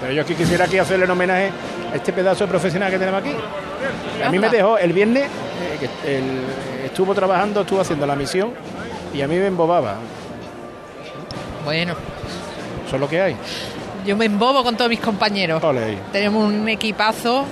pero 0.00 0.12
yo 0.12 0.22
aquí 0.22 0.34
quisiera 0.34 0.64
aquí 0.64 0.78
hacerle 0.78 1.04
un 1.04 1.10
homenaje 1.12 1.50
a 1.92 1.96
este 1.96 2.12
pedazo 2.12 2.44
de 2.44 2.50
profesional 2.50 2.90
que 2.90 2.98
tenemos 2.98 3.20
aquí. 3.20 3.34
A 4.24 4.30
mí 4.30 4.38
me 4.38 4.48
dejó 4.48 4.78
el 4.78 4.92
viernes, 4.92 5.24
eh, 5.24 5.78
que 6.04 6.16
el- 6.18 6.84
estuvo 6.86 7.14
trabajando, 7.14 7.62
estuvo 7.62 7.80
haciendo 7.80 8.06
la 8.06 8.16
misión 8.16 8.50
y 9.14 9.22
a 9.22 9.28
mí 9.28 9.36
me 9.36 9.46
embobaba. 9.46 9.96
Bueno, 11.64 11.94
Eso 12.86 12.94
es 12.96 13.00
lo 13.00 13.08
que 13.08 13.20
hay. 13.20 13.36
yo 14.06 14.16
me 14.16 14.26
embobo 14.26 14.62
con 14.62 14.76
todos 14.76 14.88
mis 14.88 15.00
compañeros. 15.00 15.60
Tenemos 16.12 16.44
un 16.44 16.68
equipazo 16.68 17.44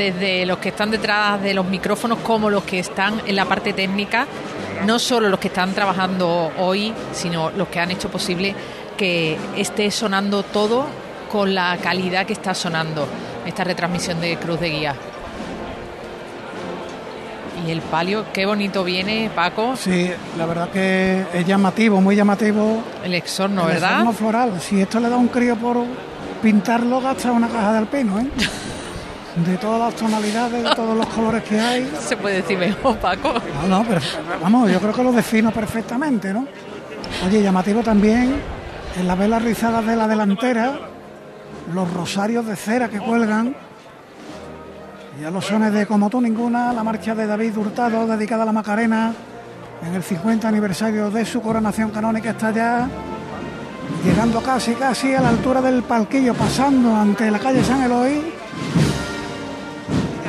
desde 0.00 0.46
los 0.46 0.56
que 0.58 0.70
están 0.70 0.90
detrás 0.90 1.42
de 1.42 1.52
los 1.52 1.66
micrófonos 1.66 2.20
como 2.20 2.48
los 2.48 2.64
que 2.64 2.78
están 2.78 3.20
en 3.26 3.36
la 3.36 3.44
parte 3.44 3.74
técnica, 3.74 4.26
no 4.86 4.98
solo 4.98 5.28
los 5.28 5.38
que 5.38 5.48
están 5.48 5.74
trabajando 5.74 6.50
hoy, 6.58 6.94
sino 7.12 7.50
los 7.50 7.68
que 7.68 7.80
han 7.80 7.90
hecho 7.90 8.08
posible 8.08 8.54
que 8.96 9.36
esté 9.58 9.90
sonando 9.90 10.42
todo 10.42 10.86
con 11.30 11.54
la 11.54 11.76
calidad 11.82 12.24
que 12.24 12.32
está 12.32 12.54
sonando 12.54 13.06
esta 13.44 13.62
retransmisión 13.62 14.22
de 14.22 14.38
Cruz 14.38 14.58
de 14.58 14.70
Guía. 14.70 14.94
Y 17.66 17.70
el 17.70 17.82
palio, 17.82 18.24
qué 18.32 18.46
bonito 18.46 18.82
viene, 18.82 19.30
Paco. 19.34 19.76
Sí, 19.76 20.10
la 20.38 20.46
verdad 20.46 20.70
que 20.70 21.26
es 21.34 21.46
llamativo, 21.46 22.00
muy 22.00 22.16
llamativo. 22.16 22.82
El 23.04 23.12
exorno, 23.12 23.68
el 23.68 23.74
¿verdad? 23.74 23.90
exorno 23.90 24.12
floral. 24.14 24.60
Si 24.62 24.80
esto 24.80 24.98
le 24.98 25.10
da 25.10 25.18
un 25.18 25.28
crío 25.28 25.56
por 25.56 25.84
pintarlo, 26.42 27.02
gasta 27.02 27.30
una 27.32 27.48
caja 27.48 27.72
de 27.72 27.78
alpino, 27.78 28.18
¿eh? 28.18 28.26
De 29.36 29.56
todas 29.58 29.80
las 29.80 29.94
tonalidades, 29.94 30.62
de 30.62 30.74
todos 30.74 30.96
los 30.96 31.06
colores 31.06 31.42
que 31.44 31.58
hay. 31.58 31.90
Se 32.00 32.16
puede 32.16 32.36
decir 32.36 32.58
mejor, 32.58 32.96
Paco. 32.98 33.34
No, 33.62 33.68
no, 33.68 33.84
pero 33.88 34.00
vamos, 34.42 34.70
yo 34.70 34.80
creo 34.80 34.92
que 34.92 35.02
lo 35.02 35.12
defino 35.12 35.52
perfectamente, 35.52 36.32
¿no? 36.32 36.46
Oye, 37.26 37.42
llamativo 37.42 37.82
también 37.82 38.34
en 38.98 39.06
las 39.06 39.18
velas 39.18 39.42
rizadas 39.42 39.86
de 39.86 39.96
la 39.96 40.08
delantera, 40.08 40.78
los 41.72 41.92
rosarios 41.92 42.46
de 42.46 42.56
cera 42.56 42.88
que 42.88 42.98
cuelgan, 42.98 43.54
y 45.20 45.24
a 45.24 45.30
los 45.30 45.44
sones 45.44 45.72
de 45.72 45.86
Como 45.86 46.08
tú 46.08 46.20
ninguna, 46.20 46.72
la 46.72 46.82
marcha 46.82 47.14
de 47.14 47.26
David 47.26 47.56
Hurtado 47.56 48.06
dedicada 48.06 48.42
a 48.42 48.46
la 48.46 48.52
Macarena 48.52 49.12
en 49.86 49.94
el 49.94 50.02
50 50.02 50.48
aniversario 50.48 51.10
de 51.10 51.24
su 51.24 51.40
coronación 51.42 51.90
canónica 51.90 52.30
está 52.30 52.50
ya 52.50 52.88
llegando 54.04 54.42
casi 54.42 54.72
casi 54.74 55.14
a 55.14 55.20
la 55.20 55.30
altura 55.30 55.60
del 55.60 55.82
palquillo, 55.82 56.34
pasando 56.34 56.94
ante 56.94 57.30
la 57.30 57.38
calle 57.38 57.62
San 57.64 57.82
Eloy. 57.82 58.32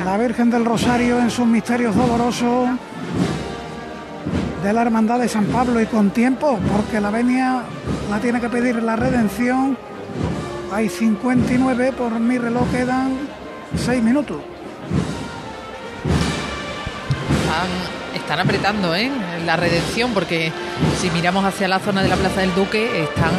La 0.04 0.18
Virgen 0.18 0.50
del 0.50 0.64
Rosario 0.64 1.20
en 1.20 1.30
sus 1.30 1.46
misterios 1.46 1.94
dolorosos 1.94 2.70
de 4.62 4.72
la 4.72 4.82
Hermandad 4.82 5.20
de 5.20 5.28
San 5.28 5.44
Pablo 5.46 5.80
y 5.80 5.86
con 5.86 6.10
tiempo, 6.10 6.58
porque 6.72 7.00
la 7.00 7.10
venia 7.10 7.62
la 8.10 8.18
tiene 8.18 8.40
que 8.40 8.48
pedir 8.48 8.82
la 8.82 8.96
redención. 8.96 9.78
Hay 10.72 10.88
59, 10.88 11.92
por 11.92 12.18
mi 12.18 12.36
reloj 12.36 12.68
quedan 12.72 13.16
6 13.76 14.02
minutos. 14.02 14.38
están, 17.42 17.68
están 18.14 18.40
apretando 18.40 18.96
¿eh? 18.96 19.10
la 19.46 19.56
redención, 19.56 20.12
porque 20.12 20.52
si 21.00 21.10
miramos 21.10 21.44
hacia 21.44 21.68
la 21.68 21.78
zona 21.78 22.02
de 22.02 22.08
la 22.08 22.16
Plaza 22.16 22.40
del 22.40 22.54
Duque, 22.54 23.04
están, 23.04 23.32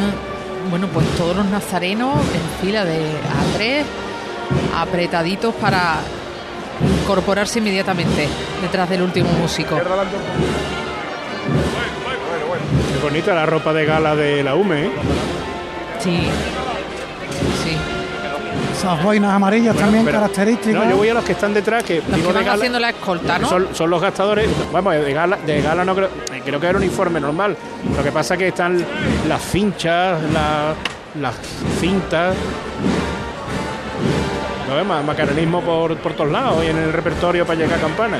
bueno, 0.70 0.86
pues 0.88 1.06
todos 1.16 1.36
los 1.36 1.46
nazarenos 1.46 2.14
en 2.20 2.66
fila 2.66 2.86
de 2.86 3.00
a 3.00 3.56
tres, 3.56 3.84
apretaditos 4.74 5.54
para 5.56 5.98
incorporarse 7.04 7.58
inmediatamente 7.58 8.26
detrás 8.62 8.88
del 8.88 9.02
último 9.02 9.30
músico. 9.32 9.76
Qué 12.92 13.02
bonita 13.02 13.34
la 13.34 13.44
ropa 13.44 13.72
de 13.74 13.84
gala 13.84 14.16
de 14.16 14.42
la 14.42 14.54
UME, 14.54 14.86
¿eh? 14.86 14.90
Sí. 16.02 16.16
Sí. 17.62 17.76
Esas 18.76 19.02
boinas 19.02 19.32
amarillas 19.34 19.76
también 19.76 20.04
pero- 20.06 20.18
características. 20.18 20.84
No, 20.84 20.90
yo 20.90 20.96
voy 20.96 21.08
a 21.10 21.14
los 21.14 21.24
que 21.24 21.32
están 21.32 21.52
detrás, 21.52 21.84
que 21.84 21.96
Los 21.96 22.04
que 22.06 22.16
de 22.16 22.22
van 22.32 22.44
gala, 22.44 22.52
haciendo 22.54 22.80
la 22.80 22.88
escolta, 22.90 23.38
¿no? 23.38 23.48
son, 23.48 23.68
son 23.74 23.90
los 23.90 24.00
gastadores, 24.00 24.48
vamos, 24.72 24.94
de 24.94 25.12
gala, 25.12 25.36
de 25.44 25.60
gala 25.62 25.84
no 25.84 25.94
creo, 25.94 26.08
eh, 26.32 26.42
creo 26.44 26.58
que 26.60 26.66
era 26.66 26.78
uniforme 26.78 27.20
normal. 27.20 27.54
Lo 27.96 28.02
que 28.02 28.12
pasa 28.12 28.34
es 28.34 28.38
que 28.38 28.48
están 28.48 28.82
las 29.28 29.42
finchas, 29.42 30.18
la- 30.32 30.72
las 31.20 31.34
cintas. 31.80 32.34
No 34.68 34.76
ves, 34.76 34.86
ma- 34.86 35.02
macaronismo 35.02 35.60
por, 35.60 35.96
por 35.98 36.12
todos 36.14 36.30
lados 36.30 36.64
y 36.64 36.68
en 36.68 36.78
el 36.78 36.92
repertorio 36.92 37.46
para 37.46 37.58
llegar 37.58 37.78
a 37.78 37.82
campana. 37.82 38.18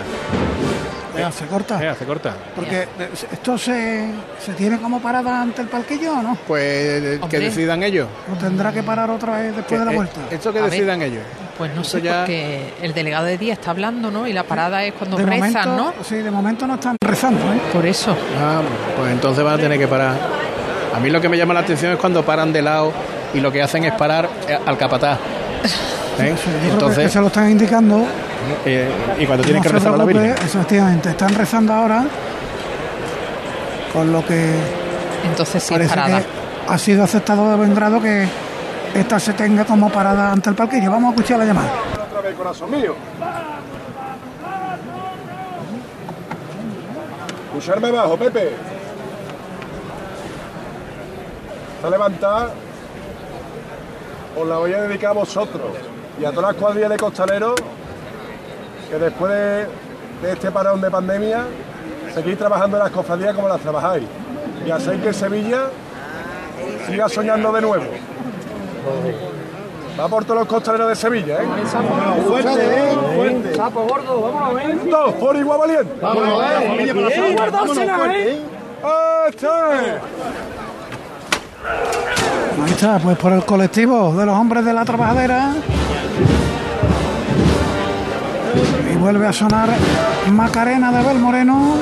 Eh, 1.16 1.24
se 1.32 1.47
corta. 1.47 1.80
Eh, 1.82 1.95
se 1.97 2.05
corta. 2.05 2.34
Porque 2.57 2.82
eh, 2.82 3.09
esto 3.32 3.57
se, 3.57 4.09
se 4.45 4.53
tiene 4.55 4.78
como 4.80 5.01
parada 5.01 5.40
ante 5.42 5.62
el 5.62 5.68
parquillo, 5.68 6.12
¿o 6.12 6.22
no? 6.22 6.36
Pues 6.47 6.62
eh, 6.62 7.20
que 7.30 7.38
decidan 7.38 7.82
ellos. 7.84 8.09
¿O 8.32 8.36
tendrá 8.36 8.72
que 8.72 8.82
parar 8.82 9.09
otra 9.11 9.38
vez 9.38 9.55
después 9.57 9.78
de 9.78 9.86
la 9.86 9.92
eh, 9.92 9.97
vuelta? 9.97 10.20
Esto 10.30 10.53
que 10.53 10.59
A 10.59 10.62
ver. 10.62 10.70
decidan 10.72 11.03
ellos. 11.03 11.22
Pues 11.57 11.72
no 11.74 11.84
sé, 11.84 12.03
ya- 12.03 12.22
porque 12.22 12.74
el 12.82 12.92
delegado 12.95 13.26
de 13.26 13.38
día 13.38 13.53
está 13.53 13.70
hablando, 13.70 14.11
¿no? 14.11 14.26
Y 14.26 14.32
la 14.32 14.42
parada 14.42 14.84
es 14.84 14.92
cuando 14.95 15.16
de 15.16 15.24
rezan, 15.24 15.40
momento, 15.70 15.95
¿no? 15.99 16.05
Sí, 16.05 16.16
de 16.16 16.30
momento 16.32 16.66
no 16.66 16.74
están 16.74 16.97
rezando, 17.01 17.40
¿eh? 17.53 17.61
Por 17.72 17.86
eso. 17.86 18.14
Ah, 18.42 18.61
pues 18.99 19.12
entonces 19.12 19.45
van 19.45 19.55
a 19.55 19.59
tener 19.59 19.78
que 19.78 19.86
parar. 19.86 20.16
A 20.95 20.99
mí 20.99 21.11
lo 21.11 21.20
que 21.20 21.28
me 21.28 21.36
llama 21.38 21.55
la 21.55 21.61
atención 21.61 21.92
es 21.92 21.99
cuando 21.99 22.24
paran 22.24 22.53
de 22.53 22.61
lado 22.61 22.92
y 23.32 23.38
lo 23.40 23.53
que 23.53 23.62
hacen 23.62 23.84
es 23.84 23.92
parar 23.95 24.28
al 24.66 24.76
capataz. 24.76 25.18
¿Eh? 26.19 26.35
Creo 26.43 26.61
que- 26.61 26.69
Entonces, 26.69 27.12
se 27.12 27.21
lo 27.21 27.27
están 27.29 27.51
indicando. 27.51 28.05
eh, 28.65 28.91
y 29.19 29.27
cuando 29.27 29.43
tienen 29.45 29.62
no 29.62 29.69
que 29.69 29.75
rezar 29.75 29.95
a 29.95 29.97
la 29.97 30.05
Virgen. 30.05 30.31
Efectivamente, 30.33 31.11
están 31.11 31.35
rezando 31.35 31.73
ahora. 31.73 32.05
Con 33.93 34.12
lo 34.12 34.25
que 34.27 34.55
Entonces 35.25 35.62
sí, 35.62 35.73
parece 35.73 35.95
parada. 35.95 36.21
que 36.21 36.27
ha 36.69 36.79
sido 36.79 37.05
aceptado 37.05 37.49
de 37.51 37.57
buen 37.57 37.75
grado 37.75 38.01
que 38.03 38.27
esta 38.95 39.19
se 39.21 39.33
tenga 39.35 39.65
como 39.65 39.89
parada 39.91 40.33
ante 40.33 40.51
el 40.51 40.57
parquillo. 40.57 40.91
Vamos 40.91 41.12
a 41.12 41.15
escuchar 41.17 41.39
la 41.39 41.45
llamada. 41.47 41.69
Otra 42.09 42.21
vez, 42.21 42.35
corazón 42.35 42.71
mío. 42.71 42.95
Escucharme 47.57 47.89
abajo, 47.89 48.17
Pepe. 48.17 48.51
Esta 51.77 51.91
levantada 51.91 52.51
os 54.37 54.49
la 54.49 54.57
voy 54.59 54.73
a 54.73 54.83
dedicar 54.83 55.11
a 55.11 55.15
vosotros 55.15 55.62
y 56.21 56.25
a 56.25 56.31
todas 56.31 56.53
las 56.53 56.61
cuadrillas 56.61 56.91
de 56.91 56.97
costaleros 56.97 57.55
que 58.91 58.99
después 58.99 59.33
de, 59.33 59.67
de 60.23 60.33
este 60.33 60.51
parón 60.51 60.81
de 60.81 60.91
pandemia 60.91 61.45
seguís 62.15 62.39
trabajando 62.39 62.77
en 62.77 62.83
las 62.85 62.93
cofradías 62.93 63.35
como 63.35 63.49
las 63.49 63.61
trabajáis 63.61 64.05
y 64.67 64.71
hacéis 64.71 65.03
que 65.03 65.12
Sevilla 65.12 65.71
siga 66.87 67.09
soñando 67.09 67.53
de 67.53 67.61
nuevo. 67.61 67.85
Va 69.99 70.09
por 70.09 70.25
todos 70.25 70.41
los 70.41 70.49
costaleros 70.49 70.89
de 70.89 70.97
Sevilla, 70.97 71.43
¿eh? 71.43 71.47
Fuerte, 72.27 72.51
¿eh? 72.51 72.97
Fuerte. 73.15 73.55
Sapo 73.55 73.87
gordo, 73.87 74.21
vámonos 74.23 74.49
a 74.49 74.53
ver. 74.53 74.91
Todos 74.91 75.15
por 75.15 75.37
igual 75.37 75.59
valiente. 75.61 75.95
Vámonos, 76.01 76.43
eh, 76.43 76.67
familia, 76.67 76.95
para 76.95 77.09
la 77.09 77.15
salud. 77.15 77.37
Guardársela, 77.37 78.17
¿eh? 78.17 78.41
¡Este! 79.29 79.47
Ahí 82.65 82.71
está, 82.71 82.99
pues 82.99 83.17
por 83.19 83.33
el 83.33 83.45
colectivo 83.45 84.15
de 84.15 84.27
los 84.27 84.37
hombres 84.37 84.65
de 84.65 84.73
la 84.73 84.85
trabajadera. 84.85 85.55
Y 88.93 88.97
vuelve 88.97 89.27
a 89.27 89.33
sonar 89.33 89.71
Macarena 90.31 90.93
de 90.93 90.99
Abel 90.99 91.19
Moreno. 91.19 91.77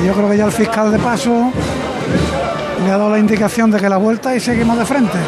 Y 0.00 0.06
yo 0.06 0.12
creo 0.14 0.30
que 0.30 0.36
ya 0.36 0.46
el 0.46 0.52
fiscal 0.52 0.90
de 0.90 0.98
paso 0.98 1.52
le 2.84 2.90
ha 2.90 2.96
dado 2.96 3.10
la 3.10 3.18
indicación 3.18 3.70
de 3.70 3.78
que 3.78 3.88
la 3.88 3.98
vuelta 3.98 4.34
y 4.34 4.40
seguimos 4.40 4.78
de 4.78 4.84
frente. 4.86 5.18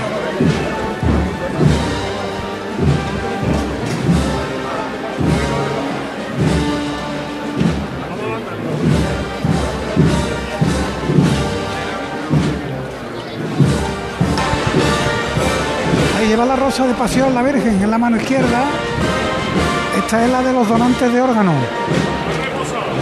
La 16.46 16.56
rosa 16.56 16.86
de 16.88 16.94
pasión 16.94 17.32
la 17.34 17.42
Virgen 17.42 17.80
en 17.80 17.90
la 17.90 17.98
mano 17.98 18.16
izquierda. 18.16 18.64
Esta 19.96 20.24
es 20.24 20.30
la 20.30 20.42
de 20.42 20.52
los 20.52 20.68
donantes 20.68 21.12
de 21.12 21.20
órganos. 21.20 21.54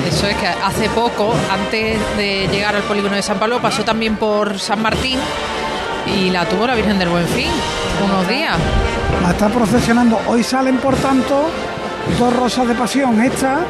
Eso 0.07 0.27
es 0.27 0.37
que 0.37 0.47
hace 0.47 0.91
poco, 0.91 1.33
antes 1.51 1.99
de 2.19 2.49
llegar 2.49 2.77
al 2.77 2.83
polígono 2.83 3.17
de 3.17 3.23
San 3.23 3.39
Pablo, 3.39 3.59
pasó 3.61 3.83
también 3.83 4.17
por 4.17 4.59
San 4.59 4.83
Martín 4.83 5.19
y 6.07 6.29
la 6.29 6.45
tuvo 6.45 6.67
la 6.67 6.75
Virgen 6.75 6.99
del 6.99 7.09
Buen 7.09 7.27
Fin 7.29 7.51
unos 8.05 8.29
días. 8.29 8.57
La 9.23 9.31
está 9.31 9.49
procesionando. 9.49 10.21
Hoy 10.27 10.45
salen, 10.45 10.77
por 10.77 10.95
tanto, 10.97 11.49
dos 12.19 12.37
rosas 12.37 12.69
de 12.69 12.75
pasión. 12.75 13.23
Esta 13.23 13.61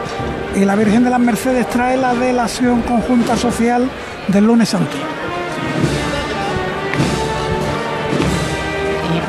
y 0.56 0.64
la 0.64 0.74
Virgen 0.74 1.04
de 1.04 1.10
las 1.10 1.20
Mercedes 1.20 1.68
trae 1.68 1.96
la 1.96 2.12
de 2.14 2.32
la 2.32 2.44
acción 2.44 2.82
conjunta 2.82 3.36
social 3.36 3.88
del 4.26 4.44
lunes 4.44 4.68
santo. 4.68 4.96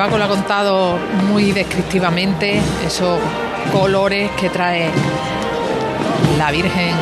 Paco 0.02 0.18
lo 0.18 0.24
ha 0.24 0.30
contado 0.30 0.98
muy 1.30 1.52
descriptivamente, 1.52 2.60
esos 2.84 3.20
colores 3.72 4.32
que 4.32 4.50
trae 4.50 4.90
la 6.40 6.50
Virgen 6.50 6.96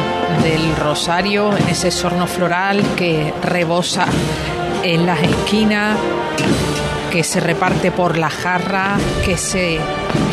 del 0.44 0.76
Rosario 0.76 1.50
ese 1.70 1.92
sorno 1.92 2.28
floral 2.28 2.84
que 2.98 3.34
rebosa 3.42 4.06
en 4.84 5.06
las 5.06 5.24
esquinas, 5.24 5.98
que 7.10 7.24
se 7.24 7.40
reparte 7.40 7.94
por 7.94 8.18
la 8.18 8.30
jarra, 8.30 8.98
que 9.24 9.38
se 9.38 9.80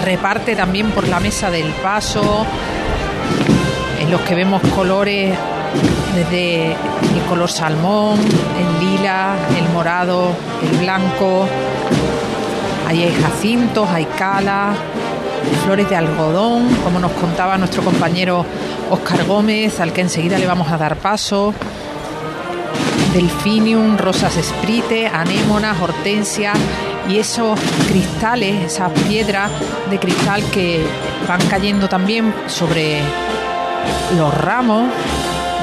reparte 0.05 0.57
también 0.57 0.91
por 0.91 1.07
la 1.07 1.21
mesa 1.21 1.53
del 1.53 1.71
paso, 1.75 2.45
en 4.01 4.11
los 4.11 4.23
que 4.23 4.35
vemos 4.35 4.61
colores 4.75 5.39
desde 6.17 6.73
el 6.73 7.23
color 7.29 7.49
salmón, 7.49 8.19
el 8.19 8.85
lila, 8.85 9.37
el 9.57 9.69
morado, 9.69 10.33
el 10.69 10.79
blanco. 10.79 11.47
Ahí 12.87 13.03
hay 13.03 13.15
jacintos, 13.21 13.89
hay 13.91 14.05
cala, 14.17 14.73
flores 15.65 15.89
de 15.91 15.97
algodón, 15.97 16.69
como 16.85 17.01
nos 17.01 17.13
contaba 17.13 17.59
nuestro 17.59 17.83
compañero 17.83 18.47
Oscar 18.91 19.25
Gómez, 19.25 19.81
al 19.81 19.93
que 19.93 20.03
enseguida 20.03 20.39
le 20.39 20.47
vamos 20.47 20.71
a 20.71 20.79
dar 20.79 20.97
paso. 20.97 21.53
Delfinium, 23.13 23.97
rosas 23.97 24.37
esprite, 24.37 25.09
anémonas, 25.09 25.81
hortensias 25.81 26.57
y 27.09 27.19
esos 27.19 27.59
cristales, 27.89 28.73
esas 28.73 28.93
piedras 29.09 29.51
de 29.91 29.99
cristal 29.99 30.43
que 30.51 30.85
van 31.27 31.41
cayendo 31.49 31.89
también 31.89 32.33
sobre 32.47 33.01
los 34.17 34.33
ramos 34.35 34.89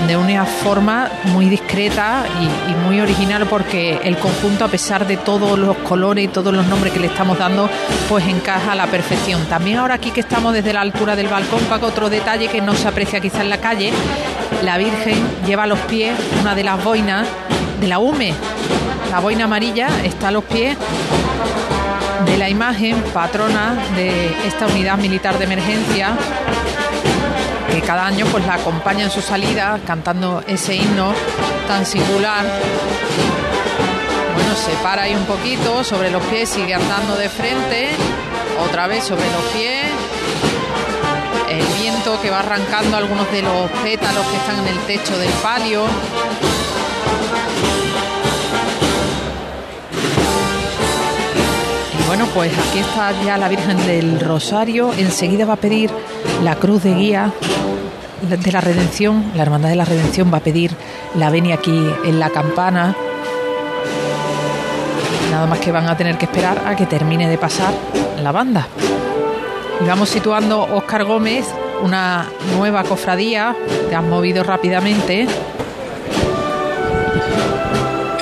de 0.08 0.18
una 0.18 0.45
forma 0.45 1.10
muy 1.26 1.47
discreta 1.47 2.26
y, 2.41 2.74
muy 2.86 2.99
original 2.99 3.45
porque 3.47 3.99
el 4.04 4.18
conjunto 4.18 4.66
a 4.66 4.68
pesar 4.68 5.08
de 5.08 5.18
todos 5.18 5.58
los 5.58 5.78
colores 5.78 6.26
y 6.26 6.28
todos 6.28 6.54
los 6.54 6.66
nombres 6.68 6.91
que 6.91 6.99
le 6.99 7.08
estamos 7.08 7.38
dando 7.38 7.70
pues 8.10 8.28
encaja 8.28 8.74
a 8.74 8.76
la 8.76 8.88
perfección. 8.88 9.45
También 9.45 9.78
ahora 9.78 9.95
aquí 9.95 10.12
que 10.12 10.20
estamos 10.20 10.54
desde 10.54 10.74
la 10.74 10.82
altura 10.82 11.16
del 11.16 11.28
balcón 11.28 11.62
Paco 11.70 11.88
otro 11.88 12.10
detalle 12.10 12.47
que 12.49 12.62
no 12.62 12.74
se 12.74 12.88
aprecia 12.88 13.20
quizá 13.20 13.41
en 13.41 13.49
la 13.49 13.60
calle. 13.60 13.91
La 14.64 14.78
Virgen 14.78 15.24
lleva 15.45 15.64
a 15.64 15.68
los 15.68 15.80
pies 15.80 16.14
una 16.41 16.56
de 16.56 16.64
las 16.64 16.84
boinas 16.84 17.28
de 17.80 17.88
la 17.88 17.99
UME 17.99 18.34
la 19.14 19.20
boina 19.20 19.43
amarilla 19.43 19.89
está 20.04 20.30
a 20.30 20.32
los 20.32 20.43
pies 20.43 20.76
de 22.26 22.36
la 22.36 22.49
imagen 22.49 22.99
patrona 23.14 23.76
de 23.95 24.26
esta 24.47 24.66
unidad 24.66 24.97
militar 24.97 25.38
de 25.38 25.43
emergencia 25.43 26.16
que 27.74 27.82
cada 27.82 28.05
año 28.05 28.28
pues 28.28 28.45
la 28.45 28.55
acompaña 28.55 29.05
en 29.05 29.09
su 29.09 29.19
salida 29.21 29.80
cantando 29.88 30.43
ese 30.47 30.76
himno 30.76 31.11
tan 31.67 31.86
singular. 31.86 32.45
Bueno, 34.36 34.55
se 34.55 34.71
para 34.84 35.03
ahí 35.03 35.15
un 35.15 35.26
poquito 35.26 35.84
sobre 35.84 36.11
los 36.11 36.21
pies, 36.26 36.49
sigue 36.49 36.76
andando 36.76 37.15
de 37.15 37.30
frente, 37.30 37.89
otra 38.63 38.86
vez 38.86 39.03
sobre 39.03 39.26
los 39.32 39.43
pies. 39.55 39.88
El 41.49 41.65
viento 41.82 42.21
que 42.21 42.30
va 42.30 42.39
arrancando 42.39 42.95
algunos 42.95 43.32
de 43.32 43.41
los 43.41 43.71
pétalos 43.84 44.26
que 44.28 44.38
están 44.38 44.59
en 44.59 44.67
el 44.67 44.80
techo 44.86 45.17
del 45.17 45.32
palio. 45.41 45.86
Bueno, 52.16 52.30
pues 52.32 52.51
aquí 52.70 52.78
está 52.78 53.11
ya 53.26 53.39
la 53.39 53.49
Virgen 53.49 53.76
del 53.88 54.20
Rosario. 54.20 54.93
Enseguida 54.93 55.45
va 55.45 55.53
a 55.53 55.55
pedir 55.55 55.89
la 56.43 56.55
cruz 56.57 56.84
de 56.84 56.93
guía 56.93 57.34
de 58.22 58.51
la 58.51 58.61
Redención. 58.61 59.32
La 59.34 59.41
Hermandad 59.41 59.70
de 59.70 59.76
la 59.76 59.84
Redención 59.84 60.32
va 60.32 60.38
a 60.38 60.41
pedir 60.41 60.76
la 61.16 61.32
venia 61.32 61.55
aquí 61.55 61.89
en 62.05 62.20
la 62.20 62.30
campana. 62.30 62.95
Nada 65.32 65.47
más 65.47 65.57
que 65.57 65.72
van 65.72 65.89
a 65.89 65.97
tener 65.97 66.20
que 66.20 66.26
esperar 66.26 66.61
a 66.68 66.76
que 66.76 66.86
termine 66.86 67.28
de 67.28 67.39
pasar 67.39 67.74
la 68.22 68.32
banda. 68.32 68.68
Y 69.84 69.88
vamos 69.88 70.07
situando 70.07 70.68
Óscar 70.72 71.05
Gómez, 71.05 71.47
una 71.82 72.30
nueva 72.55 72.84
cofradía. 72.84 73.55
Te 73.89 73.95
has 73.95 74.03
movido 74.03 74.43
rápidamente. 74.43 75.26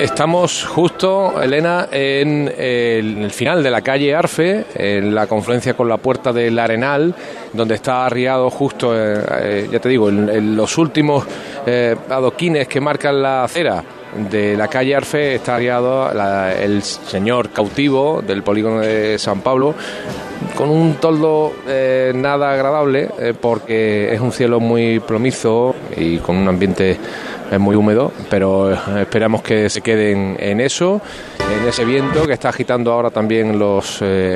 Estamos 0.02 0.66
justo, 0.66 1.40
Elena, 1.40 1.88
en 1.92 2.52
el 2.58 3.30
final 3.30 3.62
de 3.62 3.70
la 3.70 3.82
calle 3.84 4.16
Arfe, 4.16 4.66
en 4.74 5.14
la 5.14 5.28
confluencia 5.28 5.76
con 5.76 5.88
la 5.88 5.98
puerta 5.98 6.34
del 6.34 6.58
Arenal, 6.58 7.14
donde 7.54 7.76
está 7.76 8.04
arriado 8.08 8.50
justo, 8.50 8.98
eh, 8.98 9.24
eh, 9.42 9.70
ya 9.72 9.78
te 9.80 9.90
digo, 9.90 10.10
en, 10.10 10.56
los 10.56 10.76
últimos 10.80 11.24
eh, 11.68 11.96
adoquines 12.10 12.68
que 12.68 12.82
marcan 12.82 13.22
la 13.22 13.44
acera 13.44 13.84
de 14.32 14.58
la 14.58 14.68
calle 14.70 14.96
Arfe 14.96 15.36
está 15.36 15.56
arriado 15.56 16.12
la- 16.16 16.52
el 16.60 16.82
señor 16.82 17.52
cautivo 17.52 18.24
del 18.26 18.42
polígono 18.42 18.80
de 18.80 19.20
San 19.20 19.42
Pablo 19.42 19.76
con 20.56 20.70
un 20.70 20.96
toldo 20.96 21.54
nada 22.16 22.52
agradable 22.52 23.08
porque 23.40 24.14
es 24.14 24.20
un 24.20 24.34
cielo 24.34 24.60
muy 24.60 25.00
plomizo 25.00 25.76
y 25.96 26.18
con 26.18 26.36
un 26.36 26.48
ambiente 26.50 26.98
eh, 27.52 27.58
muy 27.58 27.76
húmedo, 27.76 28.14
pero 28.30 28.72
eh, 28.72 28.78
esperamos 29.02 29.42
que 29.42 29.70
se 29.70 29.82
queden 29.82 30.38
en 30.40 30.62
eso, 30.62 31.02
en 31.38 31.68
ese 31.68 31.84
viento 31.84 32.26
que 32.26 32.32
está 32.32 32.48
agitando 32.48 32.94
ahora 32.94 33.10
también 33.10 33.60
los 33.60 34.02
eh, 34.02 34.30